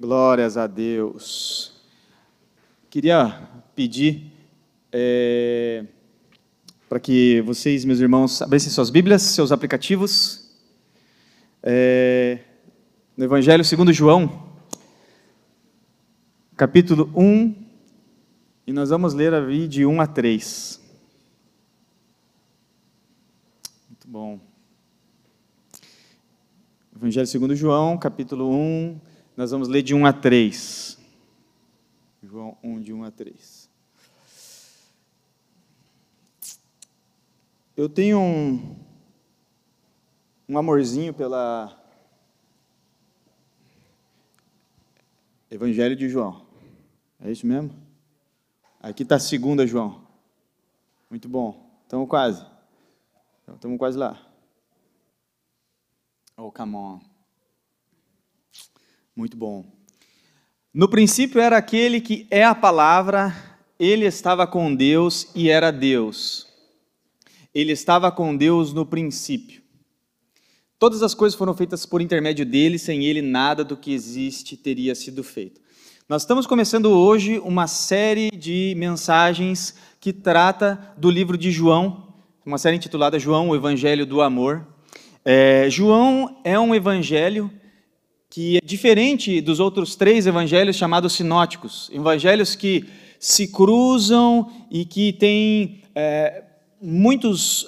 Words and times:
Glórias 0.00 0.56
a 0.56 0.68
Deus. 0.68 1.72
Queria 2.88 3.48
pedir 3.74 4.30
é, 4.92 5.84
para 6.88 7.00
que 7.00 7.40
vocês, 7.40 7.84
meus 7.84 7.98
irmãos, 7.98 8.40
abrissem 8.40 8.70
suas 8.70 8.90
Bíblias, 8.90 9.22
seus 9.22 9.50
aplicativos. 9.50 10.56
É, 11.60 12.38
no 13.16 13.24
Evangelho 13.24 13.64
segundo 13.64 13.92
João, 13.92 14.52
capítulo 16.56 17.10
1, 17.16 17.56
e 18.68 18.72
nós 18.72 18.90
vamos 18.90 19.14
ler 19.14 19.34
ali 19.34 19.66
de 19.66 19.84
1 19.84 20.00
a 20.00 20.06
3. 20.06 20.80
Muito 23.88 24.06
bom. 24.06 24.38
Evangelho 26.94 27.26
segundo 27.26 27.56
João, 27.56 27.98
capítulo 27.98 28.48
1, 28.48 29.07
nós 29.38 29.52
vamos 29.52 29.68
ler 29.68 29.82
de 29.82 29.94
1 29.94 30.04
a 30.04 30.12
3. 30.12 30.98
João 32.24 32.58
1, 32.60 32.80
de 32.80 32.92
1 32.92 33.04
a 33.04 33.10
3. 33.12 33.70
Eu 37.76 37.88
tenho 37.88 38.18
um, 38.18 38.76
um 40.48 40.58
amorzinho 40.58 41.14
pela 41.14 41.72
Evangelho 45.48 45.94
de 45.94 46.08
João. 46.08 46.44
É 47.20 47.30
isso 47.30 47.46
mesmo? 47.46 47.70
Aqui 48.80 49.04
está 49.04 49.14
a 49.14 49.20
segunda, 49.20 49.64
João. 49.64 50.04
Muito 51.08 51.28
bom. 51.28 51.80
Estamos 51.84 52.08
quase. 52.08 52.44
Estamos 53.54 53.78
quase 53.78 53.96
lá. 53.96 54.20
Oh, 56.36 56.50
come 56.50 56.74
on. 56.74 57.07
Muito 59.18 59.36
bom. 59.36 59.64
No 60.72 60.88
princípio 60.88 61.40
era 61.40 61.56
aquele 61.56 62.00
que 62.00 62.24
é 62.30 62.44
a 62.44 62.54
palavra, 62.54 63.34
ele 63.76 64.04
estava 64.04 64.46
com 64.46 64.72
Deus 64.72 65.26
e 65.34 65.50
era 65.50 65.72
Deus. 65.72 66.46
Ele 67.52 67.72
estava 67.72 68.12
com 68.12 68.36
Deus 68.36 68.72
no 68.72 68.86
princípio. 68.86 69.60
Todas 70.78 71.02
as 71.02 71.14
coisas 71.14 71.36
foram 71.36 71.52
feitas 71.52 71.84
por 71.84 72.00
intermédio 72.00 72.46
dele, 72.46 72.78
sem 72.78 73.06
ele 73.06 73.20
nada 73.20 73.64
do 73.64 73.76
que 73.76 73.92
existe 73.92 74.56
teria 74.56 74.94
sido 74.94 75.24
feito. 75.24 75.60
Nós 76.08 76.22
estamos 76.22 76.46
começando 76.46 76.86
hoje 76.86 77.40
uma 77.40 77.66
série 77.66 78.30
de 78.30 78.72
mensagens 78.76 79.74
que 79.98 80.12
trata 80.12 80.94
do 80.96 81.10
livro 81.10 81.36
de 81.36 81.50
João, 81.50 82.14
uma 82.46 82.56
série 82.56 82.76
intitulada 82.76 83.18
João, 83.18 83.48
o 83.48 83.56
Evangelho 83.56 84.06
do 84.06 84.22
Amor. 84.22 84.64
É, 85.24 85.68
João 85.68 86.40
é 86.44 86.56
um 86.56 86.72
evangelho 86.72 87.50
que 88.30 88.58
é 88.58 88.60
diferente 88.62 89.40
dos 89.40 89.58
outros 89.58 89.96
três 89.96 90.26
evangelhos 90.26 90.76
chamados 90.76 91.14
sinóticos, 91.14 91.90
evangelhos 91.92 92.54
que 92.54 92.84
se 93.18 93.48
cruzam 93.48 94.50
e 94.70 94.84
que 94.84 95.12
têm 95.12 95.82
é, 95.94 96.44
muitos, 96.80 97.66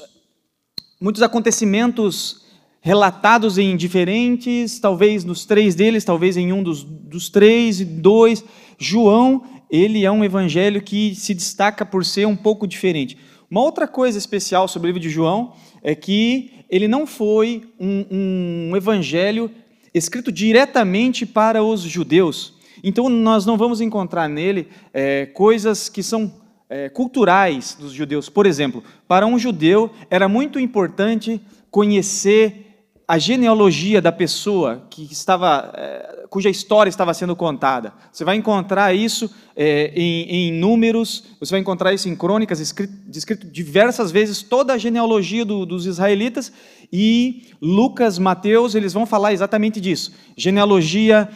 muitos 1.00 1.22
acontecimentos 1.22 2.40
relatados 2.82 3.58
em 3.58 3.76
diferentes, 3.76 4.78
talvez 4.78 5.24
nos 5.24 5.44
três 5.44 5.74
deles, 5.74 6.04
talvez 6.04 6.36
em 6.36 6.52
um 6.52 6.62
dos, 6.62 6.82
dos 6.82 7.28
três 7.28 7.80
e 7.80 7.84
dois. 7.84 8.44
João, 8.78 9.42
ele 9.70 10.04
é 10.04 10.10
um 10.10 10.24
evangelho 10.24 10.82
que 10.82 11.14
se 11.14 11.34
destaca 11.34 11.84
por 11.84 12.04
ser 12.04 12.26
um 12.26 12.36
pouco 12.36 12.66
diferente. 12.66 13.18
Uma 13.50 13.62
outra 13.62 13.88
coisa 13.88 14.16
especial 14.16 14.68
sobre 14.68 14.86
o 14.86 14.90
livro 14.90 15.00
de 15.00 15.10
João 15.10 15.54
é 15.82 15.94
que 15.94 16.52
ele 16.70 16.86
não 16.86 17.06
foi 17.06 17.64
um, 17.78 18.70
um 18.70 18.76
evangelho 18.76 19.50
escrito 19.92 20.30
diretamente 20.30 21.26
para 21.26 21.62
os 21.62 21.80
judeus. 21.80 22.54
Então, 22.82 23.08
nós 23.08 23.44
não 23.44 23.56
vamos 23.56 23.80
encontrar 23.80 24.28
nele 24.28 24.68
é, 24.92 25.26
coisas 25.26 25.88
que 25.88 26.02
são 26.02 26.32
é, 26.68 26.88
culturais 26.88 27.76
dos 27.78 27.92
judeus. 27.92 28.28
Por 28.28 28.46
exemplo, 28.46 28.82
para 29.06 29.26
um 29.26 29.38
judeu 29.38 29.90
era 30.08 30.28
muito 30.28 30.58
importante 30.58 31.40
conhecer 31.70 32.69
a 33.10 33.18
genealogia 33.18 34.00
da 34.00 34.12
pessoa 34.12 34.86
que 34.88 35.02
estava, 35.10 35.72
é, 35.74 36.26
cuja 36.30 36.48
história 36.48 36.88
estava 36.88 37.12
sendo 37.12 37.34
contada. 37.34 37.92
Você 38.12 38.24
vai 38.24 38.36
encontrar 38.36 38.94
isso 38.94 39.28
é, 39.56 39.90
em, 39.96 40.52
números, 40.52 41.24
você 41.40 41.50
vai 41.50 41.60
encontrar 41.60 41.92
isso 41.92 42.08
em 42.08 42.14
crônicas, 42.14 42.60
escrito, 42.60 42.94
descrito 43.08 43.48
diversas 43.48 44.12
vezes 44.12 44.42
toda 44.44 44.74
a 44.74 44.78
genealogia 44.78 45.44
do, 45.44 45.66
dos 45.66 45.86
israelitas 45.86 46.52
e 46.92 47.48
Lucas, 47.60 48.16
Mateus, 48.16 48.76
eles 48.76 48.92
vão 48.92 49.04
falar 49.04 49.32
exatamente 49.32 49.80
disso. 49.80 50.12
Genealogia 50.36 51.28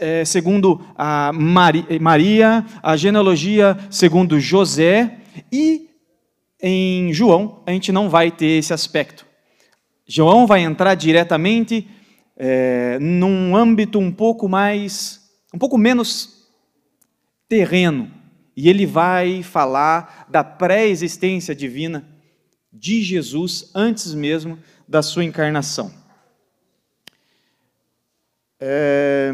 é, 0.00 0.26
segundo 0.26 0.82
a 0.94 1.32
Maria, 1.32 2.62
a 2.82 2.94
genealogia 2.94 3.78
segundo 3.88 4.38
José 4.38 5.16
e 5.50 5.88
em 6.60 7.10
João 7.10 7.62
a 7.64 7.70
gente 7.70 7.90
não 7.90 8.10
vai 8.10 8.30
ter 8.30 8.58
esse 8.58 8.74
aspecto. 8.74 9.31
João 10.06 10.46
vai 10.46 10.60
entrar 10.60 10.94
diretamente 10.94 11.88
é, 12.36 12.98
num 13.00 13.56
âmbito 13.56 13.98
um 13.98 14.10
pouco 14.10 14.48
mais, 14.48 15.30
um 15.54 15.58
pouco 15.58 15.78
menos 15.78 16.48
terreno, 17.48 18.10
e 18.56 18.68
ele 18.68 18.86
vai 18.86 19.42
falar 19.42 20.26
da 20.28 20.42
pré-existência 20.42 21.54
divina 21.54 22.06
de 22.72 23.02
Jesus 23.02 23.70
antes 23.74 24.14
mesmo 24.14 24.58
da 24.88 25.02
sua 25.02 25.24
encarnação. 25.24 25.92
É, 28.60 29.30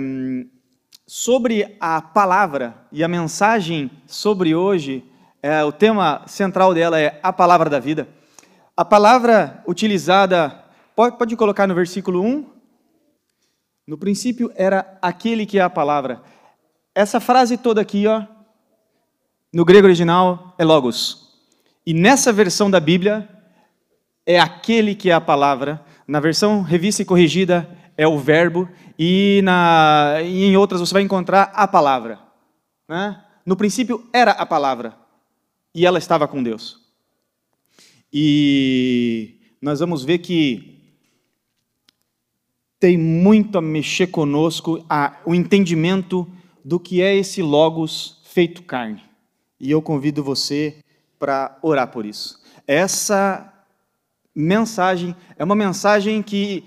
sobre 1.06 1.76
a 1.80 2.00
palavra 2.02 2.86
e 2.90 3.02
a 3.02 3.08
mensagem 3.08 3.90
sobre 4.06 4.54
hoje, 4.54 5.04
é, 5.42 5.62
o 5.64 5.72
tema 5.72 6.24
central 6.26 6.74
dela 6.74 7.00
é 7.00 7.18
a 7.22 7.32
palavra 7.32 7.70
da 7.70 7.78
vida. 7.78 8.08
A 8.78 8.84
palavra 8.84 9.60
utilizada 9.66 10.68
Pode, 10.98 11.16
pode 11.16 11.36
colocar 11.36 11.64
no 11.68 11.76
versículo 11.76 12.20
1. 12.24 12.44
No 13.86 13.96
princípio 13.96 14.50
era 14.56 14.98
aquele 15.00 15.46
que 15.46 15.56
é 15.56 15.62
a 15.62 15.70
palavra. 15.70 16.20
Essa 16.92 17.20
frase 17.20 17.56
toda 17.56 17.80
aqui, 17.80 18.04
ó, 18.08 18.24
no 19.52 19.64
grego 19.64 19.86
original, 19.86 20.56
é 20.58 20.64
logos. 20.64 21.38
E 21.86 21.94
nessa 21.94 22.32
versão 22.32 22.68
da 22.68 22.80
Bíblia, 22.80 23.28
é 24.26 24.40
aquele 24.40 24.96
que 24.96 25.08
é 25.08 25.12
a 25.12 25.20
palavra. 25.20 25.80
Na 26.04 26.18
versão 26.18 26.62
revista 26.62 27.02
e 27.02 27.04
corrigida, 27.04 27.70
é 27.96 28.08
o 28.08 28.18
verbo. 28.18 28.68
E, 28.98 29.40
na, 29.44 30.16
e 30.20 30.46
em 30.46 30.56
outras 30.56 30.80
você 30.80 30.92
vai 30.92 31.02
encontrar 31.02 31.52
a 31.54 31.68
palavra. 31.68 32.18
Né? 32.88 33.24
No 33.46 33.54
princípio 33.56 34.08
era 34.12 34.32
a 34.32 34.44
palavra. 34.44 34.96
E 35.72 35.86
ela 35.86 35.98
estava 35.98 36.26
com 36.26 36.42
Deus. 36.42 36.77
E 38.12 39.36
nós 39.60 39.80
vamos 39.80 40.04
ver 40.04 40.18
que 40.18 40.78
tem 42.80 42.96
muito 42.96 43.58
a 43.58 43.62
mexer 43.62 44.06
conosco 44.06 44.84
a, 44.88 45.16
o 45.26 45.34
entendimento 45.34 46.26
do 46.64 46.78
que 46.78 47.02
é 47.02 47.14
esse 47.14 47.42
Logos 47.42 48.20
feito 48.24 48.62
carne. 48.62 49.02
E 49.58 49.70
eu 49.70 49.82
convido 49.82 50.22
você 50.22 50.76
para 51.18 51.58
orar 51.62 51.88
por 51.88 52.06
isso. 52.06 52.40
Essa 52.66 53.52
mensagem 54.34 55.16
é 55.36 55.42
uma 55.42 55.56
mensagem 55.56 56.22
que 56.22 56.64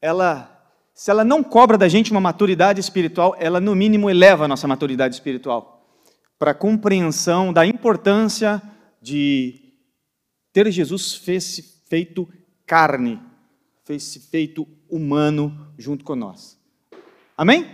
ela 0.00 0.48
se 0.94 1.10
ela 1.10 1.24
não 1.24 1.42
cobra 1.42 1.76
da 1.76 1.88
gente 1.88 2.12
uma 2.12 2.20
maturidade 2.20 2.78
espiritual, 2.78 3.34
ela 3.40 3.58
no 3.58 3.74
mínimo 3.74 4.08
eleva 4.08 4.44
a 4.44 4.48
nossa 4.48 4.68
maturidade 4.68 5.14
espiritual 5.14 5.81
para 6.42 6.50
a 6.50 6.54
compreensão 6.54 7.52
da 7.52 7.64
importância 7.64 8.60
de 9.00 9.60
ter 10.52 10.68
Jesus 10.72 11.14
feito 11.88 12.28
carne, 12.66 13.20
fez-se 13.84 14.18
feito 14.18 14.66
humano 14.90 15.72
junto 15.78 16.04
com 16.04 16.16
nós. 16.16 16.58
Amém? 17.38 17.70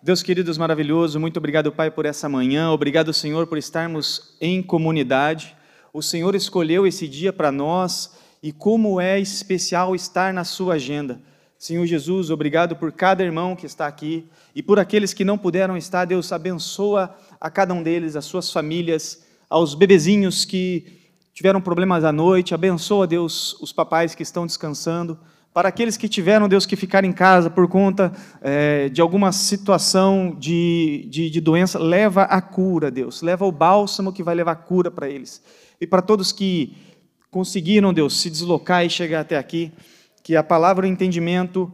Deus 0.00 0.22
querido, 0.22 0.56
maravilhoso, 0.56 1.18
muito 1.18 1.38
obrigado, 1.38 1.72
Pai, 1.72 1.90
por 1.90 2.06
essa 2.06 2.28
manhã, 2.28 2.70
obrigado, 2.70 3.12
Senhor, 3.12 3.48
por 3.48 3.58
estarmos 3.58 4.36
em 4.40 4.62
comunidade. 4.62 5.56
O 5.92 6.00
Senhor 6.00 6.36
escolheu 6.36 6.86
esse 6.86 7.08
dia 7.08 7.32
para 7.32 7.50
nós 7.50 8.16
e 8.40 8.52
como 8.52 9.00
é 9.00 9.18
especial 9.18 9.92
estar 9.92 10.32
na 10.32 10.44
Sua 10.44 10.74
agenda. 10.74 11.20
Senhor 11.58 11.86
Jesus, 11.86 12.30
obrigado 12.30 12.76
por 12.76 12.92
cada 12.92 13.24
irmão 13.24 13.56
que 13.56 13.66
está 13.66 13.86
aqui 13.86 14.28
e 14.54 14.62
por 14.62 14.78
aqueles 14.78 15.14
que 15.14 15.24
não 15.24 15.38
puderam 15.38 15.76
estar. 15.76 16.04
Deus 16.04 16.30
abençoa 16.30 17.16
a 17.40 17.50
cada 17.50 17.72
um 17.74 17.82
deles, 17.82 18.16
as 18.16 18.24
suas 18.24 18.50
famílias, 18.50 19.24
aos 19.48 19.74
bebezinhos 19.74 20.44
que 20.44 20.96
tiveram 21.32 21.60
problemas 21.60 22.04
à 22.04 22.12
noite, 22.12 22.54
abençoa, 22.54 23.06
Deus, 23.06 23.60
os 23.60 23.72
papais 23.72 24.14
que 24.14 24.22
estão 24.22 24.46
descansando. 24.46 25.18
Para 25.52 25.70
aqueles 25.70 25.96
que 25.96 26.08
tiveram, 26.08 26.48
Deus, 26.48 26.66
que 26.66 26.76
ficar 26.76 27.04
em 27.04 27.12
casa 27.12 27.48
por 27.48 27.66
conta 27.66 28.12
é, 28.42 28.88
de 28.88 29.00
alguma 29.00 29.32
situação 29.32 30.36
de, 30.38 31.06
de, 31.10 31.30
de 31.30 31.40
doença, 31.40 31.78
leva 31.78 32.22
a 32.22 32.42
cura, 32.42 32.90
Deus. 32.90 33.22
Leva 33.22 33.46
o 33.46 33.52
bálsamo 33.52 34.12
que 34.12 34.22
vai 34.22 34.34
levar 34.34 34.52
a 34.52 34.56
cura 34.56 34.90
para 34.90 35.08
eles. 35.08 35.42
E 35.80 35.86
para 35.86 36.02
todos 36.02 36.32
que 36.32 36.76
conseguiram, 37.30 37.92
Deus, 37.92 38.20
se 38.20 38.28
deslocar 38.30 38.84
e 38.84 38.90
chegar 38.90 39.20
até 39.20 39.36
aqui, 39.38 39.72
que 40.22 40.36
a 40.36 40.42
palavra 40.42 40.86
e 40.86 40.90
o 40.90 40.92
entendimento 40.92 41.72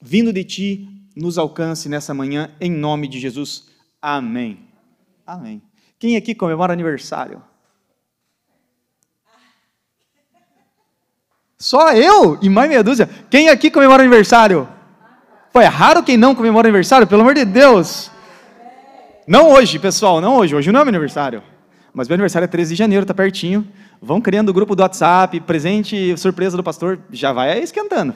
vindo 0.00 0.32
de 0.32 0.44
ti 0.44 0.88
nos 1.16 1.38
alcance 1.38 1.88
nessa 1.88 2.12
manhã, 2.12 2.50
em 2.60 2.70
nome 2.70 3.08
de 3.08 3.18
Jesus. 3.18 3.75
Amém. 4.08 4.60
Amém. 5.26 5.60
Quem 5.98 6.16
aqui 6.16 6.32
comemora 6.32 6.72
aniversário? 6.72 7.42
Só 11.58 11.92
eu 11.92 12.38
e 12.40 12.48
mais 12.48 12.68
meia 12.68 12.84
dúzia. 12.84 13.10
Quem 13.28 13.48
aqui 13.48 13.68
comemora 13.68 14.04
aniversário? 14.04 14.68
Pô, 15.52 15.60
é 15.60 15.66
raro 15.66 16.04
quem 16.04 16.16
não 16.16 16.36
comemora 16.36 16.68
aniversário, 16.68 17.04
pelo 17.04 17.22
amor 17.22 17.34
de 17.34 17.44
Deus. 17.44 18.08
Não 19.26 19.50
hoje, 19.50 19.76
pessoal, 19.76 20.20
não 20.20 20.36
hoje. 20.36 20.54
Hoje 20.54 20.70
não 20.70 20.82
é 20.82 20.84
meu 20.84 20.90
aniversário. 20.90 21.42
Mas 21.92 22.06
meu 22.06 22.14
aniversário 22.14 22.44
é 22.44 22.48
13 22.48 22.74
de 22.74 22.78
janeiro, 22.78 23.04
tá 23.04 23.12
pertinho. 23.12 23.66
Vão 24.00 24.20
criando 24.20 24.50
o 24.50 24.54
grupo 24.54 24.76
do 24.76 24.82
WhatsApp, 24.82 25.40
presente, 25.40 26.16
surpresa 26.16 26.56
do 26.56 26.62
pastor, 26.62 27.00
já 27.10 27.32
vai 27.32 27.58
esquentando. 27.58 28.14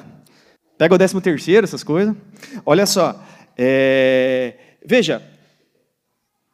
Pega 0.78 0.94
o 0.94 0.98
13 0.98 1.20
terceiro, 1.20 1.64
essas 1.64 1.82
coisas. 1.82 2.14
Olha 2.64 2.86
só, 2.86 3.20
é... 3.58 4.54
veja, 4.86 5.20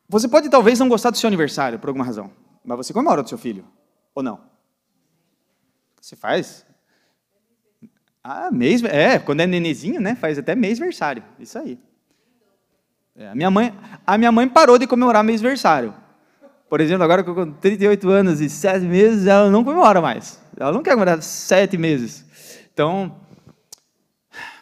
você 0.09 0.29
pode 0.29 0.49
talvez 0.49 0.79
não 0.79 0.89
gostar 0.89 1.11
do 1.11 1.17
seu 1.17 1.27
aniversário 1.27 1.79
por 1.79 1.89
alguma 1.89 2.05
razão, 2.05 2.31
mas 2.65 2.77
você 2.77 2.93
comemora 2.93 3.23
do 3.23 3.29
seu 3.29 3.39
filho, 3.39 3.65
ou 4.15 4.23
não? 4.23 4.41
Você 6.01 6.15
faz? 6.15 6.65
Ah, 8.23 8.51
mês, 8.51 8.83
é, 8.85 9.19
quando 9.19 9.41
é 9.41 9.47
nenezinho, 9.47 10.01
né, 10.01 10.15
faz 10.15 10.39
até 10.39 10.55
mês-versário, 10.55 11.23
isso 11.39 11.59
aí. 11.59 11.79
É, 13.15 13.29
a, 13.29 13.35
minha 13.35 13.51
mãe, 13.51 13.73
a 14.07 14.19
minha 14.19 14.31
mãe 14.31 14.49
parou 14.49 14.79
de 14.79 14.87
comemorar 14.87 15.25
mês-versário. 15.25 15.95
Por 16.69 16.81
exemplo, 16.81 17.05
agora 17.05 17.23
com 17.23 17.53
38 17.53 18.09
anos 18.11 18.41
e 18.41 18.51
7 18.51 18.85
meses, 18.85 19.27
ela 19.27 19.51
não 19.51 19.65
comemora 19.65 20.01
mais. 20.01 20.41
Ela 20.57 20.73
não 20.73 20.83
quer 20.83 20.91
comemorar 20.91 21.23
7 21.23 21.79
meses. 21.79 22.25
Então, 22.73 23.21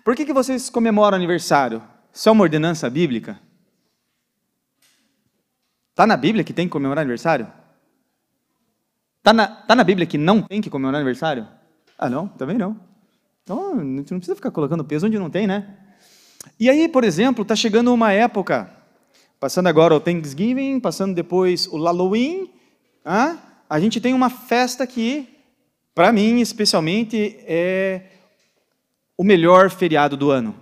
por 0.05 0.15
que, 0.15 0.25
que 0.25 0.33
vocês 0.33 0.69
comemoram 0.69 1.17
aniversário? 1.17 1.83
Isso 2.13 2.29
é 2.29 2.33
uma 2.33 2.43
ordenança 2.43 2.89
bíblica? 2.89 3.41
Está 5.95 6.09
na 6.09 6.17
Bíblia 6.17 6.43
que 6.43 6.53
tem 6.53 6.67
que 6.67 6.73
comemorar 6.73 7.03
aniversário? 7.03 7.47
Está 9.19 9.33
na, 9.33 9.47
tá 9.47 9.77
na 9.77 9.85
Bíblia 9.85 10.05
que 10.05 10.19
não 10.19 10.43
tem 10.43 10.61
que 10.61 10.69
comemorar 10.69 11.01
aniversário? 11.01 11.47
Ah, 11.97 12.11
não? 12.11 12.27
Também 12.27 12.59
não. 12.59 12.81
Então, 13.45 13.77
não 13.77 14.03
precisa 14.03 14.35
ficar 14.35 14.51
colocando 14.51 14.85
peso 14.85 15.07
onde 15.07 15.21
não 15.21 15.31
tem, 15.31 15.47
né? 15.47 15.79
E 16.59 16.69
aí, 16.69 16.89
por 16.89 17.05
exemplo, 17.05 17.43
está 17.43 17.55
chegando 17.55 17.95
uma 17.95 18.11
época, 18.11 18.69
passando 19.39 19.69
agora 19.69 19.95
o 19.95 20.01
Thanksgiving, 20.01 20.81
passando 20.81 21.15
depois 21.15 21.69
o 21.69 21.81
Halloween, 21.81 22.51
ah, 23.05 23.37
a 23.71 23.79
gente 23.79 24.01
tem 24.01 24.15
uma 24.15 24.29
festa 24.29 24.85
que, 24.89 25.29
para 25.95 26.13
mim 26.13 26.41
especialmente, 26.41 27.37
é 27.47 28.03
o 29.17 29.23
melhor 29.23 29.71
feriado 29.71 30.17
do 30.17 30.33
ano. 30.33 30.57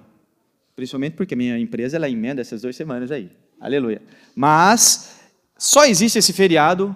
Principalmente 0.76 1.14
porque 1.14 1.34
minha 1.34 1.58
empresa 1.58 1.96
ela 1.96 2.11
emenda 2.11 2.43
essas 2.43 2.61
duas 2.61 2.76
semanas 2.76 3.11
aí. 3.11 3.31
Aleluia. 3.58 4.02
Mas 4.34 5.21
só 5.62 5.84
existe 5.84 6.18
esse 6.18 6.32
feriado 6.32 6.92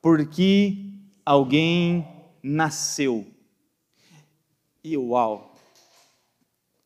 porque 0.00 0.92
alguém 1.24 2.06
nasceu. 2.40 3.26
E 4.84 4.96
uau! 4.96 5.58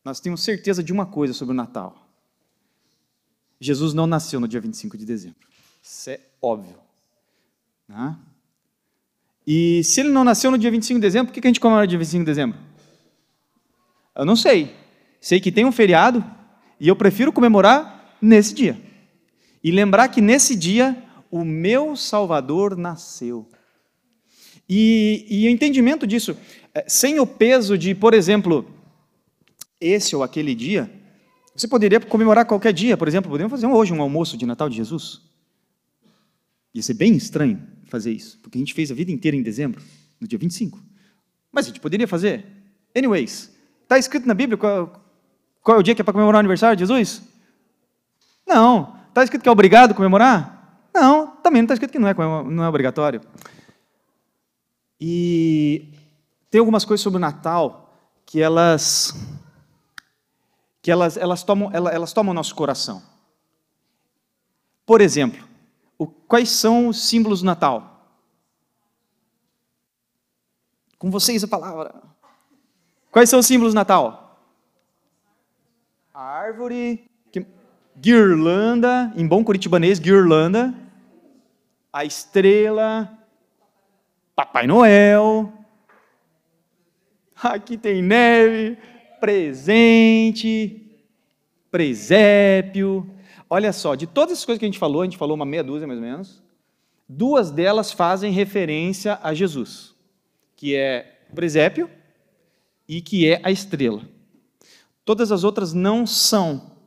Nós 0.03 0.19
temos 0.19 0.41
certeza 0.41 0.83
de 0.83 0.91
uma 0.91 1.05
coisa 1.05 1.31
sobre 1.31 1.51
o 1.51 1.55
Natal. 1.55 1.95
Jesus 3.59 3.93
não 3.93 4.07
nasceu 4.07 4.39
no 4.39 4.47
dia 4.47 4.59
25 4.59 4.97
de 4.97 5.05
dezembro. 5.05 5.47
Isso 5.79 6.09
é 6.09 6.19
óbvio. 6.41 6.79
Né? 7.87 8.17
E 9.45 9.83
se 9.83 9.99
ele 9.99 10.09
não 10.09 10.23
nasceu 10.23 10.49
no 10.49 10.57
dia 10.57 10.71
25 10.71 10.99
de 10.99 11.05
dezembro, 11.05 11.31
por 11.31 11.39
que 11.39 11.47
a 11.47 11.49
gente 11.49 11.59
comemora 11.59 11.85
dia 11.85 11.99
25 11.99 12.21
de 12.21 12.25
dezembro? 12.25 12.59
Eu 14.15 14.25
não 14.25 14.35
sei. 14.35 14.75
Sei 15.19 15.39
que 15.39 15.51
tem 15.51 15.65
um 15.65 15.71
feriado 15.71 16.25
e 16.79 16.87
eu 16.87 16.95
prefiro 16.95 17.31
comemorar 17.31 18.17
nesse 18.19 18.55
dia. 18.55 18.81
E 19.63 19.69
lembrar 19.69 20.07
que 20.07 20.19
nesse 20.19 20.55
dia 20.55 21.10
o 21.31 21.45
meu 21.45 21.95
Salvador 21.95 22.75
nasceu. 22.77 23.47
E, 24.69 25.25
e 25.29 25.47
o 25.47 25.49
entendimento 25.49 26.05
disso, 26.05 26.37
é, 26.75 26.85
sem 26.87 27.19
o 27.19 27.25
peso 27.25 27.77
de, 27.77 27.95
por 27.95 28.13
exemplo, 28.13 28.69
esse 29.79 30.15
ou 30.15 30.23
aquele 30.23 30.53
dia, 30.53 30.91
você 31.55 31.67
poderia 31.67 31.99
comemorar 31.99 32.45
qualquer 32.45 32.73
dia, 32.73 32.95
por 32.95 33.07
exemplo, 33.07 33.31
podemos 33.31 33.51
fazer 33.51 33.67
hoje 33.67 33.93
um 33.93 34.01
almoço 34.01 34.37
de 34.37 34.45
Natal 34.45 34.69
de 34.69 34.75
Jesus. 34.75 35.21
Ia 36.73 36.83
ser 36.83 36.93
bem 36.93 37.15
estranho 37.15 37.61
fazer 37.85 38.11
isso, 38.11 38.39
porque 38.41 38.57
a 38.57 38.59
gente 38.61 38.73
fez 38.73 38.91
a 38.91 38.93
vida 38.93 39.11
inteira 39.11 39.35
em 39.35 39.41
dezembro, 39.41 39.81
no 40.19 40.27
dia 40.27 40.39
25. 40.39 40.81
Mas 41.51 41.65
a 41.65 41.67
gente 41.69 41.81
poderia 41.81 42.07
fazer. 42.07 42.45
Anyways, 42.95 43.51
está 43.83 43.97
escrito 43.97 44.25
na 44.25 44.33
Bíblia 44.33 44.57
qual, 44.57 45.03
qual, 45.61 45.77
é 45.77 45.79
o 45.79 45.83
dia 45.83 45.93
que 45.93 46.01
é 46.01 46.03
para 46.03 46.13
comemorar 46.13 46.39
o 46.39 46.39
aniversário 46.39 46.77
de 46.77 46.81
Jesus? 46.81 47.21
Não. 48.47 48.95
Está 49.09 49.23
escrito 49.23 49.41
que 49.41 49.49
é 49.49 49.51
obrigado 49.51 49.91
a 49.91 49.93
comemorar? 49.93 50.60
Não. 50.93 51.27
Também 51.37 51.61
não 51.61 51.65
está 51.65 51.73
escrito 51.73 51.91
que 51.91 51.99
não 51.99 52.07
é, 52.07 52.13
não 52.13 52.63
é 52.63 52.69
obrigatório. 52.69 53.21
E 54.99 55.93
tem 56.49 56.59
algumas 56.59 56.85
coisas 56.85 57.01
sobre 57.01 57.17
o 57.17 57.19
Natal 57.19 57.93
que 58.25 58.41
elas 58.41 59.15
que 60.81 60.91
elas, 60.91 61.15
elas, 61.15 61.43
tomam, 61.43 61.69
elas, 61.71 61.93
elas 61.93 62.13
tomam 62.13 62.33
nosso 62.33 62.55
coração. 62.55 63.03
Por 64.85 64.99
exemplo, 64.99 65.47
o, 65.97 66.07
quais 66.07 66.49
são 66.49 66.87
os 66.87 67.07
símbolos 67.07 67.41
do 67.41 67.45
Natal? 67.45 68.07
Com 70.97 71.11
vocês 71.11 71.43
a 71.43 71.47
palavra. 71.47 71.93
Quais 73.11 73.29
são 73.29 73.39
os 73.39 73.45
símbolos 73.45 73.73
do 73.73 73.75
Natal? 73.75 74.39
A 76.13 76.21
árvore, 76.21 77.09
que, 77.31 77.45
guirlanda, 77.95 79.13
em 79.15 79.27
bom 79.27 79.43
curitibanês, 79.43 79.99
guirlanda, 79.99 80.73
a 81.91 82.05
estrela, 82.05 83.17
Papai 84.35 84.65
Noel. 84.65 85.51
Aqui 87.35 87.77
tem 87.77 88.01
neve, 88.01 88.77
presente, 89.19 90.89
presépio. 91.69 93.09
Olha 93.49 93.73
só, 93.73 93.95
de 93.95 94.07
todas 94.07 94.39
as 94.39 94.45
coisas 94.45 94.59
que 94.59 94.65
a 94.65 94.67
gente 94.67 94.79
falou, 94.79 95.01
a 95.01 95.05
gente 95.05 95.17
falou 95.17 95.35
uma 95.35 95.45
meia 95.45 95.63
dúzia 95.63 95.87
mais 95.87 95.99
ou 95.99 96.05
menos, 96.05 96.43
duas 97.07 97.51
delas 97.51 97.91
fazem 97.91 98.31
referência 98.31 99.19
a 99.21 99.33
Jesus, 99.33 99.93
que 100.55 100.75
é 100.75 101.25
o 101.29 101.35
presépio 101.35 101.89
e 102.87 103.01
que 103.01 103.27
é 103.27 103.41
a 103.43 103.51
estrela. 103.51 104.01
Todas 105.03 105.31
as 105.31 105.43
outras 105.43 105.73
não 105.73 106.07
são, 106.07 106.77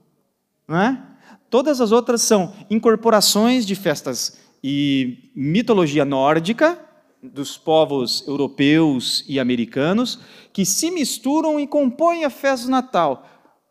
não 0.66 0.80
é? 0.80 1.02
Todas 1.50 1.80
as 1.80 1.92
outras 1.92 2.23
são 2.23 2.54
incorporações 2.70 3.66
de 3.66 3.75
festas 3.75 4.43
e 4.66 5.30
mitologia 5.37 6.06
nórdica, 6.06 6.83
dos 7.23 7.59
povos 7.59 8.26
europeus 8.26 9.23
e 9.28 9.38
americanos 9.38 10.18
que 10.54 10.64
se 10.64 10.90
misturam 10.90 11.61
e 11.61 11.66
compõem 11.66 12.25
a 12.25 12.30
festa 12.30 12.64
do 12.64 12.71
Natal. 12.71 13.28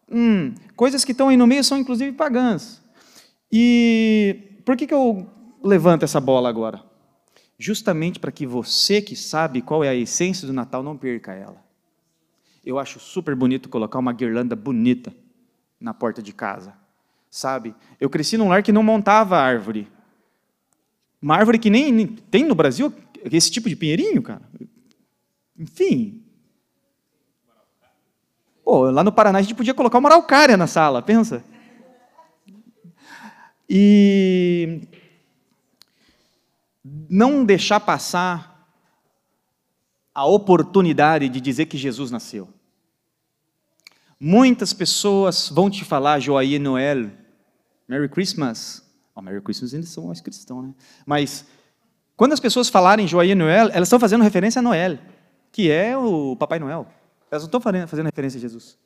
Hum, 0.07 0.53
coisas 0.75 1.03
que 1.03 1.11
estão 1.11 1.29
aí 1.29 1.37
no 1.37 1.47
meio 1.47 1.63
são 1.63 1.79
inclusive 1.79 2.11
pagãs. 2.11 2.79
E 3.51 4.59
por 4.63 4.77
que, 4.77 4.85
que 4.85 4.93
eu 4.93 5.27
levanto 5.63 6.03
essa 6.03 6.21
bola 6.21 6.47
agora? 6.47 6.83
Justamente 7.57 8.19
para 8.19 8.31
que 8.31 8.45
você 8.45 9.01
que 9.01 9.15
sabe 9.15 9.63
qual 9.63 9.83
é 9.83 9.89
a 9.89 9.95
essência 9.95 10.45
do 10.45 10.53
Natal 10.53 10.83
não 10.83 10.95
perca 10.95 11.33
ela. 11.33 11.63
Eu 12.63 12.77
acho 12.77 12.99
super 12.99 13.35
bonito 13.35 13.67
colocar 13.67 13.97
uma 13.97 14.13
guirlanda 14.13 14.55
bonita 14.55 15.11
na 15.81 15.91
porta 15.91 16.21
de 16.21 16.33
casa. 16.33 16.75
Sabe? 17.31 17.73
Eu 17.99 18.11
cresci 18.11 18.37
num 18.37 18.49
lar 18.49 18.61
que 18.61 18.71
não 18.71 18.83
montava 18.83 19.39
árvore. 19.39 19.91
Uma 21.23 21.37
árvore 21.37 21.57
que 21.57 21.69
nem, 21.69 21.89
nem 21.89 22.05
tem 22.05 22.43
no 22.43 22.53
Brasil 22.53 22.93
esse 23.31 23.49
tipo 23.49 23.69
de 23.69 23.77
pinheirinho, 23.77 24.21
cara. 24.21 24.41
Enfim. 25.57 26.21
Pô, 28.61 28.91
lá 28.91 29.05
no 29.05 29.11
Paraná 29.11 29.39
a 29.39 29.41
gente 29.41 29.55
podia 29.55 29.73
colocar 29.73 29.99
uma 29.99 30.09
araucária 30.09 30.57
na 30.57 30.67
sala, 30.67 31.01
pensa. 31.01 31.41
E 33.69 34.81
não 36.83 37.45
deixar 37.45 37.79
passar 37.79 38.67
a 40.13 40.25
oportunidade 40.25 41.29
de 41.29 41.39
dizer 41.39 41.67
que 41.67 41.77
Jesus 41.77 42.11
nasceu. 42.11 42.49
Muitas 44.19 44.73
pessoas 44.73 45.47
vão 45.47 45.69
te 45.69 45.85
falar 45.85 46.19
Joaí 46.19 46.59
Noel, 46.59 47.11
Merry 47.87 48.09
Christmas. 48.09 48.82
Oh, 49.15 49.21
Merry 49.21 49.41
Christmas 49.41 49.73
eles 49.73 49.89
são 49.89 50.07
mais 50.07 50.21
cristãos, 50.21 50.65
né? 50.65 50.73
Mas 51.05 51.45
quando 52.15 52.33
as 52.33 52.39
pessoas 52.39 52.69
falarem 52.69 53.07
Joaí 53.07 53.35
Noel, 53.35 53.69
elas 53.69 53.87
estão 53.87 53.99
fazendo 53.99 54.23
referência 54.23 54.59
a 54.59 54.61
Noel, 54.61 54.97
que 55.51 55.69
é 55.69 55.97
o 55.97 56.35
Papai 56.35 56.59
Noel. 56.59 56.87
Elas 57.29 57.43
não 57.43 57.47
estão 57.47 57.61
fazendo 57.61 58.05
referência 58.05 58.37
a 58.37 58.41
Jesus. 58.41 58.77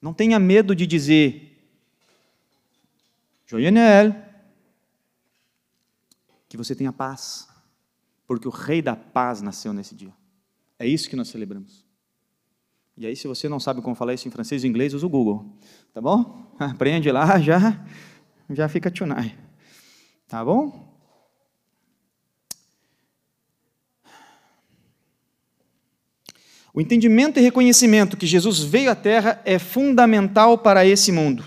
Não 0.00 0.12
tenha 0.12 0.38
medo 0.38 0.74
de 0.74 0.86
dizer 0.86 1.58
Joaí 3.46 3.70
Noel, 3.70 4.14
que 6.48 6.56
você 6.56 6.74
tenha 6.74 6.92
paz, 6.92 7.48
porque 8.26 8.46
o 8.46 8.50
Rei 8.50 8.82
da 8.82 8.94
Paz 8.94 9.40
nasceu 9.42 9.72
nesse 9.72 9.94
dia. 9.94 10.12
É 10.78 10.86
isso 10.86 11.08
que 11.08 11.16
nós 11.16 11.28
celebramos. 11.28 11.84
E 12.96 13.06
aí, 13.06 13.14
se 13.14 13.28
você 13.28 13.48
não 13.48 13.60
sabe 13.60 13.80
como 13.80 13.94
falar 13.94 14.14
isso 14.14 14.26
em 14.26 14.30
francês 14.30 14.64
e 14.64 14.66
inglês, 14.66 14.92
usa 14.92 15.06
o 15.06 15.08
Google, 15.08 15.56
tá 15.94 16.00
bom? 16.00 16.52
Aprende 16.58 17.10
lá, 17.10 17.38
já, 17.40 17.84
já 18.50 18.68
fica 18.68 18.90
tunai, 18.90 19.36
tá 20.28 20.44
bom? 20.44 20.86
O 26.74 26.80
entendimento 26.80 27.40
e 27.40 27.42
reconhecimento 27.42 28.16
que 28.16 28.26
Jesus 28.26 28.60
veio 28.60 28.90
à 28.90 28.94
Terra 28.94 29.40
é 29.44 29.58
fundamental 29.58 30.58
para 30.58 30.86
esse 30.86 31.10
mundo. 31.10 31.44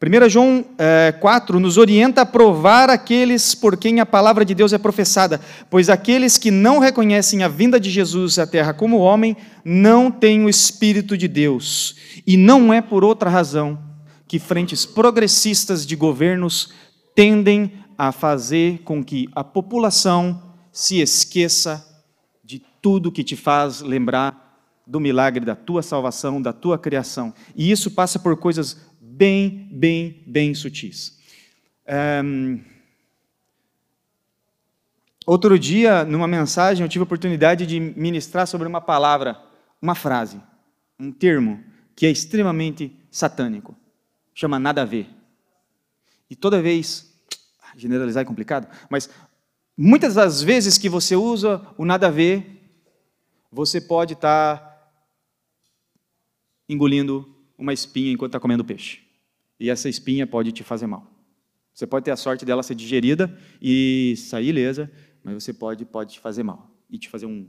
1 0.00 0.28
João 0.28 0.64
é, 0.78 1.10
4 1.10 1.58
nos 1.58 1.76
orienta 1.76 2.22
a 2.22 2.26
provar 2.26 2.88
aqueles 2.88 3.52
por 3.52 3.76
quem 3.76 3.98
a 3.98 4.06
palavra 4.06 4.44
de 4.44 4.54
Deus 4.54 4.72
é 4.72 4.78
professada, 4.78 5.40
pois 5.68 5.90
aqueles 5.90 6.38
que 6.38 6.52
não 6.52 6.78
reconhecem 6.78 7.42
a 7.42 7.48
vinda 7.48 7.80
de 7.80 7.90
Jesus 7.90 8.38
à 8.38 8.46
terra 8.46 8.72
como 8.72 8.98
homem 8.98 9.36
não 9.64 10.08
têm 10.08 10.44
o 10.44 10.48
Espírito 10.48 11.18
de 11.18 11.26
Deus. 11.26 11.96
E 12.24 12.36
não 12.36 12.72
é 12.72 12.80
por 12.80 13.02
outra 13.02 13.28
razão 13.28 13.76
que 14.28 14.38
frentes 14.38 14.86
progressistas 14.86 15.84
de 15.84 15.96
governos 15.96 16.72
tendem 17.12 17.72
a 17.98 18.12
fazer 18.12 18.78
com 18.84 19.02
que 19.02 19.28
a 19.34 19.42
população 19.42 20.54
se 20.70 21.00
esqueça 21.00 21.84
de 22.44 22.60
tudo 22.80 23.10
que 23.10 23.24
te 23.24 23.34
faz 23.34 23.80
lembrar 23.80 24.46
do 24.86 25.00
milagre 25.00 25.44
da 25.44 25.56
tua 25.56 25.82
salvação, 25.82 26.40
da 26.40 26.52
tua 26.52 26.78
criação. 26.78 27.34
E 27.56 27.70
isso 27.70 27.90
passa 27.90 28.18
por 28.18 28.36
coisas 28.36 28.88
bem, 29.00 29.68
bem, 29.72 30.22
bem 30.26 30.54
sutis. 30.54 31.18
Um, 32.24 32.62
outro 35.26 35.58
dia, 35.58 36.04
numa 36.04 36.28
mensagem, 36.28 36.84
eu 36.84 36.88
tive 36.88 37.02
a 37.02 37.04
oportunidade 37.04 37.66
de 37.66 37.80
ministrar 37.80 38.46
sobre 38.46 38.68
uma 38.68 38.80
palavra, 38.80 39.36
uma 39.82 39.96
frase, 39.96 40.40
um 40.98 41.10
termo 41.10 41.62
que 41.96 42.06
é 42.06 42.10
extremamente 42.10 42.96
satânico. 43.10 43.76
Chama 44.32 44.58
nada 44.58 44.82
a 44.82 44.84
ver. 44.84 45.08
E 46.30 46.36
toda 46.36 46.62
vez, 46.62 47.07
generalizar 47.78 48.22
é 48.22 48.26
complicado, 48.26 48.68
mas 48.90 49.08
muitas 49.76 50.14
das 50.14 50.42
vezes 50.42 50.76
que 50.76 50.88
você 50.88 51.16
usa 51.16 51.64
o 51.78 51.84
nada 51.84 52.08
a 52.08 52.10
ver, 52.10 52.60
você 53.50 53.80
pode 53.80 54.14
estar 54.14 54.92
engolindo 56.68 57.34
uma 57.56 57.72
espinha 57.72 58.12
enquanto 58.12 58.30
está 58.30 58.40
comendo 58.40 58.64
peixe 58.64 59.08
e 59.58 59.70
essa 59.70 59.88
espinha 59.88 60.26
pode 60.26 60.52
te 60.52 60.62
fazer 60.62 60.86
mal. 60.86 61.06
Você 61.74 61.86
pode 61.86 62.04
ter 62.04 62.10
a 62.10 62.16
sorte 62.16 62.44
dela 62.44 62.62
ser 62.62 62.74
digerida 62.74 63.36
e 63.62 64.14
sair 64.16 64.48
ilesa, 64.48 64.90
mas 65.22 65.42
você 65.42 65.52
pode, 65.52 65.84
pode 65.84 66.14
te 66.14 66.20
fazer 66.20 66.42
mal 66.42 66.70
e 66.90 66.98
te 66.98 67.08
fazer 67.08 67.26
um, 67.26 67.48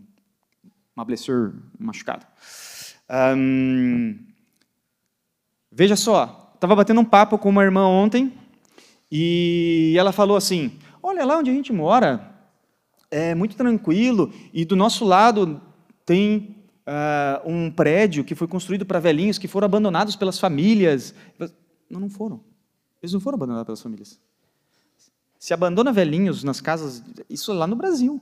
um 0.96 1.02
ablessor 1.02 1.54
machucado. 1.78 2.26
veja 5.72 5.96
só, 5.96 6.52
estava 6.54 6.76
batendo 6.76 7.02
um 7.02 7.06
papo 7.06 7.38
com 7.38 7.50
uma 7.50 7.64
irmã 7.64 7.88
ontem 7.88 8.39
e 9.12 9.96
ela 9.98 10.12
falou 10.12 10.38
assim: 10.38 10.78
Olha 11.02 11.26
lá 11.26 11.38
onde 11.38 11.50
a 11.50 11.54
gente 11.54 11.74
mora, 11.74 12.34
é 13.10 13.34
muito 13.34 13.56
tranquilo 13.56 14.32
e 14.54 14.66
do 14.66 14.76
nosso 14.76 15.06
lado 15.06 15.62
tem 16.06 16.56
uh, 16.88 17.50
um 17.50 17.72
prédio 17.72 18.24
que 18.24 18.36
foi 18.36 18.48
construído 18.48 18.86
para 18.86 19.00
velhinhos 19.00 19.38
que 19.38 19.48
foram 19.48 19.66
abandonados 19.66 20.16
pelas 20.16 20.40
famílias. 20.40 21.14
Não, 21.90 22.02
não 22.02 22.10
foram. 22.10 22.42
Eles 23.02 23.14
não 23.14 23.20
foram 23.20 23.36
abandonados 23.36 23.66
pelas 23.66 23.82
famílias. 23.82 24.20
Se 25.40 25.54
abandona 25.54 25.92
velhinhos 25.92 26.44
nas 26.44 26.60
casas, 26.60 27.04
isso 27.30 27.52
é 27.52 27.56
lá 27.56 27.66
no 27.66 27.76
Brasil. 27.76 28.22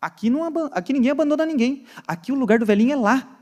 Aqui, 0.00 0.30
não, 0.30 0.44
aqui 0.72 0.92
ninguém 0.92 1.10
abandona 1.10 1.44
ninguém. 1.44 1.84
Aqui 2.06 2.32
o 2.32 2.34
lugar 2.34 2.58
do 2.58 2.66
velhinho 2.66 2.92
é 2.92 2.96
lá. 2.96 3.38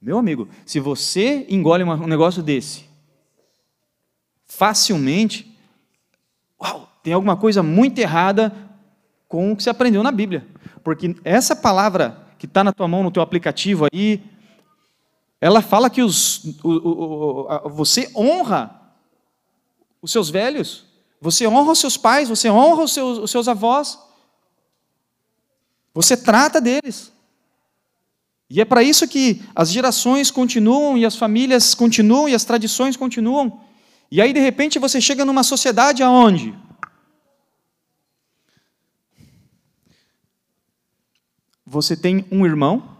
Meu 0.00 0.18
amigo, 0.18 0.48
se 0.66 0.80
você 0.80 1.46
engole 1.48 1.84
um 1.84 2.06
negócio 2.06 2.42
desse, 2.42 2.84
facilmente, 4.56 5.58
uau, 6.60 6.86
tem 7.02 7.14
alguma 7.14 7.36
coisa 7.36 7.62
muito 7.62 7.98
errada 7.98 8.52
com 9.26 9.50
o 9.50 9.56
que 9.56 9.62
você 9.62 9.70
aprendeu 9.70 10.02
na 10.02 10.12
Bíblia. 10.12 10.46
Porque 10.84 11.16
essa 11.24 11.56
palavra 11.56 12.26
que 12.38 12.44
está 12.44 12.62
na 12.62 12.72
tua 12.72 12.86
mão, 12.86 13.02
no 13.02 13.10
teu 13.10 13.22
aplicativo 13.22 13.86
aí, 13.90 14.22
ela 15.40 15.62
fala 15.62 15.88
que 15.88 16.02
os, 16.02 16.44
o, 16.62 16.68
o, 16.68 17.66
o, 17.66 17.70
você 17.70 18.12
honra 18.14 18.78
os 20.02 20.12
seus 20.12 20.28
velhos, 20.28 20.84
você 21.20 21.46
honra 21.46 21.72
os 21.72 21.78
seus 21.78 21.96
pais, 21.96 22.28
você 22.28 22.50
honra 22.50 22.82
os 22.82 22.92
seus, 22.92 23.18
os 23.18 23.30
seus 23.30 23.48
avós, 23.48 23.98
você 25.94 26.14
trata 26.14 26.60
deles. 26.60 27.10
E 28.50 28.60
é 28.60 28.66
para 28.66 28.82
isso 28.82 29.08
que 29.08 29.42
as 29.54 29.72
gerações 29.72 30.30
continuam 30.30 30.98
e 30.98 31.06
as 31.06 31.16
famílias 31.16 31.74
continuam 31.74 32.28
e 32.28 32.34
as 32.34 32.44
tradições 32.44 32.98
continuam. 32.98 33.71
E 34.14 34.20
aí, 34.20 34.30
de 34.34 34.40
repente, 34.40 34.78
você 34.78 35.00
chega 35.00 35.24
numa 35.24 35.42
sociedade 35.42 36.02
aonde? 36.02 36.54
Você 41.64 41.96
tem 41.96 42.26
um 42.30 42.44
irmão 42.44 42.98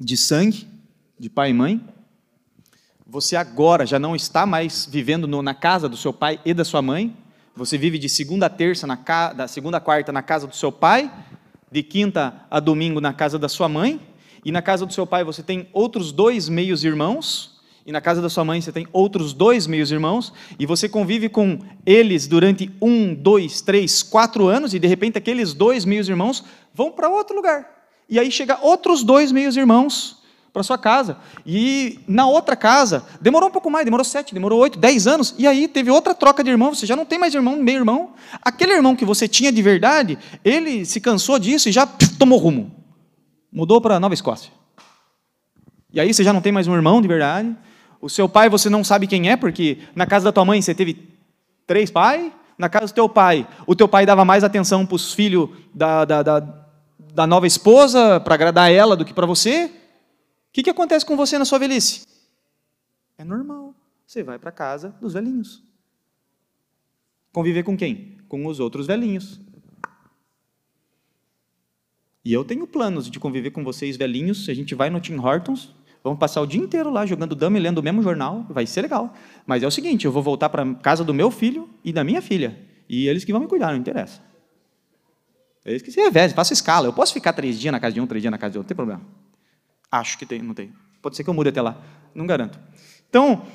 de 0.00 0.16
sangue, 0.16 0.66
de 1.20 1.28
pai 1.28 1.50
e 1.50 1.52
mãe. 1.52 1.86
Você 3.06 3.36
agora 3.36 3.84
já 3.84 3.98
não 3.98 4.16
está 4.16 4.46
mais 4.46 4.86
vivendo 4.86 5.28
no, 5.28 5.42
na 5.42 5.54
casa 5.54 5.86
do 5.86 5.98
seu 5.98 6.10
pai 6.10 6.40
e 6.42 6.54
da 6.54 6.64
sua 6.64 6.80
mãe. 6.80 7.14
Você 7.54 7.76
vive 7.76 7.98
de 7.98 8.08
segunda 8.08 8.46
a 8.46 8.48
terça, 8.48 8.86
na, 8.86 8.94
da 9.34 9.46
segunda 9.46 9.76
a 9.76 9.80
quarta 9.82 10.12
na 10.12 10.22
casa 10.22 10.46
do 10.46 10.56
seu 10.56 10.72
pai, 10.72 11.12
de 11.70 11.82
quinta 11.82 12.46
a 12.50 12.58
domingo 12.58 13.02
na 13.02 13.12
casa 13.12 13.38
da 13.38 13.50
sua 13.50 13.68
mãe. 13.68 14.00
E 14.42 14.50
na 14.50 14.62
casa 14.62 14.86
do 14.86 14.94
seu 14.94 15.06
pai 15.06 15.22
você 15.22 15.42
tem 15.42 15.68
outros 15.74 16.10
dois 16.10 16.48
meios 16.48 16.84
irmãos. 16.84 17.53
E 17.86 17.92
na 17.92 18.00
casa 18.00 18.22
da 18.22 18.30
sua 18.30 18.44
mãe 18.44 18.60
você 18.60 18.72
tem 18.72 18.86
outros 18.92 19.32
dois 19.34 19.66
meios 19.66 19.90
irmãos. 19.90 20.32
E 20.58 20.64
você 20.64 20.88
convive 20.88 21.28
com 21.28 21.58
eles 21.84 22.26
durante 22.26 22.70
um, 22.80 23.14
dois, 23.14 23.60
três, 23.60 24.02
quatro 24.02 24.46
anos. 24.46 24.72
E 24.72 24.78
de 24.78 24.86
repente 24.86 25.18
aqueles 25.18 25.52
dois 25.52 25.84
meios 25.84 26.08
irmãos 26.08 26.44
vão 26.72 26.90
para 26.90 27.08
outro 27.08 27.36
lugar. 27.36 27.68
E 28.08 28.18
aí 28.18 28.30
chega 28.30 28.58
outros 28.62 29.02
dois 29.02 29.30
meios 29.32 29.56
irmãos 29.56 30.22
para 30.54 30.62
sua 30.62 30.78
casa. 30.78 31.18
E 31.44 31.98
na 32.06 32.26
outra 32.26 32.54
casa, 32.54 33.04
demorou 33.20 33.48
um 33.48 33.52
pouco 33.52 33.68
mais, 33.68 33.84
demorou 33.84 34.04
sete, 34.04 34.32
demorou 34.32 34.60
oito, 34.60 34.78
dez 34.78 35.06
anos. 35.06 35.34
E 35.36 35.46
aí 35.46 35.66
teve 35.66 35.90
outra 35.90 36.14
troca 36.14 36.44
de 36.44 36.50
irmão, 36.50 36.72
você 36.72 36.86
já 36.86 36.94
não 36.94 37.04
tem 37.04 37.18
mais 37.18 37.34
irmão, 37.34 37.56
meio 37.56 37.78
irmão. 37.78 38.12
Aquele 38.40 38.72
irmão 38.72 38.94
que 38.94 39.04
você 39.04 39.26
tinha 39.26 39.50
de 39.50 39.60
verdade, 39.60 40.16
ele 40.44 40.86
se 40.86 41.00
cansou 41.00 41.38
disso 41.38 41.68
e 41.68 41.72
já 41.72 41.86
tomou 41.86 42.38
rumo. 42.38 42.72
Mudou 43.52 43.80
para 43.80 43.98
Nova 43.98 44.14
Escócia. 44.14 44.52
E 45.92 46.00
aí 46.00 46.14
você 46.14 46.22
já 46.22 46.32
não 46.32 46.40
tem 46.40 46.52
mais 46.52 46.68
um 46.68 46.74
irmão 46.74 47.02
de 47.02 47.08
verdade. 47.08 47.54
O 48.04 48.10
seu 48.10 48.28
pai 48.28 48.50
você 48.50 48.68
não 48.68 48.84
sabe 48.84 49.06
quem 49.06 49.30
é, 49.30 49.36
porque 49.36 49.78
na 49.94 50.06
casa 50.06 50.26
da 50.26 50.32
tua 50.32 50.44
mãe 50.44 50.60
você 50.60 50.74
teve 50.74 51.08
três 51.66 51.90
pais. 51.90 52.32
Na 52.56 52.68
casa 52.68 52.86
do 52.86 52.94
teu 52.94 53.08
pai, 53.08 53.48
o 53.66 53.74
teu 53.74 53.88
pai 53.88 54.06
dava 54.06 54.24
mais 54.24 54.44
atenção 54.44 54.86
para 54.86 54.94
os 54.94 55.12
filhos 55.12 55.48
da, 55.74 56.04
da, 56.04 56.22
da 56.22 56.64
da 57.14 57.28
nova 57.28 57.46
esposa 57.46 58.18
para 58.18 58.34
agradar 58.34 58.72
ela 58.72 58.96
do 58.96 59.04
que 59.04 59.14
para 59.14 59.24
você? 59.24 59.66
O 59.66 59.70
que, 60.52 60.64
que 60.64 60.70
acontece 60.70 61.06
com 61.06 61.16
você 61.16 61.38
na 61.38 61.44
sua 61.44 61.60
velhice? 61.60 62.04
É 63.16 63.24
normal. 63.24 63.72
Você 64.04 64.22
vai 64.22 64.38
para 64.38 64.50
casa 64.50 64.90
dos 65.00 65.14
velhinhos. 65.14 65.62
Conviver 67.32 67.62
com 67.62 67.76
quem? 67.76 68.18
Com 68.28 68.46
os 68.46 68.58
outros 68.58 68.88
velhinhos. 68.88 69.40
E 72.24 72.32
eu 72.32 72.44
tenho 72.44 72.66
planos 72.66 73.08
de 73.08 73.20
conviver 73.20 73.50
com 73.50 73.62
vocês 73.62 73.96
velhinhos. 73.96 74.48
A 74.48 74.54
gente 74.54 74.74
vai 74.74 74.90
no 74.90 75.00
Tim 75.00 75.16
Hortons, 75.16 75.72
vamos 76.04 76.18
passar 76.18 76.42
o 76.42 76.46
dia 76.46 76.60
inteiro 76.60 76.90
lá 76.90 77.06
jogando 77.06 77.34
dama 77.34 77.56
e 77.56 77.60
lendo 77.60 77.78
o 77.78 77.82
mesmo 77.82 78.02
jornal. 78.02 78.46
Vai 78.50 78.66
ser 78.66 78.82
legal. 78.82 79.14
Mas 79.46 79.62
é 79.62 79.66
o 79.66 79.70
seguinte: 79.70 80.04
eu 80.04 80.12
vou 80.12 80.22
voltar 80.22 80.50
para 80.50 80.74
casa 80.76 81.02
do 81.02 81.14
meu 81.14 81.30
filho 81.30 81.68
e 81.82 81.92
da 81.92 82.04
minha 82.04 82.20
filha. 82.20 82.56
E 82.88 83.08
eles 83.08 83.24
que 83.24 83.32
vão 83.32 83.40
me 83.40 83.48
cuidar, 83.48 83.72
não 83.72 83.78
interessa. 83.78 84.20
Eles 85.64 85.80
que 85.80 85.90
se 85.90 86.00
revezem, 86.00 86.36
faço 86.36 86.52
escala. 86.52 86.86
Eu 86.86 86.92
posso 86.92 87.14
ficar 87.14 87.32
três 87.32 87.58
dias 87.58 87.72
na 87.72 87.80
casa 87.80 87.94
de 87.94 88.00
um, 88.00 88.06
três 88.06 88.22
dias 88.22 88.30
na 88.30 88.36
casa 88.36 88.52
de 88.52 88.58
outro, 88.58 88.66
não 88.66 88.68
tem 88.68 88.76
problema. 88.76 89.02
Acho 89.90 90.18
que 90.18 90.26
tem, 90.26 90.42
não 90.42 90.52
tem. 90.52 90.70
Pode 91.00 91.16
ser 91.16 91.24
que 91.24 91.30
eu 91.30 91.34
mude 91.34 91.48
até 91.48 91.62
lá, 91.62 91.80
não 92.14 92.26
garanto. 92.26 92.58
Então, 93.08 93.46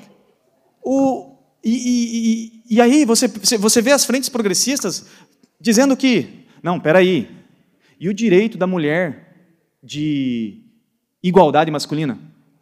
o, 0.82 1.36
e, 1.62 2.62
e, 2.68 2.76
e 2.76 2.80
aí 2.80 3.04
você, 3.04 3.28
você 3.28 3.80
vê 3.80 3.92
as 3.92 4.04
frentes 4.04 4.28
progressistas 4.28 5.06
dizendo 5.60 5.96
que, 5.96 6.46
não, 6.62 6.80
peraí, 6.80 7.28
e 7.98 8.08
o 8.08 8.14
direito 8.14 8.58
da 8.58 8.66
mulher 8.66 9.54
de 9.82 10.64
igualdade 11.22 11.70
masculina? 11.70 12.18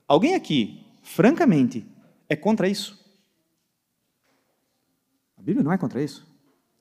Alguém 0.08 0.34
aqui, 0.34 0.86
francamente, 1.02 1.86
é 2.28 2.34
contra 2.34 2.66
isso? 2.66 2.98
A 5.36 5.42
Bíblia 5.42 5.62
não 5.62 5.72
é 5.72 5.76
contra 5.76 6.02
isso. 6.02 6.26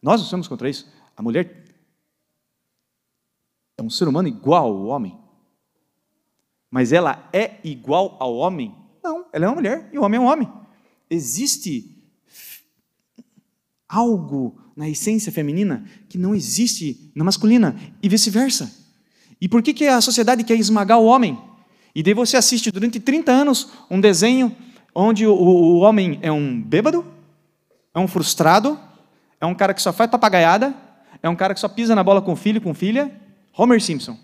Nós 0.02 0.22
não 0.22 0.28
somos 0.28 0.48
contra 0.48 0.70
isso. 0.70 0.90
A 1.16 1.22
mulher 1.22 1.66
é 3.78 3.84
um 3.84 3.90
ser 3.90 4.08
humano 4.08 4.30
igual 4.30 4.72
ao 4.72 4.86
homem. 4.86 5.20
Mas 6.72 6.94
ela 6.94 7.30
é 7.34 7.60
igual 7.64 8.16
ao 8.20 8.36
homem? 8.36 8.74
Não, 9.04 9.26
ela 9.34 9.46
é 9.46 9.48
uma 9.48 9.56
mulher 9.56 9.90
e 9.92 10.00
o 10.00 10.04
homem 10.04 10.18
é 10.18 10.22
um 10.22 10.26
homem. 10.26 10.52
Existe 11.10 11.98
algo 13.88 14.60
na 14.76 14.90
essência 14.90 15.32
feminina 15.32 15.86
que 16.10 16.18
não 16.18 16.36
existe 16.36 17.12
na 17.16 17.24
masculina 17.24 17.76
e 18.02 18.08
vice-versa. 18.08 18.86
E 19.40 19.48
por 19.48 19.62
que, 19.62 19.74
que 19.74 19.86
a 19.86 20.02
sociedade 20.02 20.44
quer 20.44 20.56
esmagar 20.56 21.00
o 21.00 21.06
homem? 21.06 21.38
E 21.98 22.04
daí 22.04 22.14
você 22.14 22.38
assiste 22.38 22.70
durante 22.70 23.00
30 23.00 23.32
anos 23.32 23.70
um 23.90 24.00
desenho 24.00 24.56
onde 24.94 25.26
o, 25.26 25.34
o 25.34 25.80
homem 25.80 26.20
é 26.22 26.32
um 26.32 26.62
bêbado, 26.62 27.04
é 27.92 27.98
um 27.98 28.08
frustrado, 28.08 28.80
é 29.42 29.48
um 29.48 29.56
cara 29.56 29.74
que 29.74 29.82
só 29.82 29.92
faz 29.92 30.08
papagaiada, 30.08 30.76
é 31.24 31.28
um 31.28 31.36
cara 31.36 31.56
que 31.56 31.60
só 31.60 31.68
pisa 31.68 31.96
na 31.96 32.04
bola 32.04 32.22
com 32.22 32.36
filho, 32.36 32.62
com 32.62 32.72
filha, 32.72 33.12
Homer 33.58 33.82
Simpson. 33.82 34.16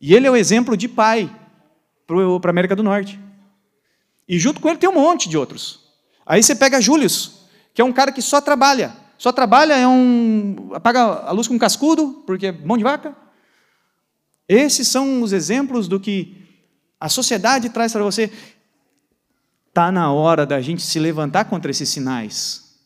E 0.00 0.14
ele 0.14 0.26
é 0.26 0.30
o 0.30 0.36
exemplo 0.36 0.74
de 0.74 0.88
pai 0.88 1.30
para 2.06 2.16
a 2.16 2.48
América 2.48 2.74
do 2.74 2.82
Norte. 2.82 3.20
E 4.26 4.38
junto 4.38 4.58
com 4.58 4.70
ele 4.70 4.78
tem 4.78 4.88
um 4.88 4.94
monte 4.94 5.28
de 5.28 5.36
outros. 5.36 5.80
Aí 6.24 6.42
você 6.42 6.54
pega 6.54 6.80
Július, 6.80 7.42
que 7.74 7.82
é 7.82 7.84
um 7.84 7.92
cara 7.92 8.10
que 8.10 8.22
só 8.22 8.40
trabalha. 8.40 8.96
Só 9.18 9.30
trabalha, 9.32 9.74
é 9.74 9.86
um. 9.86 10.70
apaga 10.72 11.26
a 11.26 11.30
luz 11.30 11.46
com 11.46 11.58
cascudo, 11.58 12.22
porque 12.26 12.46
é 12.46 12.52
mão 12.52 12.78
de 12.78 12.84
vaca. 12.84 13.14
Esses 14.48 14.88
são 14.88 15.20
os 15.20 15.34
exemplos 15.34 15.86
do 15.86 16.00
que 16.00 16.39
a 17.00 17.08
sociedade 17.08 17.70
traz 17.70 17.92
para 17.92 18.04
você. 18.04 18.30
Está 19.68 19.90
na 19.90 20.12
hora 20.12 20.44
da 20.44 20.60
gente 20.60 20.82
se 20.82 20.98
levantar 20.98 21.46
contra 21.46 21.70
esses 21.70 21.88
sinais. 21.88 22.78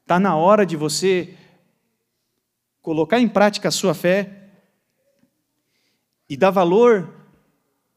Está 0.00 0.18
na 0.18 0.34
hora 0.34 0.64
de 0.64 0.76
você 0.76 1.36
colocar 2.80 3.20
em 3.20 3.28
prática 3.28 3.68
a 3.68 3.72
sua 3.72 3.92
fé 3.92 4.50
e 6.28 6.36
dar 6.36 6.50
valor 6.50 7.14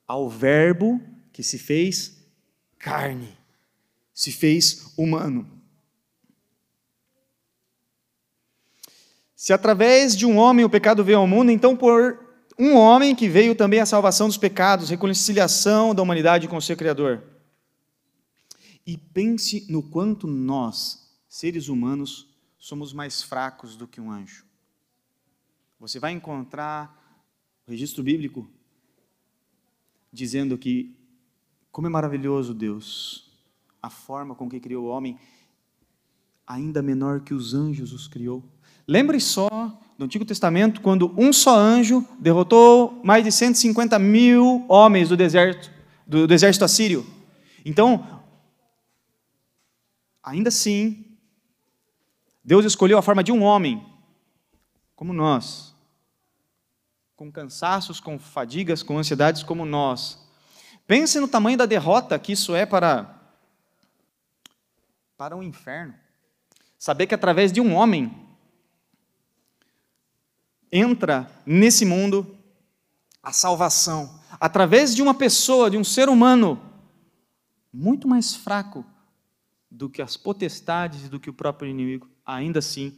ao 0.05 0.29
Verbo 0.29 1.01
que 1.31 1.41
se 1.41 1.57
fez 1.57 2.17
carne, 2.77 3.37
se 4.13 4.31
fez 4.31 4.93
humano. 4.97 5.49
Se 9.35 9.53
através 9.53 10.15
de 10.15 10.25
um 10.25 10.37
homem 10.37 10.65
o 10.65 10.69
pecado 10.69 11.03
veio 11.03 11.19
ao 11.19 11.27
mundo, 11.27 11.51
então 11.51 11.75
por 11.75 12.24
um 12.57 12.75
homem 12.75 13.15
que 13.15 13.27
veio 13.27 13.55
também 13.55 13.79
a 13.79 13.85
salvação 13.85 14.27
dos 14.27 14.37
pecados, 14.37 14.89
reconciliação 14.89 15.93
da 15.93 16.01
humanidade 16.01 16.47
com 16.47 16.57
o 16.57 16.61
seu 16.61 16.77
Criador. 16.77 17.23
E 18.85 18.97
pense 18.97 19.65
no 19.69 19.83
quanto 19.83 20.27
nós, 20.27 21.11
seres 21.27 21.67
humanos, 21.67 22.27
somos 22.57 22.93
mais 22.93 23.21
fracos 23.21 23.75
do 23.75 23.87
que 23.87 23.99
um 23.99 24.11
anjo. 24.11 24.45
Você 25.79 25.99
vai 25.99 26.11
encontrar 26.11 27.23
o 27.67 27.71
registro 27.71 28.03
bíblico 28.03 28.49
dizendo 30.11 30.57
que 30.57 30.95
como 31.71 31.87
é 31.87 31.89
maravilhoso 31.89 32.53
Deus, 32.53 33.29
a 33.81 33.89
forma 33.89 34.33
com 34.33 34.49
que 34.49 34.61
criou 34.61 34.85
o 34.85 34.87
homem, 34.87 35.19
ainda 36.47 36.81
menor 36.81 37.19
que 37.19 37.33
os 37.33 37.53
anjos 37.53 37.91
os 37.91 38.07
criou. 38.07 38.41
Lembre 38.87 39.19
só 39.19 39.49
do 39.97 40.05
Antigo 40.05 40.25
Testamento, 40.25 40.81
quando 40.81 41.13
um 41.17 41.31
só 41.31 41.57
anjo 41.57 42.05
derrotou 42.19 43.01
mais 43.03 43.23
de 43.23 43.31
150 43.31 43.97
mil 43.97 44.65
homens 44.67 45.09
do 45.09 45.17
deserto, 45.17 45.71
do, 46.05 46.27
do 46.27 46.33
exército 46.33 46.65
assírio. 46.65 47.05
Então, 47.63 48.21
ainda 50.21 50.49
assim, 50.49 51.05
Deus 52.43 52.65
escolheu 52.65 52.97
a 52.97 53.01
forma 53.01 53.23
de 53.23 53.31
um 53.31 53.41
homem, 53.41 53.83
como 54.95 55.13
nós, 55.13 55.73
com 57.15 57.31
cansaços, 57.31 57.99
com 57.99 58.19
fadigas, 58.19 58.83
com 58.83 58.97
ansiedades 58.97 59.41
como 59.41 59.65
nós. 59.65 60.19
Pense 60.85 61.19
no 61.19 61.27
tamanho 61.27 61.57
da 61.57 61.65
derrota 61.65 62.19
que 62.19 62.33
isso 62.33 62.53
é 62.53 62.65
para 62.65 63.13
para 65.17 65.33
o 65.33 65.39
um 65.39 65.43
inferno. 65.43 65.95
Saber 66.77 67.07
que 67.07 67.15
através 67.15 67.51
de 67.53 67.61
um 67.61 67.73
homem 67.73 68.24
entra 70.71 71.29
nesse 71.45 71.85
mundo 71.85 72.37
a 73.21 73.31
salvação 73.31 74.21
através 74.39 74.93
de 74.95 75.01
uma 75.01 75.13
pessoa, 75.13 75.69
de 75.69 75.77
um 75.77 75.83
ser 75.83 76.09
humano 76.09 76.61
muito 77.71 78.07
mais 78.07 78.35
fraco 78.35 78.85
do 79.69 79.89
que 79.89 80.01
as 80.01 80.15
potestades 80.15 81.05
e 81.05 81.09
do 81.09 81.19
que 81.19 81.29
o 81.29 81.33
próprio 81.33 81.69
inimigo, 81.69 82.09
ainda 82.25 82.59
assim. 82.59 82.97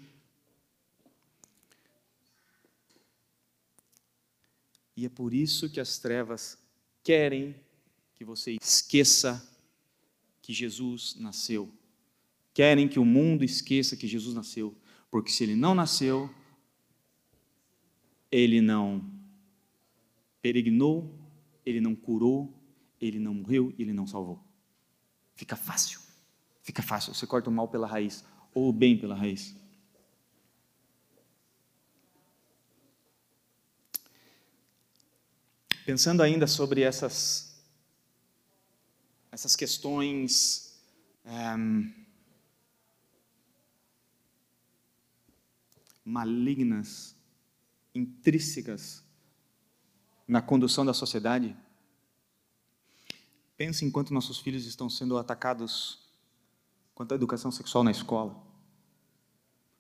E 4.96 5.06
é 5.06 5.10
por 5.10 5.34
isso 5.34 5.70
que 5.70 5.80
as 5.80 5.98
trevas 5.98 6.58
querem 7.04 7.56
que 8.16 8.26
você 8.26 8.58
esqueça 8.62 9.48
que 10.42 10.54
Jesus 10.54 11.16
nasceu. 11.20 11.72
Querem 12.54 12.88
que 12.88 13.00
o 13.00 13.06
mundo 13.06 13.44
esqueça 13.44 13.96
que 13.96 14.08
Jesus 14.08 14.36
nasceu, 14.36 14.76
porque 15.12 15.32
se 15.32 15.44
ele 15.44 15.56
não 15.56 15.76
nasceu, 15.76 16.30
ele 18.32 18.62
não 18.62 19.04
peregrinou, 20.42 21.14
ele 21.66 21.82
não 21.82 21.96
curou, 21.96 22.54
ele 23.00 23.20
não 23.20 23.34
morreu, 23.34 23.74
ele 23.78 23.94
não 23.94 24.08
salvou. 24.08 24.44
Fica 25.36 25.56
fácil. 25.56 26.00
Fica 26.62 26.82
fácil. 26.82 27.14
Você 27.14 27.26
corta 27.28 27.50
o 27.50 27.54
mal 27.54 27.68
pela 27.68 27.88
raiz 27.88 28.24
ou 28.54 28.70
o 28.70 28.74
bem 28.74 28.98
pela 28.98 29.16
raiz. 29.16 29.56
Pensando 35.86 36.22
ainda 36.22 36.48
sobre 36.48 36.82
essas 36.82 37.48
essas 39.32 39.56
questões 39.56 40.82
um, 41.26 41.94
malignas 46.04 47.17
intrínsecas 47.98 49.04
na 50.28 50.42
condução 50.42 50.86
da 50.86 50.94
sociedade. 50.94 51.56
Pense 53.56 53.84
enquanto 53.84 54.14
nossos 54.14 54.40
filhos 54.40 54.66
estão 54.66 54.90
sendo 54.90 55.18
atacados 55.18 56.00
quanto 56.94 57.12
à 57.12 57.16
educação 57.16 57.52
sexual 57.52 57.84
na 57.84 57.92
escola, 57.92 58.36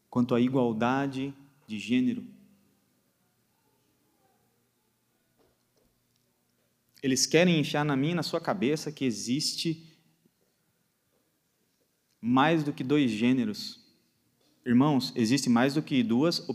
quanto 0.10 0.34
à 0.34 0.42
igualdade 0.42 1.34
de 1.68 1.80
gênero. 1.80 2.26
Eles 7.02 7.26
querem 7.26 7.60
encher 7.60 7.84
na 7.84 7.96
minha 7.96 8.16
na 8.16 8.24
sua 8.24 8.42
cabeça 8.42 8.92
que 8.92 9.06
existe 9.06 9.84
mais 12.20 12.64
do 12.64 12.74
que 12.74 12.84
dois 12.84 13.12
gêneros. 13.12 13.80
Irmãos, 14.66 15.14
existe 15.16 15.50
mais 15.50 15.76
do 15.76 15.82
que 15.82 16.04
duas 16.04 16.48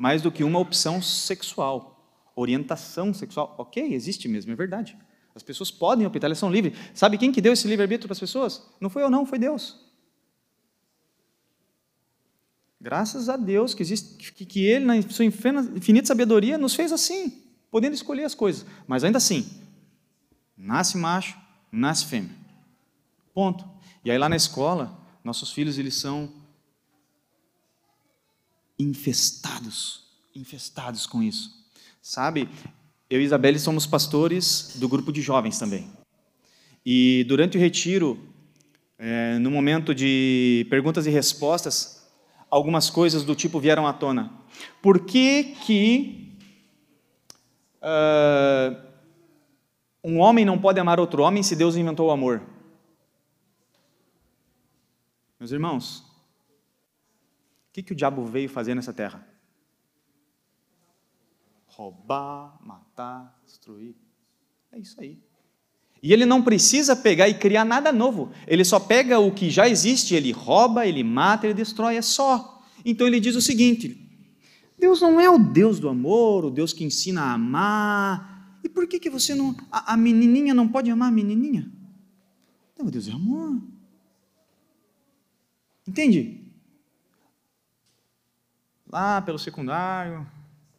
mais 0.00 0.22
do 0.22 0.32
que 0.32 0.42
uma 0.42 0.58
opção 0.58 1.02
sexual, 1.02 2.10
orientação 2.34 3.12
sexual. 3.12 3.54
Ok, 3.58 3.92
existe 3.92 4.28
mesmo, 4.28 4.50
é 4.50 4.56
verdade. 4.56 4.96
As 5.34 5.42
pessoas 5.42 5.70
podem 5.70 6.06
optar, 6.06 6.26
elas 6.26 6.38
são 6.38 6.50
livres. 6.50 6.74
Sabe 6.94 7.18
quem 7.18 7.30
que 7.30 7.38
deu 7.38 7.52
esse 7.52 7.68
livre-arbítrio 7.68 8.08
para 8.08 8.14
as 8.14 8.18
pessoas? 8.18 8.66
Não 8.80 8.88
foi 8.88 9.02
eu 9.02 9.10
não, 9.10 9.26
foi 9.26 9.38
Deus. 9.38 9.78
Graças 12.80 13.28
a 13.28 13.36
Deus 13.36 13.74
que, 13.74 13.82
existe, 13.82 14.32
que, 14.32 14.46
que 14.46 14.64
Ele, 14.64 14.86
na 14.86 15.02
sua 15.02 15.26
infinita 15.26 16.06
sabedoria, 16.06 16.56
nos 16.56 16.74
fez 16.74 16.92
assim, 16.92 17.38
podendo 17.70 17.92
escolher 17.92 18.24
as 18.24 18.34
coisas. 18.34 18.64
Mas 18.88 19.04
ainda 19.04 19.18
assim, 19.18 19.46
nasce 20.56 20.96
macho, 20.96 21.38
nasce 21.70 22.06
fêmea. 22.06 22.34
Ponto. 23.34 23.68
E 24.02 24.10
aí 24.10 24.16
lá 24.16 24.30
na 24.30 24.36
escola, 24.36 24.98
nossos 25.22 25.52
filhos, 25.52 25.76
eles 25.76 25.94
são 25.94 26.39
infestados, 28.80 30.04
infestados 30.34 31.06
com 31.06 31.22
isso. 31.22 31.50
Sabe, 32.00 32.48
eu 33.08 33.20
e 33.20 33.24
Isabelle 33.24 33.58
somos 33.58 33.86
pastores 33.86 34.76
do 34.76 34.88
grupo 34.88 35.12
de 35.12 35.20
jovens 35.20 35.58
também. 35.58 35.90
E 36.84 37.24
durante 37.28 37.58
o 37.58 37.60
retiro, 37.60 38.18
é, 38.98 39.38
no 39.38 39.50
momento 39.50 39.94
de 39.94 40.66
perguntas 40.70 41.06
e 41.06 41.10
respostas, 41.10 42.08
algumas 42.50 42.88
coisas 42.88 43.22
do 43.22 43.34
tipo 43.34 43.60
vieram 43.60 43.86
à 43.86 43.92
tona. 43.92 44.32
Por 44.80 45.04
que 45.04 45.54
que 45.64 46.36
uh, 47.82 48.76
um 50.02 50.18
homem 50.18 50.44
não 50.44 50.58
pode 50.58 50.80
amar 50.80 50.98
outro 50.98 51.22
homem 51.22 51.42
se 51.42 51.54
Deus 51.54 51.76
inventou 51.76 52.08
o 52.08 52.10
amor? 52.10 52.42
Meus 55.38 55.52
irmãos, 55.52 56.09
o 57.70 57.72
que, 57.72 57.84
que 57.84 57.92
o 57.92 57.96
diabo 57.96 58.24
veio 58.24 58.48
fazer 58.48 58.74
nessa 58.74 58.92
terra? 58.92 59.24
Roubar, 61.66 62.58
matar, 62.66 63.40
destruir. 63.46 63.94
É 64.72 64.78
isso 64.78 65.00
aí. 65.00 65.20
E 66.02 66.12
ele 66.12 66.26
não 66.26 66.42
precisa 66.42 66.96
pegar 66.96 67.28
e 67.28 67.34
criar 67.34 67.64
nada 67.64 67.92
novo. 67.92 68.32
Ele 68.44 68.64
só 68.64 68.80
pega 68.80 69.20
o 69.20 69.32
que 69.32 69.50
já 69.50 69.68
existe, 69.68 70.16
ele 70.16 70.32
rouba, 70.32 70.84
ele 70.84 71.04
mata, 71.04 71.46
ele 71.46 71.54
destrói, 71.54 71.96
é 71.96 72.02
só. 72.02 72.60
Então 72.84 73.06
ele 73.06 73.20
diz 73.20 73.36
o 73.36 73.40
seguinte: 73.40 74.04
Deus 74.76 75.00
não 75.00 75.20
é 75.20 75.30
o 75.30 75.38
Deus 75.38 75.78
do 75.78 75.88
amor, 75.88 76.44
o 76.44 76.50
Deus 76.50 76.72
que 76.72 76.82
ensina 76.82 77.22
a 77.22 77.32
amar. 77.34 78.58
E 78.64 78.68
por 78.68 78.88
que, 78.88 78.98
que 78.98 79.10
você 79.10 79.32
não. 79.32 79.54
A, 79.70 79.92
a 79.92 79.96
menininha 79.96 80.52
não 80.52 80.66
pode 80.66 80.90
amar 80.90 81.08
a 81.08 81.12
menininha? 81.12 81.70
Não, 82.76 82.86
Deus 82.86 83.06
é 83.06 83.12
amor. 83.12 83.62
Entende? 85.86 86.39
Lá 88.90 89.22
pelo 89.22 89.38
secundário, 89.38 90.26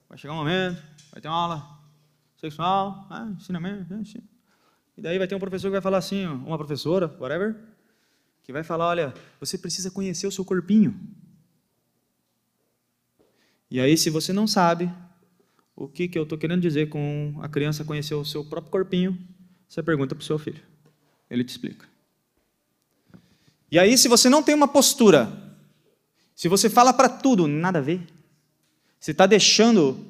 vai 0.09 0.17
chegar 0.17 0.33
um 0.33 0.37
momento, 0.37 0.81
vai 1.11 1.21
ter 1.21 1.27
uma 1.27 1.37
aula 1.37 1.79
sexual, 2.35 3.07
ah, 3.09 3.27
ensinamento, 3.37 3.93
ensina. 3.93 4.23
E 4.97 5.01
daí 5.01 5.17
vai 5.17 5.27
ter 5.27 5.35
um 5.35 5.39
professor 5.39 5.67
que 5.67 5.73
vai 5.73 5.81
falar 5.81 5.99
assim, 5.99 6.25
uma 6.25 6.57
professora, 6.57 7.07
whatever, 7.19 7.55
que 8.43 8.51
vai 8.51 8.63
falar, 8.63 8.87
olha, 8.87 9.13
você 9.39 9.57
precisa 9.57 9.89
conhecer 9.89 10.27
o 10.27 10.31
seu 10.31 10.43
corpinho. 10.43 10.99
E 13.69 13.79
aí, 13.79 13.97
se 13.97 14.09
você 14.09 14.33
não 14.33 14.45
sabe 14.45 14.91
o 15.75 15.87
que, 15.87 16.07
que 16.07 16.19
eu 16.19 16.23
estou 16.23 16.37
querendo 16.37 16.61
dizer 16.61 16.89
com 16.89 17.39
a 17.41 17.47
criança 17.47 17.85
conhecer 17.85 18.13
o 18.13 18.25
seu 18.25 18.43
próprio 18.43 18.71
corpinho, 18.71 19.17
você 19.67 19.81
pergunta 19.81 20.13
para 20.13 20.21
o 20.21 20.25
seu 20.25 20.37
filho. 20.37 20.61
Ele 21.29 21.43
te 21.43 21.49
explica. 21.49 21.87
E 23.71 23.79
aí, 23.79 23.97
se 23.97 24.09
você 24.09 24.29
não 24.29 24.43
tem 24.43 24.53
uma 24.53 24.67
postura, 24.67 25.50
se 26.41 26.47
você 26.47 26.71
fala 26.71 26.91
para 26.91 27.07
tudo, 27.07 27.45
nada 27.47 27.77
a 27.77 27.81
ver, 27.83 28.01
você 28.99 29.11
está 29.11 29.27
deixando 29.27 30.03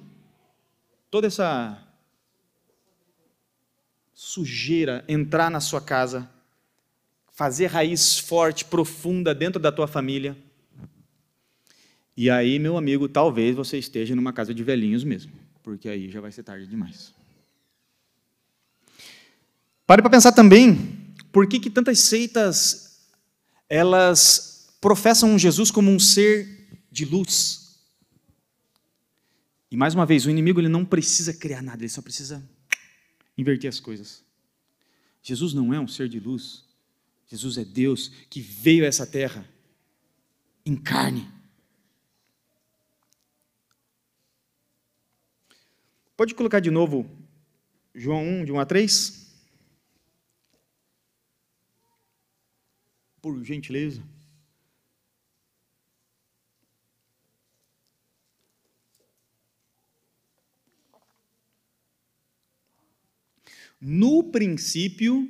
toda 1.10 1.28
essa 1.28 1.78
sujeira 4.14 5.04
entrar 5.10 5.52
na 5.52 5.60
sua 5.60 5.82
casa, 5.82 6.32
fazer 7.34 7.66
raiz 7.66 8.18
forte, 8.18 8.64
profunda 8.64 9.36
dentro 9.36 9.60
da 9.60 9.74
tua 9.74 9.88
família. 9.88 10.38
E 12.16 12.30
aí, 12.30 12.60
meu 12.60 12.78
amigo, 12.78 13.10
talvez 13.10 13.54
você 13.54 13.78
esteja 13.78 14.16
numa 14.16 14.32
casa 14.32 14.54
de 14.54 14.64
velhinhos 14.64 15.04
mesmo, 15.04 15.34
porque 15.62 15.90
aí 15.90 16.10
já 16.10 16.22
vai 16.22 16.32
ser 16.32 16.44
tarde 16.44 16.66
demais. 16.66 17.14
Pare 19.86 20.02
para 20.02 20.12
pensar 20.12 20.32
também, 20.32 21.14
por 21.30 21.46
que, 21.46 21.60
que 21.60 21.70
tantas 21.70 22.00
seitas 22.00 23.02
elas 23.68 24.51
professam 24.82 25.38
Jesus 25.38 25.72
como 25.72 25.90
um 25.90 26.00
ser 26.00 26.68
de 26.92 27.06
luz. 27.06 27.80
E 29.70 29.78
mais 29.78 29.96
uma 29.96 30.06
vez, 30.06 30.26
o 30.26 30.30
inimigo 30.30 30.60
ele 30.60 30.68
não 30.68 30.84
precisa 30.84 31.34
criar 31.34 31.62
nada, 31.62 31.82
ele 31.82 31.90
só 31.90 32.02
precisa 32.02 32.44
inverter 33.38 33.70
as 33.70 33.80
coisas. 33.80 34.24
Jesus 35.22 35.54
não 35.54 35.74
é 35.74 35.80
um 35.80 35.88
ser 35.88 36.10
de 36.10 36.20
luz. 36.20 36.66
Jesus 37.28 37.58
é 37.58 37.64
Deus 37.64 38.10
que 38.30 38.42
veio 38.42 38.84
a 38.84 38.88
essa 38.88 39.08
terra 39.08 39.48
em 40.66 40.76
carne. 40.76 41.32
Pode 46.18 46.36
colocar 46.36 46.60
de 46.60 46.70
novo 46.70 47.10
João 47.96 48.22
1, 48.42 48.46
de 48.46 48.52
1 48.52 48.60
a 48.60 48.66
3? 48.66 49.22
por 53.22 53.44
gentileza. 53.44 54.02
No 63.82 64.24
princípio, 64.24 65.28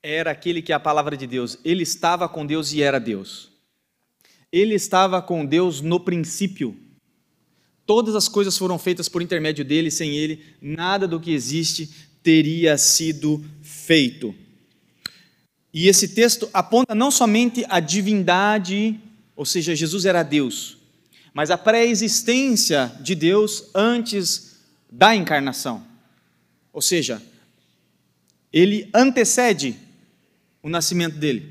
era 0.00 0.30
aquele 0.30 0.62
que 0.62 0.70
é 0.70 0.74
a 0.76 0.80
palavra 0.80 1.16
de 1.16 1.26
Deus. 1.26 1.58
Ele 1.64 1.82
estava 1.82 2.28
com 2.28 2.46
Deus 2.46 2.72
e 2.72 2.80
era 2.80 3.00
Deus. 3.00 3.50
Ele 4.52 4.74
estava 4.74 5.20
com 5.20 5.44
Deus 5.44 5.80
no 5.80 5.98
princípio. 5.98 6.76
Todas 7.84 8.14
as 8.14 8.28
coisas 8.28 8.56
foram 8.56 8.78
feitas 8.78 9.08
por 9.08 9.20
intermédio 9.20 9.64
dele, 9.64 9.90
sem 9.90 10.14
ele, 10.16 10.44
nada 10.60 11.08
do 11.08 11.18
que 11.18 11.32
existe 11.32 11.90
teria 12.22 12.78
sido 12.78 13.44
feito. 13.62 14.34
E 15.74 15.88
esse 15.88 16.08
texto 16.08 16.48
aponta 16.54 16.94
não 16.94 17.10
somente 17.10 17.64
a 17.68 17.80
divindade, 17.80 18.98
ou 19.34 19.44
seja, 19.44 19.74
Jesus 19.74 20.04
era 20.04 20.22
Deus, 20.22 20.78
mas 21.34 21.50
a 21.50 21.58
pré-existência 21.58 22.92
de 23.00 23.14
Deus 23.14 23.70
antes 23.74 24.56
da 24.90 25.14
encarnação. 25.14 25.95
Ou 26.76 26.82
seja, 26.82 27.22
ele 28.52 28.90
antecede 28.92 29.74
o 30.62 30.68
nascimento 30.68 31.16
dele. 31.16 31.50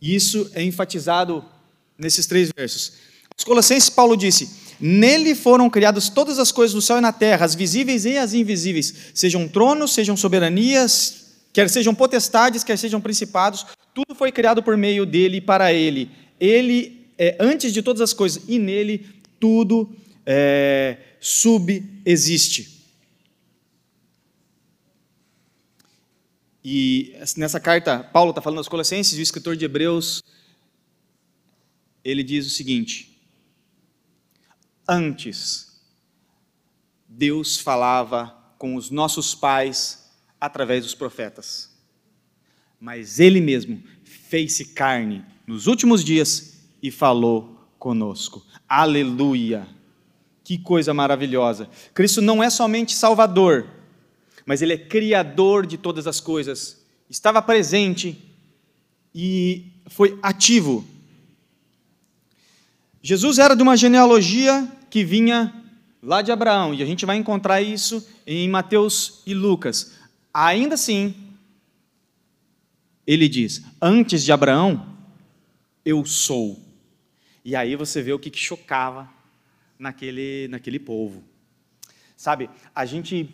E 0.00 0.14
isso 0.14 0.50
é 0.54 0.62
enfatizado 0.62 1.44
nesses 1.98 2.24
três 2.24 2.48
versos. 2.56 2.94
Os 3.36 3.44
Colossenses, 3.44 3.90
Paulo 3.90 4.16
disse: 4.16 4.48
Nele 4.80 5.34
foram 5.34 5.68
criadas 5.68 6.08
todas 6.08 6.38
as 6.38 6.50
coisas 6.50 6.72
no 6.74 6.80
céu 6.80 6.96
e 6.96 7.00
na 7.02 7.12
terra, 7.12 7.44
as 7.44 7.54
visíveis 7.54 8.06
e 8.06 8.16
as 8.16 8.32
invisíveis, 8.32 8.94
sejam 9.12 9.46
tronos, 9.46 9.92
sejam 9.92 10.16
soberanias, 10.16 11.26
quer 11.52 11.68
sejam 11.68 11.94
potestades, 11.94 12.64
quer 12.64 12.78
sejam 12.78 12.98
principados, 12.98 13.66
tudo 13.92 14.14
foi 14.14 14.32
criado 14.32 14.62
por 14.62 14.74
meio 14.74 15.04
dele 15.04 15.36
e 15.36 15.42
para 15.42 15.70
ele. 15.70 16.10
Ele 16.40 17.10
é 17.18 17.36
antes 17.38 17.74
de 17.74 17.82
todas 17.82 18.00
as 18.00 18.14
coisas 18.14 18.42
e 18.48 18.58
nele 18.58 19.06
tudo 19.38 19.94
é, 20.24 20.96
subexiste. 21.20 22.73
E 26.64 27.14
nessa 27.36 27.60
carta, 27.60 28.02
Paulo 28.02 28.30
está 28.30 28.40
falando 28.40 28.58
aos 28.58 28.68
Colossenses, 28.68 29.18
o 29.18 29.22
escritor 29.22 29.54
de 29.54 29.66
Hebreus, 29.66 30.22
ele 32.02 32.22
diz 32.22 32.46
o 32.46 32.50
seguinte: 32.50 33.20
Antes, 34.88 35.82
Deus 37.06 37.58
falava 37.58 38.34
com 38.56 38.76
os 38.76 38.90
nossos 38.90 39.34
pais 39.34 40.10
através 40.40 40.84
dos 40.84 40.94
profetas. 40.94 41.70
Mas 42.80 43.20
ele 43.20 43.40
mesmo 43.40 43.82
fez-se 44.02 44.66
carne 44.66 45.24
nos 45.46 45.66
últimos 45.66 46.02
dias 46.02 46.60
e 46.82 46.90
falou 46.90 47.68
conosco. 47.78 48.44
Aleluia! 48.66 49.68
Que 50.42 50.58
coisa 50.58 50.94
maravilhosa! 50.94 51.68
Cristo 51.92 52.22
não 52.22 52.42
é 52.42 52.48
somente 52.48 52.94
Salvador, 52.94 53.68
mas 54.46 54.62
Ele 54.62 54.72
é 54.72 54.78
Criador 54.78 55.66
de 55.66 55.78
todas 55.78 56.06
as 56.06 56.20
coisas. 56.20 56.84
Estava 57.08 57.40
presente 57.40 58.18
e 59.14 59.66
foi 59.86 60.18
ativo. 60.22 60.84
Jesus 63.02 63.38
era 63.38 63.54
de 63.54 63.62
uma 63.62 63.76
genealogia 63.76 64.66
que 64.90 65.04
vinha 65.04 65.52
lá 66.02 66.22
de 66.22 66.30
Abraão, 66.30 66.74
e 66.74 66.82
a 66.82 66.86
gente 66.86 67.06
vai 67.06 67.16
encontrar 67.16 67.60
isso 67.62 68.06
em 68.26 68.48
Mateus 68.48 69.22
e 69.26 69.34
Lucas. 69.34 69.94
Ainda 70.32 70.74
assim, 70.74 71.14
ele 73.06 73.28
diz: 73.28 73.62
Antes 73.80 74.24
de 74.24 74.32
Abraão, 74.32 74.94
eu 75.84 76.04
sou. 76.04 76.58
E 77.44 77.54
aí 77.54 77.76
você 77.76 78.00
vê 78.00 78.12
o 78.12 78.18
que, 78.18 78.34
chocava 78.36 79.08
naquele, 79.78 80.48
naquele 80.48 80.78
povo. 80.78 81.22
Sabe, 82.16 82.48
a 82.74 82.86
gente 82.86 83.28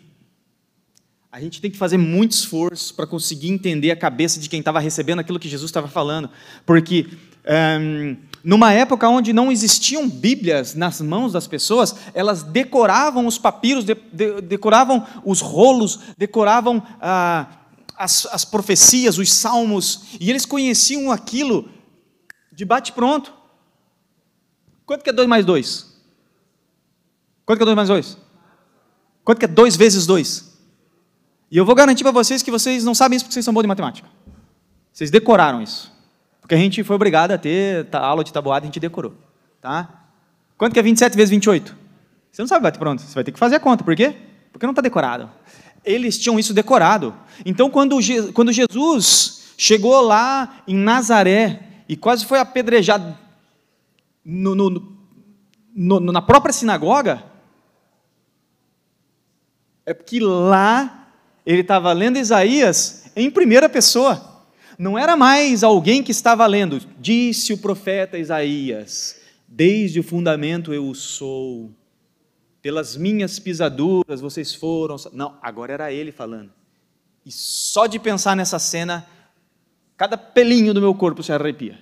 a 1.31 1.39
gente 1.39 1.61
tem 1.61 1.71
que 1.71 1.77
fazer 1.77 1.97
muito 1.97 2.33
esforço 2.33 2.93
para 2.93 3.07
conseguir 3.07 3.49
entender 3.49 3.89
a 3.89 3.95
cabeça 3.95 4.37
de 4.37 4.49
quem 4.49 4.59
estava 4.59 4.81
recebendo 4.81 5.19
aquilo 5.19 5.39
que 5.39 5.47
Jesus 5.47 5.69
estava 5.69 5.87
falando, 5.87 6.29
porque 6.65 7.07
um, 7.79 8.17
numa 8.43 8.73
época 8.73 9.07
onde 9.07 9.31
não 9.31 9.49
existiam 9.49 10.09
Bíblias 10.09 10.75
nas 10.75 10.99
mãos 10.99 11.31
das 11.31 11.47
pessoas, 11.47 11.95
elas 12.13 12.43
decoravam 12.43 13.25
os 13.25 13.37
papiros, 13.37 13.85
de, 13.85 13.95
de, 14.11 14.41
decoravam 14.41 15.07
os 15.23 15.39
rolos, 15.39 15.99
decoravam 16.17 16.83
ah, 16.99 17.47
as, 17.97 18.25
as 18.25 18.43
profecias, 18.43 19.17
os 19.17 19.31
salmos, 19.31 20.17
e 20.19 20.29
eles 20.29 20.45
conheciam 20.45 21.11
aquilo 21.11 21.69
de 22.51 22.65
bate-pronto. 22.65 23.33
Quanto 24.85 25.01
que 25.01 25.09
é 25.09 25.13
2 25.13 25.29
mais 25.29 25.45
2? 25.45 25.97
Quanto 27.45 27.59
que 27.59 27.63
é 27.63 27.65
2 27.65 27.75
mais 27.75 27.87
2? 27.87 28.17
Quanto 29.23 29.39
que 29.39 29.45
é 29.45 29.47
2 29.47 29.77
vezes 29.77 30.05
2? 30.05 30.50
E 31.51 31.57
eu 31.57 31.65
vou 31.65 31.75
garantir 31.75 32.03
para 32.03 32.13
vocês 32.13 32.41
que 32.41 32.49
vocês 32.49 32.85
não 32.85 32.95
sabem 32.95 33.17
isso 33.17 33.25
porque 33.25 33.33
vocês 33.33 33.43
são 33.43 33.53
bons 33.53 33.63
de 33.63 33.67
matemática. 33.67 34.07
Vocês 34.93 35.11
decoraram 35.11 35.61
isso. 35.61 35.91
Porque 36.39 36.55
a 36.55 36.57
gente 36.57 36.81
foi 36.81 36.95
obrigado 36.95 37.31
a 37.31 37.37
ter 37.37 37.93
aula 37.93 38.23
de 38.23 38.31
tabuada, 38.31 38.63
a 38.63 38.67
gente 38.67 38.79
decorou. 38.79 39.13
Tá? 39.59 40.07
Quanto 40.57 40.73
que 40.73 40.79
é 40.79 40.83
27 40.83 41.15
vezes 41.15 41.29
28? 41.29 41.75
Você 42.31 42.41
não 42.41 42.47
sabe 42.47 42.63
bater 42.63 42.79
pronto, 42.79 43.01
você 43.01 43.13
vai 43.13 43.25
ter 43.25 43.33
que 43.33 43.39
fazer 43.39 43.55
a 43.55 43.59
conta. 43.59 43.83
Por 43.83 43.93
quê? 43.97 44.15
Porque 44.53 44.65
não 44.65 44.71
está 44.71 44.81
decorado. 44.81 45.29
Eles 45.83 46.17
tinham 46.17 46.39
isso 46.39 46.53
decorado. 46.53 47.13
Então, 47.45 47.69
quando, 47.69 47.97
quando 48.33 48.53
Jesus 48.53 49.53
chegou 49.57 49.99
lá 49.99 50.63
em 50.65 50.75
Nazaré 50.75 51.83
e 51.89 51.97
quase 51.97 52.25
foi 52.25 52.39
apedrejado 52.39 53.17
no, 54.23 54.55
no, 54.55 54.97
no, 55.75 55.99
na 55.99 56.21
própria 56.21 56.53
sinagoga, 56.53 57.23
é 59.85 59.93
porque 59.93 60.19
lá 60.19 61.00
ele 61.45 61.61
estava 61.61 61.91
lendo 61.93 62.17
Isaías 62.17 63.05
em 63.15 63.29
primeira 63.29 63.67
pessoa. 63.67 64.29
Não 64.77 64.97
era 64.97 65.15
mais 65.15 65.63
alguém 65.63 66.01
que 66.01 66.11
estava 66.11 66.45
lendo, 66.45 66.81
disse 66.99 67.53
o 67.53 67.57
profeta 67.57 68.17
Isaías: 68.17 69.19
Desde 69.47 69.99
o 69.99 70.03
fundamento 70.03 70.73
eu 70.73 70.93
sou, 70.93 71.71
pelas 72.61 72.95
minhas 72.95 73.37
pisaduras 73.39 74.21
vocês 74.21 74.53
foram. 74.53 74.95
Não, 75.13 75.37
agora 75.41 75.73
era 75.73 75.91
ele 75.91 76.11
falando. 76.11 76.51
E 77.25 77.31
só 77.31 77.85
de 77.85 77.99
pensar 77.99 78.35
nessa 78.35 78.57
cena, 78.57 79.05
cada 79.95 80.17
pelinho 80.17 80.73
do 80.73 80.81
meu 80.81 80.95
corpo 80.95 81.21
se 81.21 81.31
arrepia. 81.31 81.77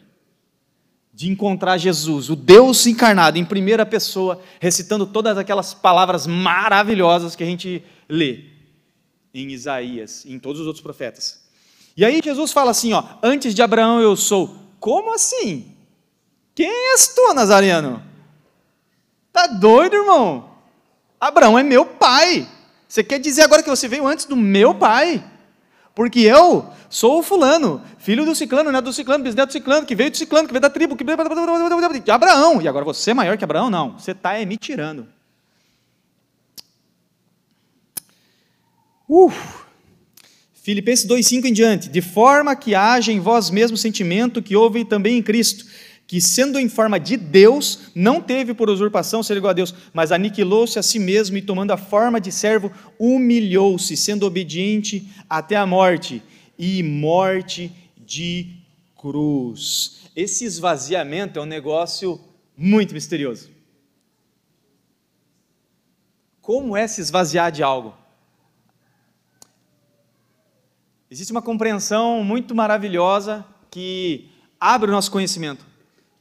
de 1.13 1.29
encontrar 1.29 1.77
Jesus, 1.77 2.29
o 2.29 2.35
Deus 2.35 2.87
encarnado 2.87 3.37
em 3.37 3.43
primeira 3.43 3.85
pessoa, 3.85 4.41
recitando 4.59 5.05
todas 5.05 5.37
aquelas 5.37 5.73
palavras 5.73 6.25
maravilhosas 6.25 7.35
que 7.35 7.43
a 7.43 7.47
gente 7.47 7.83
lê 8.07 8.58
em 9.33 9.49
Isaías 9.51 10.25
e 10.25 10.33
em 10.33 10.39
todos 10.39 10.61
os 10.61 10.67
outros 10.67 10.81
profetas. 10.81 11.41
E 11.95 12.05
aí 12.05 12.21
Jesus 12.23 12.51
fala 12.51 12.71
assim, 12.71 12.93
ó, 12.93 13.03
antes 13.21 13.53
de 13.53 13.61
Abraão 13.61 14.01
eu 14.01 14.15
sou. 14.15 14.55
Como 14.79 15.13
assim? 15.13 15.75
Quem 16.55 16.69
és 16.91 17.07
tu, 17.09 17.33
Nazareno? 17.33 18.01
Tá 19.31 19.47
doido, 19.47 19.95
irmão? 19.95 20.49
Abraão 21.19 21.59
é 21.59 21.63
meu 21.63 21.85
pai. 21.85 22.47
Você 22.87 23.03
quer 23.03 23.19
dizer 23.19 23.43
agora 23.43 23.61
que 23.61 23.69
você 23.69 23.87
veio 23.87 24.07
antes 24.07 24.25
do 24.25 24.35
meu 24.35 24.73
pai? 24.73 25.23
Porque 25.93 26.21
eu 26.21 26.65
sou 26.89 27.19
o 27.19 27.23
fulano, 27.23 27.83
filho 27.97 28.25
do 28.25 28.33
ciclano, 28.33 28.71
neto 28.71 28.85
do 28.85 28.93
ciclano, 28.93 29.23
bisneto 29.23 29.47
do 29.47 29.53
ciclano, 29.53 29.85
que 29.85 29.95
veio 29.95 30.09
do 30.09 30.17
ciclano, 30.17 30.47
que 30.47 30.53
veio 30.53 30.61
da 30.61 30.69
tribo, 30.69 30.95
que 30.95 31.03
veio 31.03 31.17
de 32.03 32.11
Abraão. 32.11 32.61
E 32.61 32.67
agora 32.67 32.85
você 32.85 33.11
é 33.11 33.13
maior 33.13 33.37
que 33.37 33.43
Abraão? 33.43 33.69
Não, 33.69 33.99
você 33.99 34.11
está 34.11 34.33
é, 34.33 34.45
me 34.45 34.57
tirando. 34.57 35.05
Uh. 39.09 39.33
Filipenses 40.53 41.07
2,5 41.07 41.45
em 41.45 41.53
diante. 41.53 41.89
De 41.89 41.99
forma 41.99 42.55
que 42.55 42.75
haja 42.75 43.11
em 43.11 43.19
vós 43.19 43.49
mesmo 43.49 43.75
sentimento 43.75 44.41
que 44.41 44.55
houve 44.55 44.85
também 44.85 45.17
em 45.17 45.23
Cristo, 45.23 45.65
que, 46.05 46.21
sendo 46.21 46.59
em 46.59 46.69
forma 46.69 46.99
de 46.99 47.17
Deus, 47.17 47.91
não 47.95 48.21
teve 48.21 48.53
por 48.53 48.69
usurpação 48.69 49.23
ser 49.23 49.37
igual 49.37 49.49
a 49.51 49.53
Deus, 49.53 49.73
mas 49.93 50.11
aniquilou-se 50.11 50.77
a 50.77 50.83
si 50.83 50.99
mesmo 50.99 51.37
e, 51.37 51.41
tomando 51.41 51.71
a 51.71 51.77
forma 51.77 52.21
de 52.21 52.31
servo, 52.31 52.71
humilhou-se, 52.99 53.97
sendo 53.97 54.27
obediente 54.27 55.07
até 55.27 55.55
a 55.55 55.65
morte 55.65 56.21
e 56.57 56.83
morte 56.83 57.71
de 57.97 58.47
cruz. 58.95 60.01
Esse 60.15 60.45
esvaziamento 60.45 61.39
é 61.39 61.41
um 61.41 61.45
negócio 61.45 62.19
muito 62.55 62.93
misterioso. 62.93 63.49
Como 66.41 66.75
é 66.75 66.87
se 66.87 67.01
esvaziar 67.01 67.51
de 67.51 67.63
algo? 67.63 67.93
Existe 71.11 71.31
uma 71.31 71.41
compreensão 71.41 72.23
muito 72.23 72.53
maravilhosa 72.53 73.45
que 73.71 74.29
abre 74.59 74.89
o 74.89 74.93
nosso 74.93 75.09
conhecimento. 75.11 75.65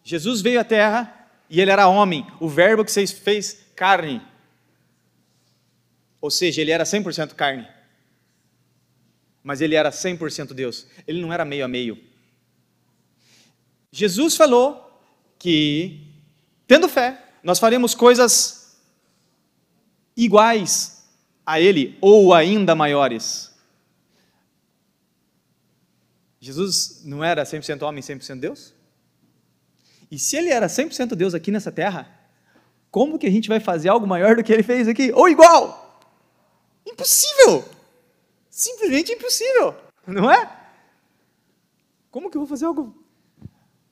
Jesus 0.02 0.40
veio 0.40 0.60
à 0.60 0.64
terra 0.64 1.28
e 1.50 1.60
ele 1.60 1.70
era 1.70 1.88
homem, 1.88 2.26
o 2.40 2.48
verbo 2.48 2.84
que 2.84 2.90
vocês 2.90 3.12
fez 3.12 3.66
carne. 3.76 4.22
Ou 6.20 6.30
seja, 6.30 6.62
ele 6.62 6.70
era 6.70 6.84
100% 6.84 7.34
carne. 7.34 7.68
Mas 9.42 9.60
ele 9.60 9.74
era 9.74 9.90
100% 9.90 10.54
Deus. 10.54 10.86
Ele 11.06 11.20
não 11.20 11.32
era 11.32 11.44
meio 11.44 11.64
a 11.64 11.68
meio. 11.68 12.02
Jesus 13.92 14.36
falou 14.36 15.00
que, 15.38 16.00
tendo 16.66 16.88
fé, 16.88 17.22
nós 17.42 17.58
faremos 17.58 17.94
coisas 17.94 18.78
iguais 20.16 21.08
a 21.46 21.60
ele 21.60 21.96
ou 22.00 22.34
ainda 22.34 22.74
maiores. 22.74 23.54
Jesus 26.40 27.02
não 27.04 27.22
era 27.22 27.42
100% 27.44 27.82
homem, 27.82 28.02
100% 28.02 28.38
Deus? 28.38 28.74
E 30.10 30.18
se 30.18 30.36
ele 30.36 30.50
era 30.50 30.66
100% 30.66 31.14
Deus 31.14 31.34
aqui 31.34 31.50
nessa 31.50 31.70
terra, 31.70 32.08
como 32.90 33.18
que 33.18 33.26
a 33.26 33.30
gente 33.30 33.48
vai 33.48 33.60
fazer 33.60 33.88
algo 33.88 34.06
maior 34.06 34.36
do 34.36 34.44
que 34.44 34.52
ele 34.52 34.62
fez 34.62 34.88
aqui? 34.88 35.12
Ou 35.12 35.28
igual? 35.28 36.00
Impossível! 36.86 37.68
Simplesmente 38.48 39.12
impossível, 39.12 39.74
não 40.06 40.30
é? 40.30 40.50
Como 42.10 42.30
que 42.30 42.36
eu 42.36 42.40
vou 42.40 42.48
fazer 42.48 42.64
algo? 42.64 43.04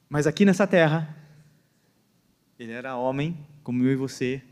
Mas 0.09 0.27
aqui 0.27 0.45
nessa 0.45 0.67
terra, 0.67 1.15
ele 2.59 2.73
era 2.73 2.97
homem, 2.97 3.47
como 3.63 3.85
eu 3.85 3.93
e 3.93 3.97
você. 3.97 4.43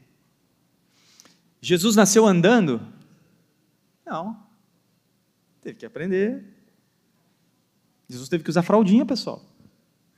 Jesus 1.60 1.96
nasceu 1.96 2.26
andando? 2.26 2.86
Não. 4.04 4.44
Teve 5.62 5.78
que 5.78 5.86
aprender. 5.86 6.53
Jesus 8.08 8.28
teve 8.28 8.44
que 8.44 8.50
usar 8.50 8.62
fraldinha, 8.62 9.04
pessoal. 9.06 9.42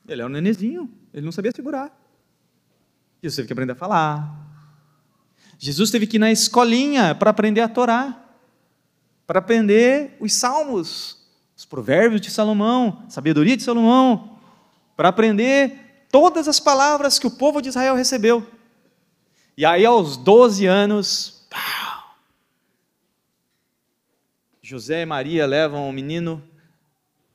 Ele 0.08 0.20
era 0.20 0.30
um 0.30 0.32
nenezinho. 0.32 0.90
Ele 1.12 1.24
não 1.24 1.32
sabia 1.32 1.52
segurar. 1.52 1.96
Jesus 3.22 3.36
teve 3.36 3.46
que 3.46 3.52
aprender 3.52 3.72
a 3.72 3.76
falar. 3.76 4.46
Jesus 5.58 5.90
teve 5.90 6.06
que 6.06 6.16
ir 6.16 6.20
na 6.20 6.30
escolinha 6.30 7.14
para 7.14 7.30
aprender 7.30 7.60
a 7.60 7.68
Torá, 7.68 8.24
para 9.26 9.38
aprender 9.38 10.16
os 10.20 10.32
salmos, 10.34 11.18
os 11.56 11.64
provérbios 11.64 12.20
de 12.20 12.30
Salomão, 12.30 13.04
sabedoria 13.08 13.56
de 13.56 13.62
Salomão, 13.62 14.38
para 14.96 15.08
aprender 15.08 16.06
todas 16.10 16.46
as 16.46 16.60
palavras 16.60 17.18
que 17.18 17.26
o 17.26 17.30
povo 17.30 17.62
de 17.62 17.70
Israel 17.70 17.94
recebeu. 17.94 18.46
E 19.56 19.64
aí, 19.64 19.86
aos 19.86 20.18
12 20.18 20.66
anos, 20.66 21.46
pau, 21.48 22.14
José 24.60 25.02
e 25.02 25.06
Maria 25.06 25.46
levam 25.46 25.88
o 25.88 25.92
menino 25.92 26.42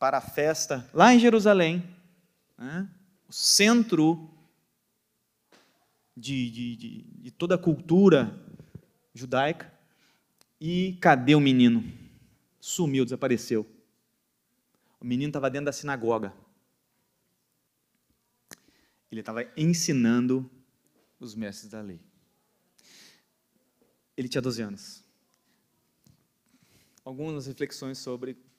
para 0.01 0.17
a 0.17 0.21
festa 0.21 0.89
lá 0.95 1.13
em 1.13 1.19
Jerusalém. 1.19 1.87
Né? 2.57 2.89
o 3.29 3.33
centro 3.33 4.29
de, 6.17 6.49
de, 6.49 6.75
de, 6.75 7.01
de 7.03 7.31
toda 7.31 7.53
a 7.53 7.57
cultura 7.57 8.35
judaica. 9.13 9.71
E 10.59 10.97
cadê 10.99 11.35
o 11.35 11.39
menino? 11.39 11.81
Sumiu, 12.59 13.05
desapareceu. 13.05 13.65
O 14.99 15.05
menino 15.05 15.29
estava 15.29 15.51
dentro 15.51 15.67
da 15.67 15.71
sinagoga. 15.71 16.33
Ele 19.11 19.21
estava 19.21 19.47
ensinando 19.55 20.49
os 21.19 21.35
mestres 21.35 21.69
da 21.69 21.79
lei. 21.79 22.01
Ele 24.17 24.27
tinha 24.27 24.41
12 24.41 24.61
anos. 24.63 25.03
Algumas 27.05 27.45
reflexões 27.45 27.99
sobre 27.99 28.50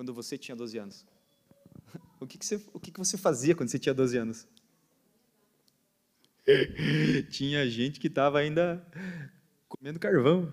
quando 0.00 0.14
você 0.14 0.38
tinha 0.38 0.56
12 0.56 0.78
anos. 0.78 1.06
O 2.18 2.26
que, 2.26 2.38
que, 2.38 2.46
você, 2.46 2.58
o 2.72 2.80
que, 2.80 2.90
que 2.90 2.98
você 2.98 3.18
fazia 3.18 3.54
quando 3.54 3.68
você 3.68 3.78
tinha 3.78 3.92
12 3.92 4.16
anos? 4.16 4.48
tinha 7.28 7.68
gente 7.68 8.00
que 8.00 8.06
estava 8.06 8.38
ainda 8.38 8.82
comendo 9.68 9.98
carvão. 9.98 10.50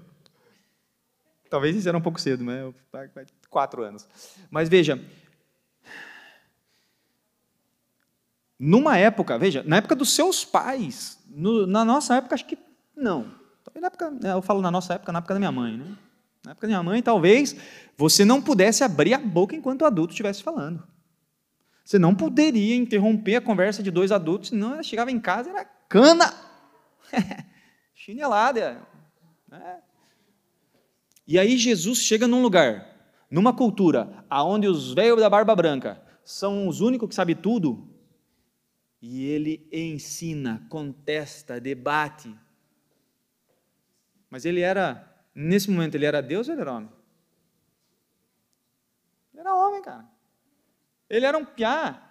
Talvez 1.50 1.78
isso 1.78 1.88
era 1.88 1.98
um 1.98 2.02
pouco 2.02 2.20
cedo, 2.20 2.44
mas 2.44 2.76
quatro 3.50 3.84
anos. 3.84 4.06
Mas 4.52 4.68
veja, 4.68 5.02
numa 8.60 8.98
época, 8.98 9.40
veja, 9.40 9.64
na 9.64 9.78
época 9.78 9.96
dos 9.96 10.10
seus 10.10 10.44
pais, 10.44 11.24
no, 11.26 11.66
na 11.66 11.86
nossa 11.86 12.18
época 12.18 12.36
acho 12.36 12.46
que 12.46 12.58
não. 12.94 13.34
Na 13.80 13.88
época, 13.88 14.12
né, 14.12 14.34
eu 14.34 14.42
falo 14.42 14.62
na 14.62 14.70
nossa 14.70 14.96
época, 14.96 15.14
na 15.14 15.20
época 15.20 15.36
da 15.36 15.40
minha 15.40 15.54
mãe, 15.54 15.78
né? 15.78 15.98
Na 16.48 16.52
época 16.52 16.66
da 16.66 16.72
minha 16.72 16.84
mãe, 16.84 17.04
talvez 17.04 17.58
você 17.98 18.24
não 18.24 18.42
pudesse 18.42 18.82
abrir 18.82 19.14
a 19.14 19.18
boca 19.18 19.54
enquanto 19.54 19.82
o 19.82 19.86
adulto 19.86 20.14
estivesse 20.14 20.42
falando. 20.42 20.82
Você 21.84 22.00
não 22.00 22.16
poderia 22.16 22.74
interromper 22.74 23.36
a 23.36 23.42
conversa 23.42 23.84
de 23.84 23.92
dois 23.92 24.14
adultos, 24.14 24.48
senão 24.48 24.72
ela 24.72 24.82
chegava 24.82 25.12
em 25.12 25.20
casa 25.20 25.50
era 25.50 25.66
cana. 25.66 26.34
Chinelada. 27.94 28.82
Né? 29.46 29.80
E 31.28 31.38
aí 31.38 31.58
Jesus 31.58 32.00
chega 32.00 32.30
num 32.30 32.42
lugar, 32.42 32.96
numa 33.30 33.52
cultura, 33.52 34.24
aonde 34.30 34.70
os 34.70 34.94
velhos 34.94 35.20
da 35.20 35.30
barba 35.30 35.54
branca 35.54 36.02
são 36.24 36.70
os 36.70 36.80
únicos 36.80 37.10
que 37.10 37.16
sabem 37.16 37.36
tudo, 37.36 37.90
e 39.02 39.26
ele 39.26 39.68
ensina, 39.70 40.66
contesta, 40.70 41.60
debate. 41.60 42.34
Mas 44.30 44.46
ele 44.46 44.62
era, 44.62 45.17
nesse 45.38 45.70
momento, 45.70 45.96
ele 45.96 46.06
era 46.06 46.22
Deus 46.22 46.48
ou 46.48 46.54
ele 46.54 46.62
era 46.62 46.74
homem? 46.74 46.90
Ele 49.32 49.42
era 49.42 49.54
homem, 49.54 49.82
cara. 49.82 50.10
Ele 51.10 51.26
era 51.26 51.38
um 51.38 51.46
piá 51.46 52.04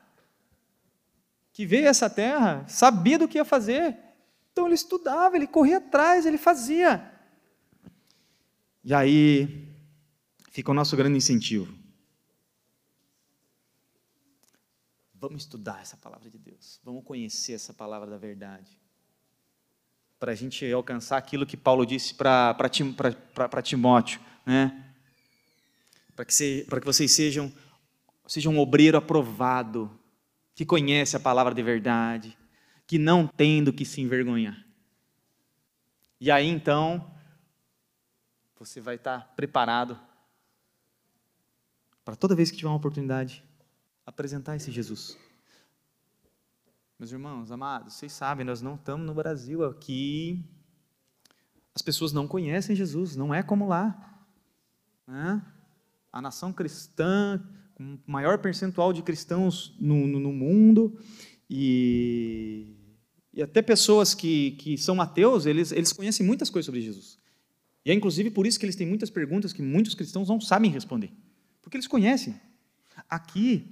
que 1.52 1.66
veio 1.66 1.86
a 1.86 1.90
essa 1.90 2.08
terra, 2.08 2.66
sabia 2.68 3.18
do 3.18 3.26
que 3.26 3.38
ia 3.38 3.44
fazer. 3.44 3.98
Então 4.52 4.66
ele 4.66 4.74
estudava, 4.74 5.36
ele 5.36 5.46
corria 5.46 5.78
atrás, 5.78 6.24
ele 6.24 6.38
fazia. 6.38 7.12
E 8.84 8.94
aí 8.94 9.66
fica 10.50 10.70
o 10.70 10.74
nosso 10.74 10.96
grande 10.96 11.16
incentivo. 11.16 11.74
Vamos 15.14 15.42
estudar 15.42 15.80
essa 15.80 15.96
palavra 15.96 16.30
de 16.30 16.38
Deus, 16.38 16.78
vamos 16.84 17.02
conhecer 17.04 17.54
essa 17.54 17.74
palavra 17.74 18.08
da 18.08 18.18
verdade, 18.18 18.78
para 20.18 20.32
a 20.32 20.34
gente 20.34 20.70
alcançar 20.72 21.16
aquilo 21.16 21.46
que 21.46 21.56
Paulo 21.56 21.84
disse 21.84 22.14
para 22.14 23.62
Timóteo, 23.62 24.20
né? 24.44 24.84
para 26.14 26.24
que, 26.24 26.64
que 26.64 26.86
vocês 26.86 27.12
sejam 27.12 27.52
seja 28.26 28.48
um 28.50 28.58
obreiro 28.58 28.96
aprovado, 28.96 29.90
que 30.54 30.64
conhece 30.64 31.16
a 31.16 31.20
palavra 31.20 31.54
de 31.54 31.62
verdade, 31.62 32.36
que 32.86 32.98
não 32.98 33.26
tem 33.26 33.62
do 33.62 33.72
que 33.72 33.84
se 33.84 34.00
envergonhar. 34.00 34.64
E 36.20 36.30
aí 36.30 36.46
então, 36.48 37.12
você 38.58 38.80
vai 38.80 38.96
estar 38.96 39.32
preparado 39.36 39.98
para 42.04 42.16
toda 42.16 42.34
vez 42.34 42.50
que 42.50 42.56
tiver 42.56 42.68
uma 42.68 42.76
oportunidade, 42.76 43.44
apresentar 44.04 44.56
esse 44.56 44.70
Jesus. 44.70 45.18
Meus 46.98 47.12
irmãos, 47.12 47.52
amados, 47.52 47.92
vocês 47.92 48.10
sabem, 48.10 48.46
nós 48.46 48.62
não 48.62 48.74
estamos 48.74 49.06
no 49.06 49.12
Brasil 49.12 49.62
aqui. 49.62 50.42
As 51.74 51.82
pessoas 51.82 52.10
não 52.10 52.26
conhecem 52.26 52.74
Jesus, 52.74 53.14
não 53.14 53.34
é 53.34 53.42
como 53.42 53.68
lá. 53.68 54.24
Né? 55.06 55.42
A 56.10 56.22
nação 56.22 56.54
cristã, 56.54 57.38
com 57.74 57.98
maior 58.06 58.38
percentual 58.38 58.94
de 58.94 59.02
cristãos 59.02 59.76
no, 59.78 60.06
no, 60.06 60.18
no 60.18 60.32
mundo, 60.32 60.98
e, 61.50 62.74
e, 63.30 63.42
até 63.42 63.60
pessoas 63.60 64.14
que, 64.14 64.52
que 64.52 64.78
são 64.78 64.98
ateus, 64.98 65.44
eles, 65.44 65.72
eles 65.72 65.92
conhecem 65.92 66.24
muitas 66.24 66.48
coisas 66.48 66.64
sobre 66.64 66.80
Jesus. 66.80 67.18
E 67.84 67.90
é 67.90 67.94
inclusive 67.94 68.30
por 68.30 68.46
isso 68.46 68.58
que 68.58 68.64
eles 68.64 68.74
têm 68.74 68.86
muitas 68.86 69.10
perguntas 69.10 69.52
que 69.52 69.60
muitos 69.60 69.94
cristãos 69.94 70.30
não 70.30 70.40
sabem 70.40 70.70
responder, 70.70 71.12
porque 71.60 71.76
eles 71.76 71.86
conhecem. 71.86 72.40
Aqui, 73.06 73.70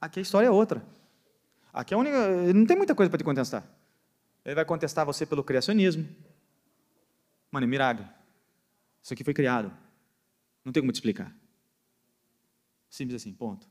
aqui 0.00 0.18
a 0.18 0.22
história 0.22 0.48
é 0.48 0.50
outra. 0.50 0.84
Aqui 1.72 1.94
é 1.94 1.96
a 1.96 2.00
única, 2.00 2.52
não 2.52 2.66
tem 2.66 2.76
muita 2.76 2.94
coisa 2.94 3.08
para 3.08 3.18
te 3.18 3.24
contestar. 3.24 3.64
Ele 4.44 4.54
vai 4.54 4.64
contestar 4.64 5.06
você 5.06 5.24
pelo 5.24 5.42
criacionismo. 5.42 6.06
Mano, 7.50 7.64
é 7.64 7.68
milagre. 7.68 8.06
Isso 9.02 9.12
aqui 9.14 9.24
foi 9.24 9.32
criado. 9.32 9.72
Não 10.64 10.72
tem 10.72 10.82
como 10.82 10.92
te 10.92 10.96
explicar. 10.96 11.34
Simples 12.90 13.22
assim, 13.22 13.32
ponto. 13.32 13.66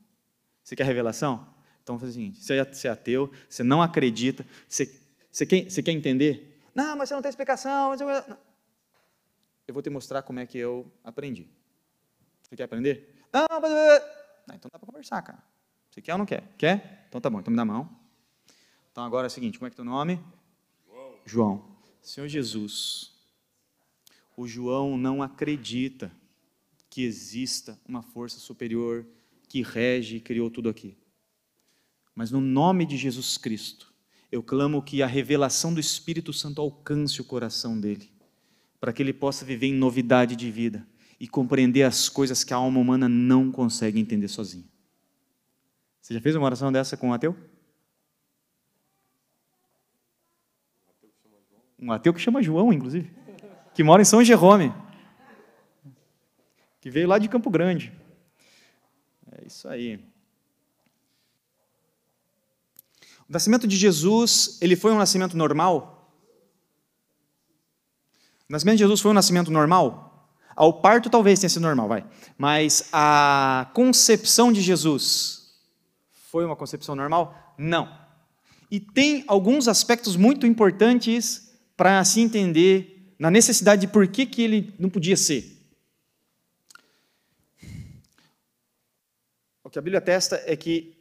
Você 0.62 0.74
quer 0.74 0.84
revelação? 0.84 1.54
Então 1.82 1.98
faz 1.98 2.10
o 2.10 2.14
seguinte: 2.14 2.42
você 2.42 2.88
é 2.88 2.90
ateu, 2.90 3.30
você 3.48 3.62
não 3.62 3.82
acredita, 3.82 4.46
você, 4.68 5.00
você, 5.30 5.46
quer, 5.46 5.70
você 5.70 5.82
quer 5.82 5.92
entender? 5.92 6.60
Não, 6.74 6.96
mas 6.96 7.08
você 7.08 7.14
não 7.14 7.22
tem 7.22 7.28
explicação. 7.28 7.94
Eu 9.66 9.74
vou 9.74 9.82
te 9.82 9.90
mostrar 9.90 10.22
como 10.22 10.40
é 10.40 10.46
que 10.46 10.58
eu 10.58 10.90
aprendi. 11.04 11.48
Você 12.42 12.56
quer 12.56 12.64
aprender? 12.64 13.26
Não, 13.32 13.46
mas. 13.60 13.72
Ah, 13.72 14.54
então 14.54 14.68
dá 14.72 14.78
para 14.78 14.86
conversar, 14.86 15.22
cara. 15.22 15.42
Você 15.92 16.00
quer 16.00 16.12
ou 16.12 16.18
não 16.18 16.24
quer? 16.24 16.54
Quer? 16.56 17.04
Então 17.06 17.20
tá 17.20 17.28
bom, 17.28 17.38
então 17.38 17.50
me 17.50 17.56
dá 17.56 17.62
a 17.62 17.66
mão. 17.66 17.86
Então 18.90 19.04
agora 19.04 19.26
é 19.26 19.28
o 19.28 19.30
seguinte: 19.30 19.58
como 19.58 19.66
é 19.66 19.70
que 19.70 19.74
é 19.74 19.76
teu 19.76 19.84
nome? 19.84 20.18
João. 20.88 21.18
João. 21.26 21.64
Senhor 22.00 22.28
Jesus, 22.28 23.12
o 24.34 24.48
João 24.48 24.96
não 24.96 25.22
acredita 25.22 26.10
que 26.88 27.02
exista 27.02 27.78
uma 27.86 28.02
força 28.02 28.38
superior 28.38 29.06
que 29.46 29.60
rege 29.60 30.16
e 30.16 30.20
criou 30.20 30.50
tudo 30.50 30.70
aqui. 30.70 30.96
Mas 32.14 32.30
no 32.30 32.40
nome 32.40 32.86
de 32.86 32.96
Jesus 32.96 33.36
Cristo, 33.36 33.92
eu 34.30 34.42
clamo 34.42 34.82
que 34.82 35.02
a 35.02 35.06
revelação 35.06 35.74
do 35.74 35.80
Espírito 35.80 36.32
Santo 36.32 36.62
alcance 36.62 37.20
o 37.20 37.24
coração 37.24 37.78
dele, 37.78 38.10
para 38.80 38.94
que 38.94 39.02
ele 39.02 39.12
possa 39.12 39.44
viver 39.44 39.66
em 39.66 39.74
novidade 39.74 40.36
de 40.36 40.50
vida 40.50 40.88
e 41.20 41.28
compreender 41.28 41.82
as 41.82 42.08
coisas 42.08 42.42
que 42.42 42.54
a 42.54 42.56
alma 42.56 42.80
humana 42.80 43.10
não 43.10 43.52
consegue 43.52 44.00
entender 44.00 44.28
sozinha. 44.28 44.71
Você 46.02 46.12
já 46.12 46.20
fez 46.20 46.36
uma 46.36 46.44
oração 46.44 46.70
dessa 46.70 46.96
com 46.96 47.08
um 47.08 47.14
ateu? 47.14 47.34
Um 51.78 51.90
ateu 51.90 52.12
que 52.12 52.20
chama 52.20 52.42
João, 52.42 52.72
inclusive, 52.72 53.10
que 53.72 53.82
mora 53.82 54.02
em 54.02 54.04
São 54.04 54.22
Jerome 54.22 54.72
que 56.82 56.90
veio 56.90 57.06
lá 57.06 57.16
de 57.16 57.28
Campo 57.28 57.48
Grande. 57.48 57.92
É 59.30 59.46
isso 59.46 59.68
aí. 59.68 60.04
O 63.28 63.32
nascimento 63.32 63.68
de 63.68 63.76
Jesus, 63.76 64.58
ele 64.60 64.74
foi 64.74 64.90
um 64.90 64.98
nascimento 64.98 65.36
normal? 65.36 66.12
O 68.48 68.52
nascimento 68.52 68.78
de 68.78 68.82
Jesus 68.82 69.00
foi 69.00 69.12
um 69.12 69.14
nascimento 69.14 69.48
normal? 69.52 70.28
Ao 70.56 70.72
parto 70.72 71.08
talvez 71.08 71.38
tenha 71.38 71.48
sido 71.48 71.62
normal, 71.62 71.86
vai. 71.86 72.04
Mas 72.36 72.88
a 72.92 73.70
concepção 73.72 74.52
de 74.52 74.60
Jesus 74.60 75.41
foi 76.32 76.46
uma 76.46 76.56
concepção 76.56 76.94
normal? 76.94 77.54
Não. 77.58 77.94
E 78.70 78.80
tem 78.80 79.22
alguns 79.28 79.68
aspectos 79.68 80.16
muito 80.16 80.46
importantes 80.46 81.52
para 81.76 82.02
se 82.04 82.22
entender 82.22 83.14
na 83.18 83.30
necessidade 83.30 83.82
de 83.82 83.92
por 83.92 84.08
que, 84.08 84.24
que 84.24 84.40
ele 84.40 84.74
não 84.78 84.88
podia 84.88 85.14
ser. 85.14 85.58
que 89.70 89.78
a 89.78 89.82
Bíblia 89.82 89.98
atesta 90.00 90.42
é 90.44 90.54
que 90.54 90.94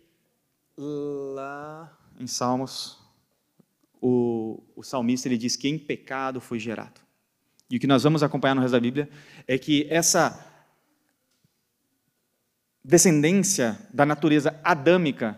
lá 0.77 1.91
em 2.17 2.25
Salmos, 2.25 2.97
o, 4.01 4.63
o 4.75 4.81
salmista 4.81 5.27
ele 5.27 5.37
diz 5.37 5.57
que 5.57 5.67
em 5.67 5.77
pecado 5.77 6.39
foi 6.39 6.57
gerado. 6.57 7.01
E 7.69 7.75
o 7.75 7.79
que 7.79 7.85
nós 7.85 8.03
vamos 8.03 8.23
acompanhar 8.23 8.55
no 8.55 8.61
resto 8.61 8.71
da 8.71 8.79
Bíblia 8.79 9.09
é 9.45 9.57
que 9.57 9.87
essa 9.89 10.50
descendência 12.83 13.77
da 13.93 14.05
natureza 14.05 14.59
adâmica 14.63 15.37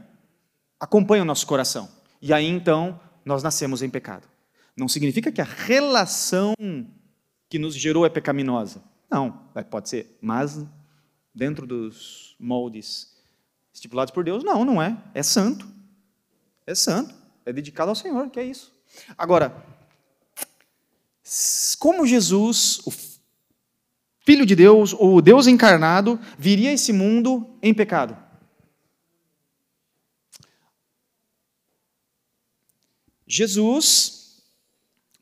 acompanha 0.79 1.23
o 1.23 1.25
nosso 1.25 1.45
coração. 1.45 1.89
E 2.21 2.33
aí 2.33 2.47
então 2.47 2.99
nós 3.25 3.43
nascemos 3.43 3.81
em 3.81 3.89
pecado. 3.89 4.27
Não 4.75 4.87
significa 4.87 5.31
que 5.31 5.41
a 5.41 5.45
relação 5.45 6.53
que 7.49 7.59
nos 7.59 7.75
gerou 7.75 8.05
é 8.05 8.09
pecaminosa. 8.09 8.83
Não, 9.09 9.31
pode 9.69 9.89
ser, 9.89 10.17
mas 10.21 10.65
dentro 11.33 11.67
dos 11.67 12.35
moldes 12.39 13.13
estipulados 13.73 14.11
por 14.11 14.23
Deus? 14.23 14.43
Não, 14.43 14.65
não 14.65 14.81
é. 14.81 14.97
É 15.13 15.21
santo. 15.21 15.67
É 16.65 16.73
santo. 16.73 17.13
É 17.45 17.51
dedicado 17.51 17.89
ao 17.89 17.95
Senhor, 17.95 18.29
que 18.29 18.39
é 18.39 18.45
isso. 18.45 18.71
Agora, 19.17 19.55
como 21.79 22.05
Jesus, 22.05 22.79
o 22.85 22.91
Filho 24.23 24.45
de 24.45 24.55
Deus, 24.55 24.93
ou 24.93 25.21
Deus 25.21 25.47
encarnado, 25.47 26.19
viria 26.37 26.69
a 26.69 26.73
esse 26.73 26.91
mundo 26.93 27.57
em 27.61 27.73
pecado? 27.73 28.17
Jesus 33.27 34.43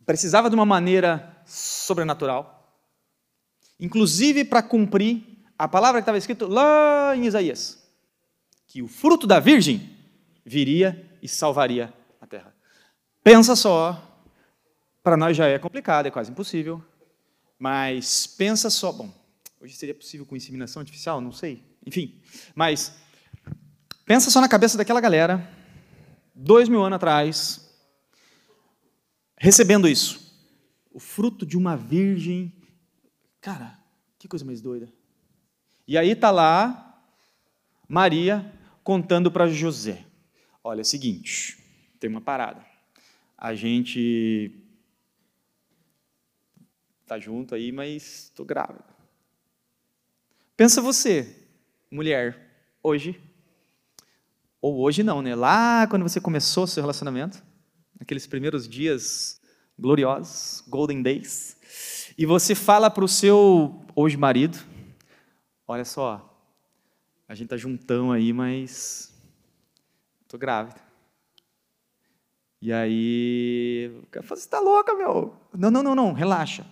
precisava 0.06 0.50
de 0.50 0.56
uma 0.56 0.66
maneira 0.66 1.42
sobrenatural, 1.46 2.78
inclusive 3.80 4.46
para 4.46 4.62
cumprir 4.62 5.24
a 5.58 5.68
palavra 5.68 6.02
que 6.02 6.04
estava 6.04 6.18
escrito 6.18 6.48
lá 6.48 7.16
em 7.16 7.26
Isaías 7.26 7.82
que 8.72 8.82
o 8.82 8.88
fruto 8.88 9.28
da 9.28 9.38
virgem 9.38 9.98
viria 10.46 11.06
e 11.22 11.28
salvaria 11.28 11.94
a 12.22 12.26
terra. 12.26 12.56
Pensa 13.22 13.54
só, 13.54 14.02
para 15.04 15.18
nós 15.18 15.36
já 15.36 15.46
é 15.46 15.60
complicado, 15.60 16.06
é 16.06 16.12
quase 16.12 16.32
impossível, 16.32 16.82
mas 17.62 18.26
pensa 18.26 18.72
só, 18.72 18.92
bom, 18.92 19.14
hoje 19.60 19.76
seria 19.76 19.94
possível 19.94 20.26
com 20.26 20.36
inseminação 20.36 20.80
artificial, 20.80 21.22
não 21.22 21.32
sei, 21.32 21.64
enfim, 21.86 22.20
mas 22.56 22.92
pensa 24.04 24.32
só 24.32 24.42
na 24.42 24.50
cabeça 24.50 24.80
daquela 24.80 25.00
galera, 25.00 25.48
dois 26.34 26.68
mil 26.68 26.82
anos 26.82 26.96
atrás, 26.96 27.72
recebendo 29.38 29.88
isso, 29.88 30.36
o 30.92 31.00
fruto 31.00 31.46
de 31.46 31.56
uma 31.56 31.78
virgem, 31.78 32.52
cara, 33.40 33.78
que 34.18 34.28
coisa 34.28 34.44
mais 34.44 34.60
doida. 34.60 34.92
E 35.88 36.00
aí 36.00 36.10
está 36.10 36.32
lá 36.32 37.00
Maria 37.88 38.52
contando 38.84 39.32
para 39.32 39.48
José: 39.48 40.04
Olha, 40.64 40.80
é 40.80 40.82
o 40.82 40.86
seguinte, 40.86 41.60
tem 42.00 42.10
uma 42.10 42.22
parada. 42.22 42.66
A 43.38 43.54
gente 43.54 44.61
tá 47.12 47.20
junto 47.20 47.54
aí, 47.54 47.74
mas 47.74 48.30
estou 48.30 48.46
grávida. 48.46 48.86
Pensa 50.56 50.82
você, 50.82 51.46
mulher, 51.92 52.40
hoje, 52.82 53.22
ou 54.62 54.80
hoje 54.80 55.04
não, 55.04 55.22
né? 55.22 55.36
Lá 55.36 55.86
quando 55.88 56.04
você 56.04 56.22
começou 56.22 56.66
seu 56.66 56.82
relacionamento, 56.82 57.44
naqueles 58.00 58.26
primeiros 58.26 58.66
dias 58.66 59.42
gloriosos, 59.78 60.64
golden 60.70 61.02
days, 61.04 62.14
e 62.18 62.26
você 62.26 62.56
fala 62.56 62.90
para 62.90 63.04
o 63.04 63.10
seu 63.10 63.86
hoje 63.94 64.16
marido, 64.16 64.58
olha 65.68 65.84
só, 65.84 66.34
a 67.28 67.36
gente 67.36 67.50
tá 67.50 67.58
juntão 67.58 68.14
aí, 68.14 68.32
mas 68.32 69.14
tô 70.30 70.38
grávida. 70.38 70.80
E 72.62 72.72
aí, 72.72 73.92
você 74.30 74.48
tá 74.48 74.62
louca, 74.62 74.96
meu? 74.96 75.36
Não, 75.54 75.70
não, 75.70 75.84
não, 75.84 75.94
não, 75.94 76.14
relaxa. 76.14 76.66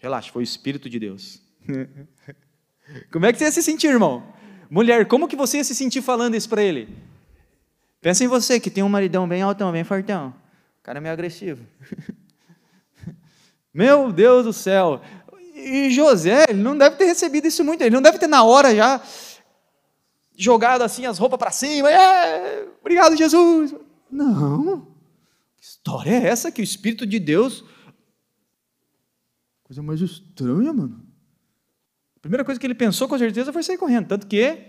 Relaxa, 0.00 0.32
foi 0.32 0.42
o 0.42 0.44
Espírito 0.44 0.88
de 0.88 0.98
Deus. 0.98 1.40
como 3.12 3.26
é 3.26 3.32
que 3.32 3.38
você 3.38 3.44
ia 3.44 3.52
se 3.52 3.62
sentir, 3.62 3.88
irmão? 3.88 4.22
Mulher, 4.70 5.06
como 5.06 5.28
que 5.28 5.36
você 5.36 5.58
ia 5.58 5.64
se 5.64 5.74
sentir 5.74 6.00
falando 6.00 6.34
isso 6.34 6.48
para 6.48 6.62
ele? 6.62 6.88
Pensa 8.00 8.24
em 8.24 8.28
você, 8.28 8.58
que 8.58 8.70
tem 8.70 8.82
um 8.82 8.88
maridão 8.88 9.28
bem 9.28 9.42
altão, 9.42 9.70
bem 9.70 9.84
fortão. 9.84 10.34
O 10.80 10.82
cara 10.82 10.98
é 10.98 11.00
meio 11.00 11.12
agressivo. 11.12 11.62
Meu 13.74 14.10
Deus 14.10 14.44
do 14.44 14.52
céu. 14.52 15.02
E 15.54 15.90
José, 15.90 16.46
ele 16.48 16.62
não 16.62 16.76
deve 16.76 16.96
ter 16.96 17.04
recebido 17.04 17.46
isso 17.46 17.62
muito, 17.62 17.82
ele 17.82 17.94
não 17.94 18.00
deve 18.00 18.18
ter 18.18 18.26
na 18.26 18.42
hora 18.42 18.74
já 18.74 19.00
jogado 20.34 20.80
assim 20.80 21.04
as 21.04 21.18
roupas 21.18 21.38
para 21.38 21.50
cima, 21.50 21.90
é, 21.90 22.66
obrigado 22.80 23.14
Jesus. 23.14 23.74
Não, 24.10 24.86
que 25.56 25.62
história 25.62 26.10
é 26.10 26.26
essa 26.26 26.50
que 26.50 26.62
o 26.62 26.64
Espírito 26.64 27.06
de 27.06 27.18
Deus. 27.18 27.62
Coisa 29.70 29.84
mais 29.84 30.00
estranha, 30.00 30.72
mano. 30.72 31.06
A 32.16 32.18
primeira 32.18 32.44
coisa 32.44 32.58
que 32.58 32.66
ele 32.66 32.74
pensou 32.74 33.06
com 33.06 33.16
certeza 33.16 33.52
foi 33.52 33.62
sair 33.62 33.78
correndo, 33.78 34.08
tanto 34.08 34.26
que 34.26 34.66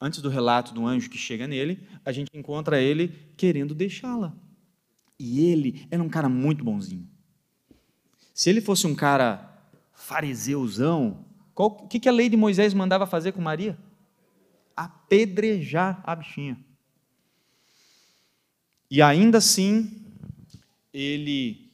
antes 0.00 0.20
do 0.20 0.28
relato 0.28 0.74
do 0.74 0.84
anjo 0.84 1.08
que 1.08 1.16
chega 1.16 1.46
nele, 1.46 1.86
a 2.04 2.10
gente 2.10 2.28
encontra 2.34 2.80
ele 2.80 3.06
querendo 3.36 3.72
deixá-la. 3.72 4.36
E 5.16 5.46
ele 5.46 5.86
era 5.92 6.02
um 6.02 6.08
cara 6.08 6.28
muito 6.28 6.64
bonzinho. 6.64 7.08
Se 8.34 8.50
ele 8.50 8.60
fosse 8.60 8.88
um 8.88 8.96
cara 8.96 9.64
fariseuzão, 9.92 11.24
o 11.54 11.86
que, 11.86 12.00
que 12.00 12.08
a 12.08 12.12
lei 12.12 12.28
de 12.28 12.36
Moisés 12.36 12.74
mandava 12.74 13.06
fazer 13.06 13.30
com 13.30 13.40
Maria? 13.40 13.78
Apedrejar 14.76 16.02
a 16.02 16.16
bichinha. 16.16 16.58
E 18.90 19.00
ainda 19.00 19.38
assim, 19.38 20.02
ele. 20.92 21.69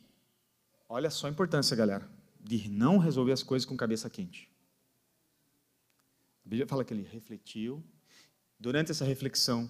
Olha 0.89 1.11
só 1.11 1.27
a 1.27 1.31
importância, 1.31 1.77
galera, 1.77 2.09
de 2.41 2.69
não 2.69 2.99
resolver 2.99 3.33
as 3.33 3.43
coisas 3.43 3.67
com 3.67 3.77
cabeça 3.77 4.09
quente. 4.09 4.49
A 6.45 6.49
Bíblia 6.49 6.67
fala 6.67 6.85
que 6.85 6.95
ele 6.95 7.03
refletiu. 7.03 7.83
Durante 8.59 8.93
essa 8.93 9.05
reflexão, 9.05 9.69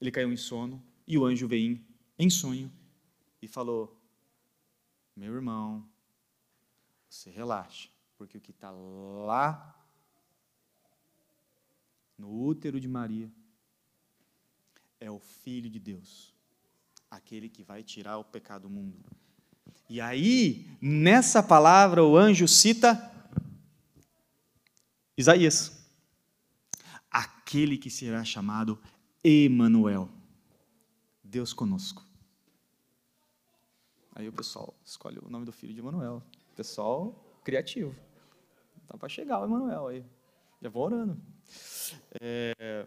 ele 0.00 0.10
caiu 0.10 0.32
em 0.32 0.36
sono 0.36 0.82
e 1.06 1.18
o 1.18 1.26
anjo 1.26 1.46
veio 1.46 1.84
em 2.18 2.30
sonho 2.30 2.72
e 3.42 3.46
falou: 3.46 3.94
Meu 5.14 5.34
irmão, 5.34 5.86
você 7.08 7.30
relaxa, 7.30 7.90
porque 8.16 8.38
o 8.38 8.40
que 8.40 8.50
está 8.50 8.70
lá 8.70 9.74
no 12.16 12.42
útero 12.46 12.80
de 12.80 12.88
Maria 12.88 13.30
é 14.98 15.10
o 15.10 15.18
Filho 15.18 15.68
de 15.68 15.78
Deus, 15.78 16.34
aquele 17.10 17.50
que 17.50 17.62
vai 17.62 17.82
tirar 17.82 18.16
o 18.16 18.24
pecado 18.24 18.62
do 18.62 18.70
mundo. 18.70 18.98
E 19.88 20.00
aí, 20.00 20.66
nessa 20.80 21.42
palavra, 21.42 22.04
o 22.04 22.16
anjo 22.16 22.46
cita 22.46 23.08
Isaías, 25.16 25.84
aquele 27.10 27.76
que 27.78 27.90
será 27.90 28.24
chamado 28.24 28.78
Emanuel, 29.24 30.08
Deus 31.24 31.52
conosco. 31.52 32.04
Aí 34.14 34.28
o 34.28 34.32
pessoal 34.32 34.74
escolhe 34.84 35.18
o 35.18 35.30
nome 35.30 35.44
do 35.44 35.52
filho 35.52 35.72
de 35.72 35.80
Emanuel. 35.80 36.22
Pessoal 36.54 37.40
criativo. 37.42 37.94
Tá 38.86 38.96
para 38.98 39.08
chegar 39.08 39.40
o 39.40 39.44
Emanuel 39.44 39.88
aí. 39.88 40.04
Já 40.60 40.68
vou 40.68 40.84
orando. 40.84 41.20
É... 42.20 42.86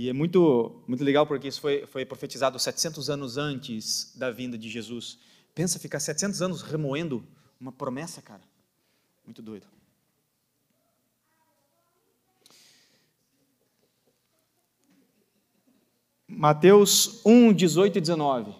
E 0.00 0.08
é 0.08 0.12
muito, 0.12 0.80
muito 0.86 1.02
legal 1.02 1.26
porque 1.26 1.48
isso 1.48 1.60
foi, 1.60 1.84
foi 1.84 2.06
profetizado 2.06 2.56
700 2.56 3.10
anos 3.10 3.36
antes 3.36 4.14
da 4.16 4.30
vinda 4.30 4.56
de 4.56 4.68
Jesus. 4.68 5.18
Pensa 5.52 5.76
ficar 5.76 5.98
700 5.98 6.40
anos 6.40 6.62
remoendo 6.62 7.26
uma 7.60 7.72
promessa, 7.72 8.22
cara. 8.22 8.42
Muito 9.24 9.42
doido. 9.42 9.66
Mateus 16.28 17.20
1, 17.26 17.52
18 17.54 17.98
e 17.98 18.00
19. 18.00 18.54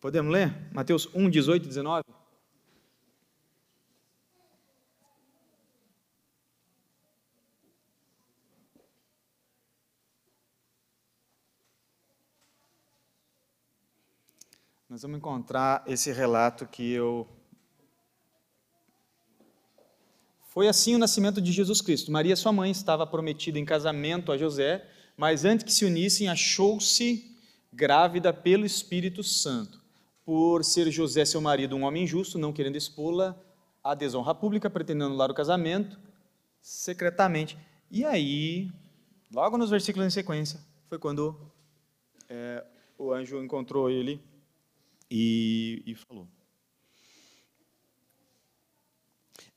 Podemos 0.00 0.32
ler? 0.32 0.54
Mateus 0.72 1.08
1, 1.12 1.30
18 1.30 1.64
e 1.64 1.66
19. 1.66 2.04
Nós 14.90 15.02
vamos 15.02 15.18
encontrar 15.18 15.84
esse 15.86 16.10
relato 16.10 16.66
que 16.66 16.90
eu. 16.90 17.24
Foi 20.48 20.66
assim 20.66 20.96
o 20.96 20.98
nascimento 20.98 21.40
de 21.40 21.52
Jesus 21.52 21.80
Cristo. 21.80 22.10
Maria, 22.10 22.34
sua 22.34 22.52
mãe, 22.52 22.72
estava 22.72 23.06
prometida 23.06 23.56
em 23.56 23.64
casamento 23.64 24.32
a 24.32 24.36
José, 24.36 24.84
mas 25.16 25.44
antes 25.44 25.64
que 25.64 25.72
se 25.72 25.84
unissem, 25.84 26.28
achou-se 26.28 27.24
grávida 27.72 28.32
pelo 28.32 28.66
Espírito 28.66 29.22
Santo. 29.22 29.80
Por 30.24 30.64
ser 30.64 30.90
José, 30.90 31.24
seu 31.24 31.40
marido, 31.40 31.76
um 31.76 31.84
homem 31.84 32.04
justo, 32.04 32.36
não 32.36 32.52
querendo 32.52 32.74
expô-la 32.74 33.40
à 33.84 33.94
desonra 33.94 34.34
pública, 34.34 34.68
pretendendo 34.68 35.06
anular 35.06 35.30
o 35.30 35.34
casamento 35.34 35.96
secretamente. 36.60 37.56
E 37.92 38.04
aí, 38.04 38.68
logo 39.32 39.56
nos 39.56 39.70
versículos 39.70 40.08
em 40.08 40.10
sequência, 40.10 40.58
foi 40.88 40.98
quando 40.98 41.40
é, 42.28 42.64
o 42.98 43.12
anjo 43.12 43.40
encontrou 43.40 43.88
ele 43.88 44.20
e, 45.10 45.82
e 45.84 45.94
falou. 45.94 46.28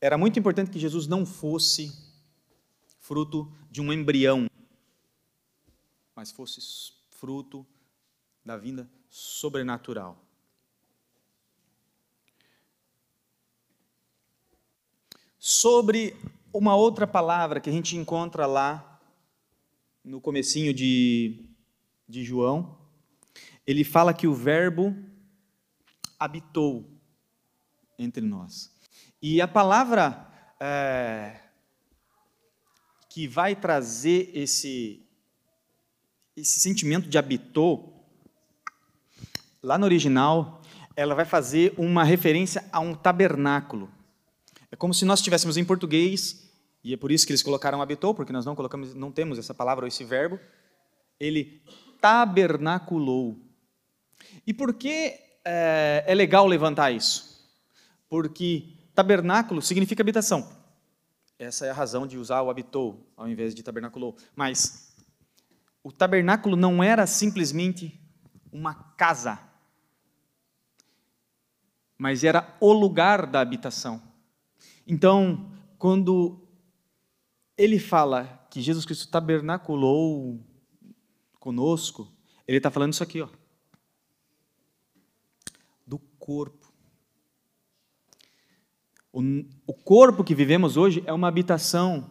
Era 0.01 0.18
muito 0.18 0.38
importante 0.39 0.72
que 0.72 0.80
Jesus 0.80 1.08
não 1.08 1.26
fosse 1.26 1.93
fruto 2.99 3.49
de 3.70 3.80
um 3.80 3.93
embrião, 3.93 4.49
mas 6.16 6.32
fosse 6.32 6.60
fruto 7.12 7.66
da 8.43 8.58
vinda 8.58 8.89
sobrenatural. 9.10 10.22
Sobre 15.38 16.16
uma 16.54 16.76
outra 16.76 17.08
palavra 17.08 17.60
que 17.60 17.70
a 17.70 17.74
gente 17.74 17.95
encontra 17.95 18.45
lá 18.45 19.01
no 20.04 20.20
comecinho 20.20 20.74
de, 20.74 21.45
de 22.08 22.24
João, 22.24 22.78
ele 23.66 23.84
fala 23.84 24.14
que 24.14 24.28
o 24.28 24.34
verbo 24.34 24.95
habitou 26.24 26.89
entre 27.99 28.26
nós. 28.26 28.71
E 29.21 29.41
a 29.41 29.47
palavra 29.47 30.26
é, 30.57 31.38
que 33.09 33.28
vai 33.28 33.57
trazer 33.57 34.32
esse, 34.34 35.05
esse 36.36 36.61
sentimento 36.61 37.09
de 37.09 37.17
habitou, 37.17 38.07
lá 39.61 39.78
no 39.78 39.84
original, 39.84 40.61
ela 40.95 41.13
vai 41.13 41.26
fazer 41.26 41.74
uma 41.78 42.05
referência 42.05 42.63
a 42.71 42.80
um 42.80 42.95
tabernáculo. 42.95 43.91
É 44.71 44.78
como 44.78 44.93
se 44.93 45.03
nós 45.03 45.19
estivéssemos 45.19 45.57
em 45.57 45.65
português, 45.65 46.49
e 46.86 46.93
é 46.93 46.97
por 46.97 47.11
isso 47.11 47.26
que 47.28 47.34
eles 47.34 47.43
colocaram 47.43 47.82
habitou, 47.82 48.15
porque 48.15 48.32
nós 48.32 48.45
não 48.45 48.55
colocamos, 48.55 48.93
não 48.93 49.11
temos 49.11 49.38
essa 49.38 49.53
palavra 49.53 49.84
ou 49.84 49.89
esse 49.89 50.05
verbo. 50.05 50.39
Ele 51.19 51.61
tabernaculou. 51.99 53.38
E 54.47 54.53
por 54.53 54.74
que 54.74 55.22
é, 55.46 56.04
é 56.08 56.16
legal 56.16 56.48
levantar 56.48 56.91
isso, 56.91 57.48
porque 58.10 58.74
tabernáculo 58.94 59.62
significa 59.62 60.02
habitação. 60.02 60.48
Essa 61.38 61.66
é 61.66 61.72
a 61.72 61.74
razão 61.74 62.08
de 62.08 62.18
usar 62.18 62.41
o 62.41 62.50
habitou 62.50 63.12
ao 63.18 63.28
invés 63.28 63.54
de 63.54 63.64
tabernaculou. 63.64 64.16
Mas 64.36 64.96
o 65.84 65.91
tabernáculo 65.91 66.56
não 66.56 66.84
era 66.84 67.06
simplesmente 67.06 68.00
uma 68.52 68.74
casa, 68.74 69.39
mas 71.98 72.24
era 72.24 72.56
o 72.60 72.72
lugar 72.72 73.26
da 73.26 73.41
habitação. 73.41 74.02
Então, 74.88 75.52
quando 75.78 76.48
ele 77.58 77.80
fala 77.80 78.48
que 78.50 78.62
Jesus 78.62 78.86
Cristo 78.86 79.10
tabernaculou 79.10 80.39
conosco, 81.39 82.12
ele 82.48 82.58
está 82.58 82.70
falando 82.70 82.94
isso 82.94 83.04
aqui, 83.04 83.22
ó 83.22 83.30
corpo. 86.24 86.71
O, 89.11 89.21
o 89.67 89.74
corpo 89.74 90.24
que 90.24 90.34
vivemos 90.34 90.78
hoje 90.78 91.03
é 91.05 91.11
uma 91.11 91.28
habitação 91.28 92.09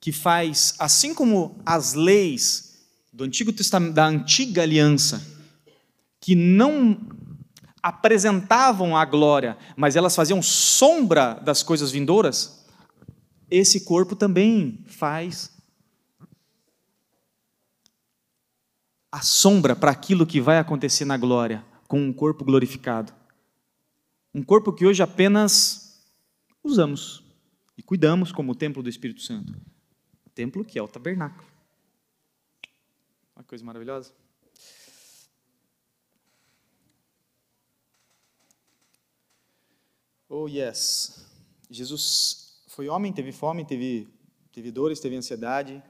que 0.00 0.10
faz, 0.10 0.74
assim 0.80 1.14
como 1.14 1.60
as 1.64 1.94
leis 1.94 2.88
do 3.12 3.22
Antigo 3.22 3.52
Testamento, 3.52 3.94
da 3.94 4.06
antiga 4.06 4.62
aliança, 4.62 5.24
que 6.20 6.34
não 6.34 7.00
apresentavam 7.80 8.96
a 8.96 9.04
glória, 9.04 9.56
mas 9.76 9.94
elas 9.94 10.16
faziam 10.16 10.42
sombra 10.42 11.34
das 11.34 11.62
coisas 11.62 11.92
vindouras, 11.92 12.66
esse 13.48 13.84
corpo 13.84 14.16
também 14.16 14.84
faz 14.88 15.52
a 19.12 19.22
sombra 19.22 19.76
para 19.76 19.92
aquilo 19.92 20.26
que 20.26 20.40
vai 20.40 20.58
acontecer 20.58 21.04
na 21.04 21.16
glória 21.16 21.64
com 21.86 22.00
um 22.00 22.12
corpo 22.12 22.44
glorificado. 22.44 23.12
Um 24.34 24.42
corpo 24.42 24.72
que 24.72 24.84
hoje 24.84 25.02
apenas 25.02 26.04
usamos 26.62 27.24
e 27.76 27.82
cuidamos 27.82 28.32
como 28.32 28.52
o 28.52 28.54
templo 28.54 28.82
do 28.82 28.88
Espírito 28.88 29.22
Santo. 29.22 29.54
Templo 30.34 30.64
que 30.64 30.78
é 30.78 30.82
o 30.82 30.88
tabernáculo. 30.88 31.48
Uma 33.34 33.44
coisa 33.44 33.64
maravilhosa. 33.64 34.12
Oh, 40.28 40.48
yes. 40.48 41.26
Jesus 41.70 42.62
foi 42.68 42.88
homem, 42.88 43.12
teve 43.12 43.32
fome, 43.32 43.64
teve, 43.64 44.08
teve 44.52 44.70
dores, 44.70 45.00
teve 45.00 45.16
ansiedade, 45.16 45.82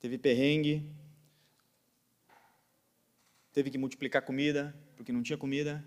teve 0.00 0.18
perrengue, 0.18 0.90
teve 3.52 3.70
que 3.70 3.78
multiplicar 3.78 4.22
comida, 4.22 4.74
porque 4.96 5.12
não 5.12 5.22
tinha 5.22 5.38
comida. 5.38 5.84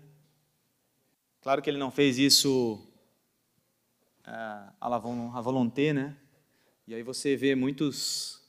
Claro 1.40 1.62
que 1.62 1.70
ele 1.70 1.78
não 1.78 1.90
fez 1.90 2.18
isso 2.18 2.82
uh, 4.26 4.72
à 4.80 5.40
volonté, 5.40 5.92
né? 5.92 6.16
E 6.86 6.94
aí 6.94 7.02
você 7.02 7.36
vê 7.36 7.54
muitos, 7.54 8.42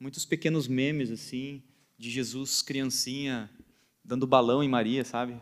muitos 0.00 0.24
pequenos 0.24 0.66
memes 0.66 1.10
assim 1.10 1.62
de 1.98 2.10
Jesus 2.10 2.62
criancinha 2.62 3.50
dando 4.04 4.26
balão 4.26 4.62
em 4.62 4.68
Maria, 4.68 5.04
sabe? 5.04 5.40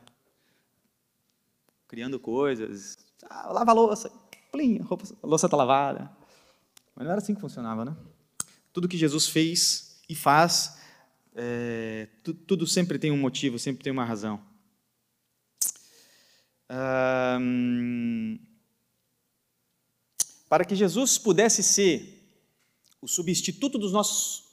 Criando 1.89 2.19
coisas. 2.21 2.97
Ah, 3.29 3.53
lava 3.53 3.71
a 3.71 3.75
louça, 3.75 4.11
plim, 4.51 4.81
a, 4.81 4.85
roupa, 4.85 5.05
a 5.23 5.27
louça 5.27 5.47
está 5.47 5.57
lavada. 5.57 6.11
Mas 6.95 7.05
não 7.05 7.13
era 7.13 7.21
assim 7.21 7.35
que 7.35 7.41
funcionava, 7.41 7.85
né? 7.85 7.97
Tudo 8.73 8.89
que 8.89 8.97
Jesus 8.97 9.27
fez 9.29 10.01
e 10.09 10.15
faz, 10.15 10.79
é, 11.35 12.09
tu, 12.23 12.33
tudo 12.35 12.67
sempre 12.67 12.99
tem 12.99 13.11
um 13.11 13.17
motivo, 13.17 13.59
sempre 13.59 13.83
tem 13.83 13.93
uma 13.93 14.05
razão. 14.05 14.41
Para 20.49 20.65
que 20.65 20.75
Jesus 20.75 21.19
pudesse 21.19 21.63
ser 21.63 22.21
o 23.01 23.09
substituto 23.09 23.79
dos 23.79 23.93
nossos 23.93 24.45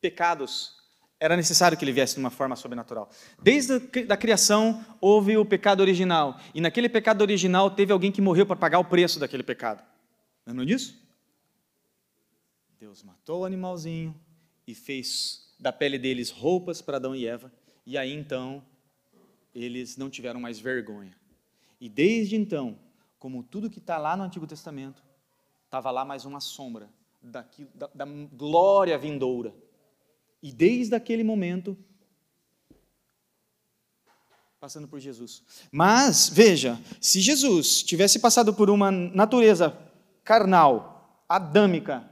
pecados, 0.00 0.76
era 1.18 1.36
necessário 1.36 1.76
que 1.76 1.84
ele 1.84 1.92
viesse 1.92 2.14
de 2.14 2.20
uma 2.20 2.30
forma 2.30 2.56
sobrenatural. 2.56 3.10
Desde 3.42 3.74
a 4.08 4.16
criação 4.16 4.84
houve 5.00 5.36
o 5.36 5.44
pecado 5.44 5.80
original, 5.80 6.40
e 6.54 6.60
naquele 6.60 6.88
pecado 6.88 7.20
original 7.20 7.70
teve 7.70 7.92
alguém 7.92 8.10
que 8.10 8.22
morreu 8.22 8.46
para 8.46 8.56
pagar 8.56 8.78
o 8.78 8.84
preço 8.84 9.20
daquele 9.20 9.42
pecado. 9.42 9.84
Lembram 10.46 10.64
disso? 10.64 10.98
Deus 12.78 13.02
matou 13.02 13.42
o 13.42 13.44
animalzinho 13.44 14.18
e 14.66 14.74
fez 14.74 15.54
da 15.60 15.70
pele 15.70 15.98
deles 15.98 16.30
roupas 16.30 16.80
para 16.80 16.96
Adão 16.96 17.14
e 17.14 17.26
Eva, 17.26 17.52
e 17.84 17.98
aí 17.98 18.12
então 18.12 18.64
eles 19.54 19.96
não 19.96 20.10
tiveram 20.10 20.40
mais 20.40 20.58
vergonha. 20.58 21.16
E 21.80 21.88
desde 21.88 22.36
então, 22.36 22.78
como 23.18 23.42
tudo 23.42 23.70
que 23.70 23.78
está 23.78 23.98
lá 23.98 24.16
no 24.16 24.22
Antigo 24.22 24.46
Testamento, 24.46 25.02
estava 25.64 25.90
lá 25.90 26.04
mais 26.04 26.24
uma 26.24 26.40
sombra 26.40 26.88
daquilo, 27.22 27.70
da, 27.74 27.88
da 27.94 28.04
glória 28.04 28.96
vindoura. 28.98 29.54
E 30.42 30.52
desde 30.52 30.94
aquele 30.94 31.22
momento, 31.22 31.76
passando 34.58 34.88
por 34.88 35.00
Jesus. 35.00 35.42
Mas, 35.70 36.28
veja, 36.28 36.78
se 37.00 37.20
Jesus 37.20 37.82
tivesse 37.82 38.18
passado 38.18 38.52
por 38.54 38.68
uma 38.68 38.90
natureza 38.90 39.76
carnal, 40.22 41.24
adâmica, 41.28 42.08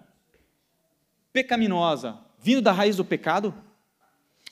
pecaminosa, 1.32 2.18
vindo 2.39 2.62
da 2.62 2.72
raiz 2.72 2.97
do 2.97 3.05
pecado, 3.05 3.55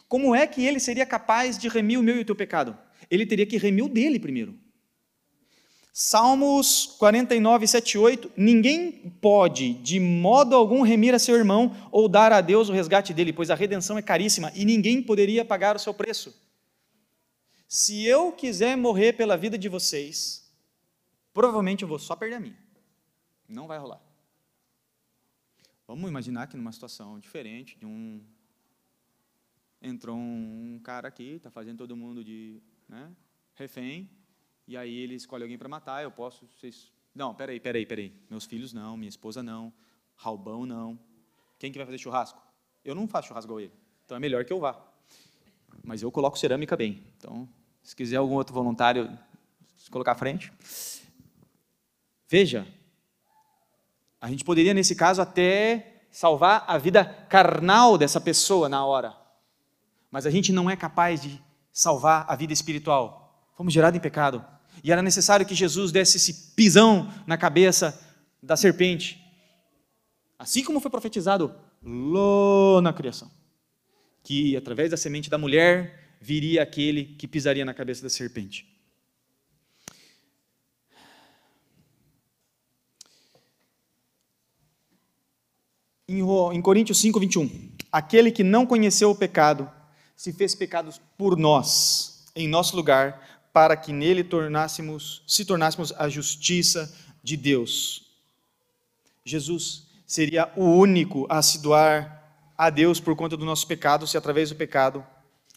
como 0.09 0.35
é 0.35 0.47
que 0.47 0.65
ele 0.65 0.79
seria 0.79 1.05
capaz 1.05 1.59
de 1.59 1.69
remir 1.69 1.99
o 1.99 2.03
meu 2.03 2.17
e 2.17 2.21
o 2.21 2.25
teu 2.25 2.37
pecado? 2.37 2.77
Ele 3.11 3.27
teria 3.27 3.47
que 3.47 3.57
remir 3.57 3.85
o 3.85 3.89
dele 3.89 4.19
primeiro. 4.19 4.59
Salmos 5.93 6.95
49, 6.99 7.67
7, 7.67 7.97
8. 7.97 8.33
Ninguém 8.37 8.93
pode, 9.21 9.73
de 9.75 9.99
modo 9.99 10.55
algum, 10.55 10.83
remir 10.83 11.15
a 11.15 11.19
seu 11.19 11.35
irmão 11.35 11.75
ou 11.91 12.07
dar 12.07 12.33
a 12.33 12.43
Deus 12.43 12.69
o 12.69 12.73
resgate 12.73 13.15
dele, 13.15 13.33
pois 13.33 13.51
a 13.51 13.55
redenção 13.55 13.97
é 13.97 14.03
caríssima 14.03 14.53
e 14.55 14.65
ninguém 14.65 15.03
poderia 15.03 15.45
pagar 15.45 15.75
o 15.75 15.79
seu 15.79 15.95
preço. 15.95 16.39
Se 17.67 18.05
eu 18.05 18.31
quiser 18.31 18.77
morrer 18.77 19.15
pela 19.15 19.37
vida 19.37 19.57
de 19.57 19.69
vocês, 19.69 20.53
provavelmente 21.33 21.83
eu 21.83 21.89
vou 21.89 21.99
só 21.99 22.15
perder 22.15 22.37
a 22.37 22.41
minha. 22.41 22.59
Não 23.49 23.67
vai 23.67 23.79
rolar. 23.79 24.03
Vamos 25.89 26.11
imaginar 26.11 26.47
que 26.47 26.57
numa 26.57 26.73
situação 26.73 27.19
diferente, 27.19 27.79
de 27.79 27.87
um 27.87 28.21
entrou 29.81 30.17
um 30.17 30.81
cara 30.83 31.09
aqui, 31.09 31.33
está 31.33 31.51
fazendo 31.51 31.79
todo 31.79 31.97
mundo 31.97 32.25
de 32.25 32.63
né, 32.89 33.11
refém, 33.55 34.11
e 34.67 34.77
aí 34.77 34.95
ele 34.95 35.15
escolhe 35.15 35.43
alguém 35.43 35.59
para 35.59 35.69
matar, 35.69 36.03
eu 36.03 36.11
posso. 36.11 36.47
Vocês... 36.47 36.93
Não, 37.15 37.35
peraí, 37.35 37.61
peraí, 37.61 37.87
peraí. 37.87 38.13
Meus 38.29 38.45
filhos 38.45 38.73
não, 38.73 38.97
minha 38.97 39.09
esposa 39.09 39.43
não, 39.43 39.73
Raubão 40.15 40.67
não. 40.67 40.99
Quem 41.59 41.71
que 41.71 41.79
vai 41.79 41.87
fazer 41.87 41.99
churrasco? 41.99 42.43
Eu 42.85 42.95
não 42.95 43.07
faço 43.07 43.29
churrasco 43.29 43.49
igual 43.49 43.61
ele. 43.61 43.73
Então 44.05 44.17
é 44.17 44.21
melhor 44.21 44.45
que 44.45 44.53
eu 44.53 44.61
vá. 44.61 44.81
Mas 45.85 46.03
eu 46.03 46.11
coloco 46.11 46.39
cerâmica 46.39 46.77
bem. 46.77 47.05
Então, 47.17 47.49
se 47.83 47.95
quiser 47.95 48.17
algum 48.17 48.35
outro 48.35 48.55
voluntário 48.55 49.17
se 49.77 49.91
colocar 49.91 50.13
à 50.13 50.17
frente. 50.17 50.53
Veja, 52.29 52.67
a 54.21 54.29
gente 54.29 54.45
poderia, 54.45 54.75
nesse 54.75 54.97
caso, 54.97 55.23
até 55.23 56.03
salvar 56.11 56.65
a 56.67 56.77
vida 56.77 57.05
carnal 57.05 57.97
dessa 57.97 58.21
pessoa 58.21 58.69
na 58.69 58.85
hora. 58.85 59.17
Mas 60.17 60.25
a 60.25 60.31
gente 60.31 60.51
não 60.51 60.71
é 60.71 60.75
capaz 60.75 61.21
de 61.21 61.39
salvar 61.71 62.25
a 62.27 62.35
vida 62.35 62.51
espiritual. 62.51 63.39
Fomos 63.55 63.71
gerados 63.71 63.99
em 63.99 64.01
pecado. 64.01 64.43
E 64.83 64.91
era 64.91 65.03
necessário 65.03 65.45
que 65.45 65.55
Jesus 65.55 65.93
desse 65.93 66.17
esse 66.17 66.55
pisão 66.55 67.13
na 67.27 67.37
cabeça 67.37 68.03
da 68.43 68.57
serpente. 68.57 69.23
Assim 70.39 70.65
como 70.65 70.81
foi 70.81 70.91
profetizado 70.91 71.55
lá 71.83 72.81
na 72.81 72.95
criação. 72.95 73.31
Que 74.23 74.57
através 74.57 74.91
da 74.91 74.97
semente 74.97 75.29
da 75.29 75.37
mulher 75.37 76.17
viria 76.19 76.63
aquele 76.63 77.05
que 77.05 77.29
pisaria 77.29 77.67
na 77.67 77.75
cabeça 77.75 78.03
da 78.03 78.09
serpente. 78.09 78.67
Em 86.09 86.63
Coríntios 86.63 86.99
5, 87.03 87.21
21. 87.21 87.71
Aquele 87.93 88.33
que 88.33 88.43
não 88.43 88.65
conheceu 88.65 89.11
o 89.11 89.15
pecado 89.15 89.76
se 90.17 90.33
fez 90.33 90.55
pecados 90.55 91.01
por 91.19 91.37
nós, 91.37 92.25
em 92.35 92.49
nosso 92.49 92.75
lugar, 92.75 93.49
para 93.53 93.77
que 93.77 93.93
nele 93.93 94.25
tornássemos, 94.25 95.23
se 95.27 95.45
tornássemos 95.45 95.93
a 95.93 96.09
justiça 96.09 96.93
de 97.23 97.37
Deus. 97.37 98.07
Jesus 99.25 99.87
seria 100.07 100.51
o 100.57 100.65
único 100.65 101.27
a 101.29 101.43
se 101.43 101.59
doar 101.59 102.23
a 102.57 102.71
Deus 102.71 103.01
por 103.01 103.15
conta 103.15 103.37
do 103.37 103.45
nosso 103.45 103.67
pecado, 103.67 104.07
se 104.07 104.17
através 104.17 104.49
do 104.49 104.57
pecado 104.57 105.05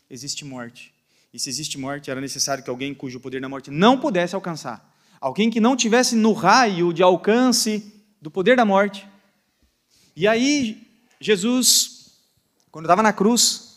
existe 0.10 0.44
morte. 0.44 0.94
E 1.34 1.40
se 1.40 1.50
existe 1.50 1.78
morte, 1.78 2.10
era 2.10 2.20
necessário 2.20 2.64
que 2.64 2.70
alguém 2.70 2.94
cujo 2.94 3.20
poder 3.20 3.40
da 3.40 3.48
morte 3.48 3.70
não 3.70 4.00
pudesse 4.00 4.34
alcançar, 4.34 4.94
alguém 5.22 5.50
que 5.50 5.60
não 5.60 5.76
tivesse 5.76 6.16
no 6.16 6.34
raio 6.34 6.92
de 6.92 7.04
alcance 7.04 7.94
do 8.22 8.32
poder 8.32 8.58
da 8.58 8.66
morte. 8.66 9.08
E 10.16 10.28
aí, 10.28 10.88
Jesus, 11.22 12.12
quando 12.72 12.86
estava 12.86 13.04
na 13.04 13.14
cruz, 13.14 13.69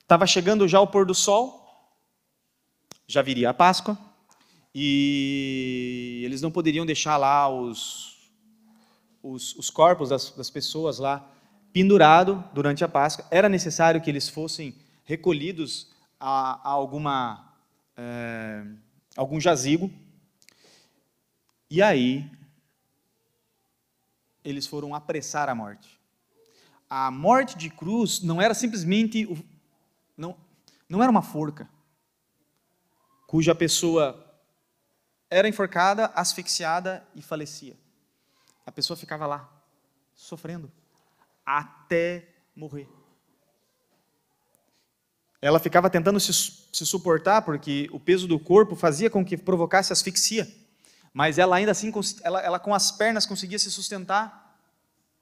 Estava 0.00 0.26
chegando 0.26 0.68
já 0.68 0.80
o 0.80 0.86
pôr 0.86 1.06
do 1.06 1.14
sol, 1.14 1.60
já 3.06 3.22
viria 3.22 3.50
a 3.50 3.54
Páscoa, 3.54 3.98
e 4.74 6.22
eles 6.24 6.42
não 6.42 6.50
poderiam 6.50 6.84
deixar 6.84 7.16
lá 7.16 7.48
os, 7.48 8.30
os, 9.22 9.54
os 9.54 9.70
corpos 9.70 10.08
das, 10.08 10.30
das 10.30 10.50
pessoas 10.50 10.98
lá 10.98 11.30
pendurado 11.72 12.42
durante 12.52 12.84
a 12.84 12.88
Páscoa. 12.88 13.26
Era 13.30 13.48
necessário 13.48 14.00
que 14.00 14.10
eles 14.10 14.28
fossem 14.28 14.74
recolhidos 15.04 15.92
a, 16.18 16.68
a 16.68 16.72
alguma 16.72 17.54
é, 17.96 18.64
algum 19.16 19.40
jazigo. 19.40 19.90
E 21.70 21.82
aí 21.82 22.30
eles 24.44 24.66
foram 24.66 24.94
apressar 24.94 25.48
a 25.48 25.54
morte. 25.54 25.93
A 26.96 27.10
morte 27.10 27.58
de 27.58 27.70
cruz 27.70 28.22
não 28.22 28.40
era 28.40 28.54
simplesmente 28.54 29.26
não, 30.16 30.36
não 30.88 31.02
era 31.02 31.10
uma 31.10 31.22
forca, 31.22 31.68
cuja 33.26 33.52
pessoa 33.52 34.32
era 35.28 35.48
enforcada, 35.48 36.12
asfixiada 36.14 37.04
e 37.12 37.20
falecia. 37.20 37.76
A 38.64 38.70
pessoa 38.70 38.96
ficava 38.96 39.26
lá, 39.26 39.52
sofrendo, 40.14 40.70
até 41.44 42.28
morrer. 42.54 42.88
Ela 45.42 45.58
ficava 45.58 45.90
tentando 45.90 46.20
se, 46.20 46.32
se 46.32 46.86
suportar, 46.86 47.42
porque 47.42 47.88
o 47.90 47.98
peso 47.98 48.28
do 48.28 48.38
corpo 48.38 48.76
fazia 48.76 49.10
com 49.10 49.24
que 49.24 49.36
provocasse 49.36 49.92
asfixia. 49.92 50.48
Mas 51.12 51.38
ela 51.38 51.56
ainda 51.56 51.72
assim, 51.72 51.92
ela, 52.22 52.40
ela 52.40 52.60
com 52.60 52.72
as 52.72 52.92
pernas 52.92 53.26
conseguia 53.26 53.58
se 53.58 53.68
sustentar, 53.68 54.56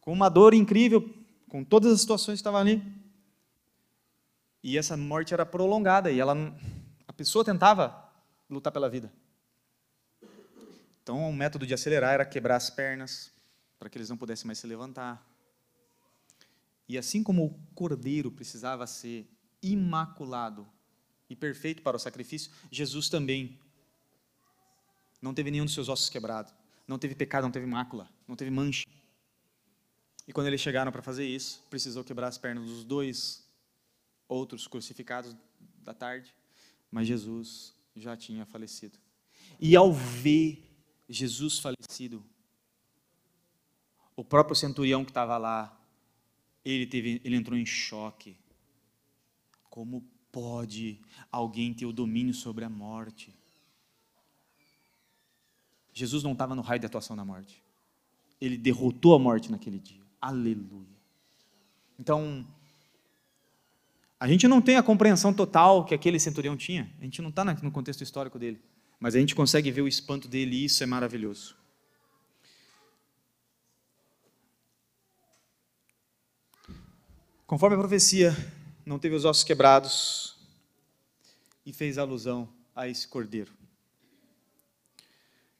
com 0.03 0.13
uma 0.13 0.29
dor 0.29 0.53
incrível, 0.53 1.22
com 1.53 1.63
todas 1.63 1.93
as 1.93 2.01
situações 2.01 2.37
que 2.37 2.41
estavam 2.41 2.61
ali. 2.61 2.83
E 4.63 4.79
essa 4.79 4.97
morte 4.97 5.35
era 5.35 5.45
prolongada 5.45 6.11
e 6.11 6.19
ela, 6.19 6.35
a 7.07 7.13
pessoa 7.13 7.45
tentava 7.45 8.11
lutar 8.49 8.73
pela 8.73 8.89
vida. 8.89 9.13
Então, 11.03 11.29
o 11.29 11.31
método 11.31 11.67
de 11.67 11.75
acelerar 11.75 12.15
era 12.15 12.25
quebrar 12.25 12.57
as 12.57 12.71
pernas 12.71 13.31
para 13.79 13.91
que 13.91 13.99
eles 13.99 14.09
não 14.09 14.17
pudessem 14.17 14.47
mais 14.47 14.61
se 14.61 14.67
levantar. 14.67 15.23
E 16.89 16.97
assim 16.97 17.23
como 17.23 17.45
o 17.45 17.51
cordeiro 17.75 18.31
precisava 18.31 18.87
ser 18.87 19.29
imaculado 19.63 20.67
e 21.29 21.37
perfeito 21.37 21.83
para 21.83 21.99
o 21.99 22.01
sacrifício, 22.01 22.51
Jesus 22.71 23.11
também 23.11 23.61
não 25.21 25.35
teve 25.35 25.51
nenhum 25.51 25.67
dos 25.67 25.75
seus 25.75 25.91
ossos 25.91 26.09
quebrados, 26.09 26.55
não 26.89 26.99
teve 26.99 27.15
pecado, 27.15 27.43
não 27.45 27.51
teve 27.51 27.67
mácula, 27.67 28.09
não 28.27 28.37
teve 28.37 28.51
mancha. 28.51 28.87
E 30.33 30.35
quando 30.35 30.47
eles 30.47 30.63
chegaram 30.63 30.91
para 30.91 31.03
fazer 31.03 31.27
isso, 31.27 31.63
precisou 31.69 32.03
quebrar 32.03 32.29
as 32.29 32.39
pernas 32.39 32.65
dos 32.65 32.85
dois 32.85 33.47
outros 34.27 34.67
crucificados 34.67 35.37
da 35.85 35.93
tarde, 35.93 36.35
mas 36.91 37.07
Jesus 37.07 37.75
já 37.95 38.17
tinha 38.17 38.47
falecido. 38.47 38.99
E 39.61 39.77
ao 39.77 39.93
ver 39.93 40.75
Jesus 41.07 41.59
falecido, 41.59 42.25
O 44.17 44.25
próprio 44.25 44.57
centurião 44.57 45.05
que 45.05 45.11
estava 45.11 45.37
lá, 45.37 45.79
ele, 46.65 46.87
teve, 46.87 47.21
ele 47.25 47.37
entrou 47.37 47.59
em 47.59 47.67
choque. 47.67 48.35
Como 49.69 50.03
pode 50.31 50.99
alguém 51.31 51.75
ter 51.75 51.85
o 51.85 51.93
domínio 51.93 52.33
sobre 52.33 52.65
a 52.65 52.71
morte? 52.71 53.35
Jesus 55.93 56.23
não 56.23 56.33
estava 56.33 56.55
no 56.55 56.63
raio 56.63 56.81
de 56.81 56.87
atuação 56.87 57.15
da 57.15 57.23
morte. 57.23 57.63
Ele 58.41 58.57
derrotou 58.57 59.15
a 59.15 59.19
morte 59.19 59.53
naquele 59.53 59.79
dia. 59.79 60.02
Aleluia. 60.23 60.87
Então, 61.99 62.47
a 64.21 64.29
gente 64.29 64.47
não 64.47 64.63
tem 64.63 64.77
a 64.77 64.83
compreensão 64.83 65.35
total 65.35 65.85
que 65.85 65.93
aquele 65.93 66.21
centurião 66.21 66.57
tinha. 66.57 66.89
A 67.01 67.03
gente 67.05 67.21
não 67.21 67.31
está 67.31 67.45
no 67.45 67.73
contexto 67.73 68.03
histórico 68.03 68.39
dele. 68.39 68.63
Mas 69.01 69.17
a 69.17 69.19
gente 69.19 69.35
consegue 69.35 69.69
ver 69.73 69.83
o 69.83 69.89
espanto 69.89 70.29
dele 70.29 70.55
e 70.55 70.65
isso 70.67 70.81
é 70.85 70.87
maravilhoso. 70.87 71.57
Conforme 77.45 77.75
a 77.75 77.79
profecia, 77.81 78.33
não 78.87 79.01
teve 79.01 79.17
os 79.17 79.25
ossos 79.25 79.43
quebrados 79.43 80.37
e 81.67 81.73
fez 81.73 81.99
alusão 81.99 82.49
a 82.77 82.87
esse 82.87 83.09
cordeiro. 83.09 83.53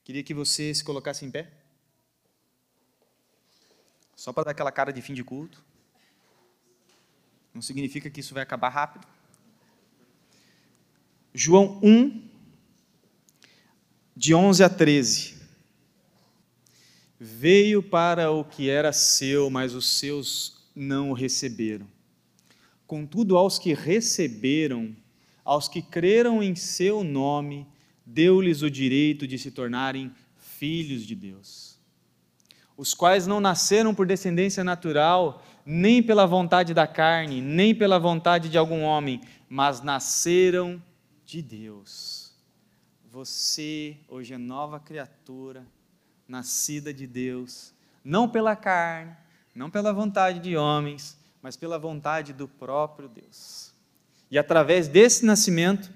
Queria 0.05 0.23
que 0.23 0.33
você 0.33 0.73
se 0.73 0.85
colocasse 0.85 1.25
em 1.25 1.31
pé. 1.33 1.62
Só 4.17 4.33
para 4.33 4.45
dar 4.45 4.51
aquela 4.53 4.73
cara 4.73 4.93
de 4.93 5.03
fim 5.03 5.15
de 5.15 5.25
culto. 5.25 5.63
Não 7.55 7.63
significa 7.63 8.09
que 8.09 8.21
isso 8.21 8.35
vai 8.35 8.43
acabar 8.43 8.69
rápido. 8.69 9.07
João 11.35 11.81
1, 11.83 12.29
de 14.17 14.35
11 14.35 14.65
a 14.65 14.69
13. 14.69 15.37
Veio 17.19 17.83
para 17.83 18.31
o 18.31 18.45
que 18.45 18.69
era 18.69 18.93
seu, 18.93 19.49
mas 19.49 19.75
os 19.75 19.99
seus 19.99 20.63
não 20.75 21.11
o 21.11 21.15
receberam. 21.15 21.87
Contudo, 22.87 23.37
aos 23.37 23.59
que 23.59 23.73
receberam, 23.73 24.95
aos 25.45 25.69
que 25.69 25.81
creram 25.81 26.43
em 26.43 26.55
seu 26.55 27.03
nome, 27.03 27.67
deu-lhes 28.05 28.63
o 28.63 28.71
direito 28.71 29.27
de 29.27 29.39
se 29.39 29.51
tornarem 29.51 30.13
filhos 30.37 31.07
de 31.07 31.15
Deus, 31.15 31.72
os 32.83 32.95
quais 32.95 33.29
não 33.29 33.41
nasceram 33.41 33.95
por 33.95 34.05
descendência 34.05 34.65
natural, 34.65 35.41
nem 35.65 36.03
pela 36.03 36.27
vontade 36.27 36.75
da 36.75 36.85
carne, 36.85 37.41
nem 37.41 37.73
pela 37.73 37.97
vontade 37.97 38.49
de 38.49 38.59
algum 38.59 38.83
homem, 38.83 39.21
mas 39.49 39.81
nasceram 39.81 40.83
de 41.25 41.41
Deus. 41.41 42.35
Você 43.09 43.97
hoje 44.09 44.35
é 44.35 44.37
nova 44.37 44.81
criatura, 44.81 45.65
nascida 46.27 46.93
de 46.93 47.07
Deus, 47.07 47.73
não 48.03 48.29
pela 48.29 48.57
carne, 48.57 49.17
não 49.55 49.71
pela 49.71 49.93
vontade 49.93 50.41
de 50.41 50.57
homens, 50.57 51.17
mas 51.41 51.57
pela 51.57 51.79
vontade 51.79 52.33
do 52.33 52.49
próprio 52.49 53.09
Deus. 53.09 53.73
E 54.29 54.37
através 54.37 54.89
desse 54.89 55.25
nascimento, 55.25 55.89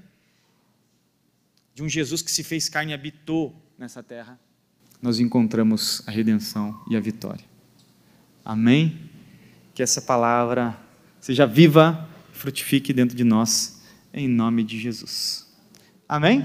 de 1.75 1.83
um 1.83 1.89
Jesus 1.89 2.23
que 2.23 2.31
se 2.31 2.45
fez 2.45 2.69
carne 2.69 2.93
e 2.93 2.95
habitou 2.95 3.61
nessa 3.77 4.05
terra, 4.05 4.39
nós 5.01 5.21
encontramos 5.21 6.03
a 6.07 6.11
redenção 6.11 6.81
e 6.89 6.97
a 6.97 7.01
vitória. 7.01 7.45
Amém? 8.45 8.99
Que 9.75 9.83
essa 9.83 10.01
palavra 10.01 10.77
seja 11.21 11.47
viva, 11.47 12.09
frutifique 12.33 12.93
dentro 12.93 13.17
de 13.17 13.25
nós, 13.25 13.83
em 14.13 14.29
nome 14.29 14.63
de 14.63 14.79
Jesus. 14.79 15.47
Amém? 16.09 16.45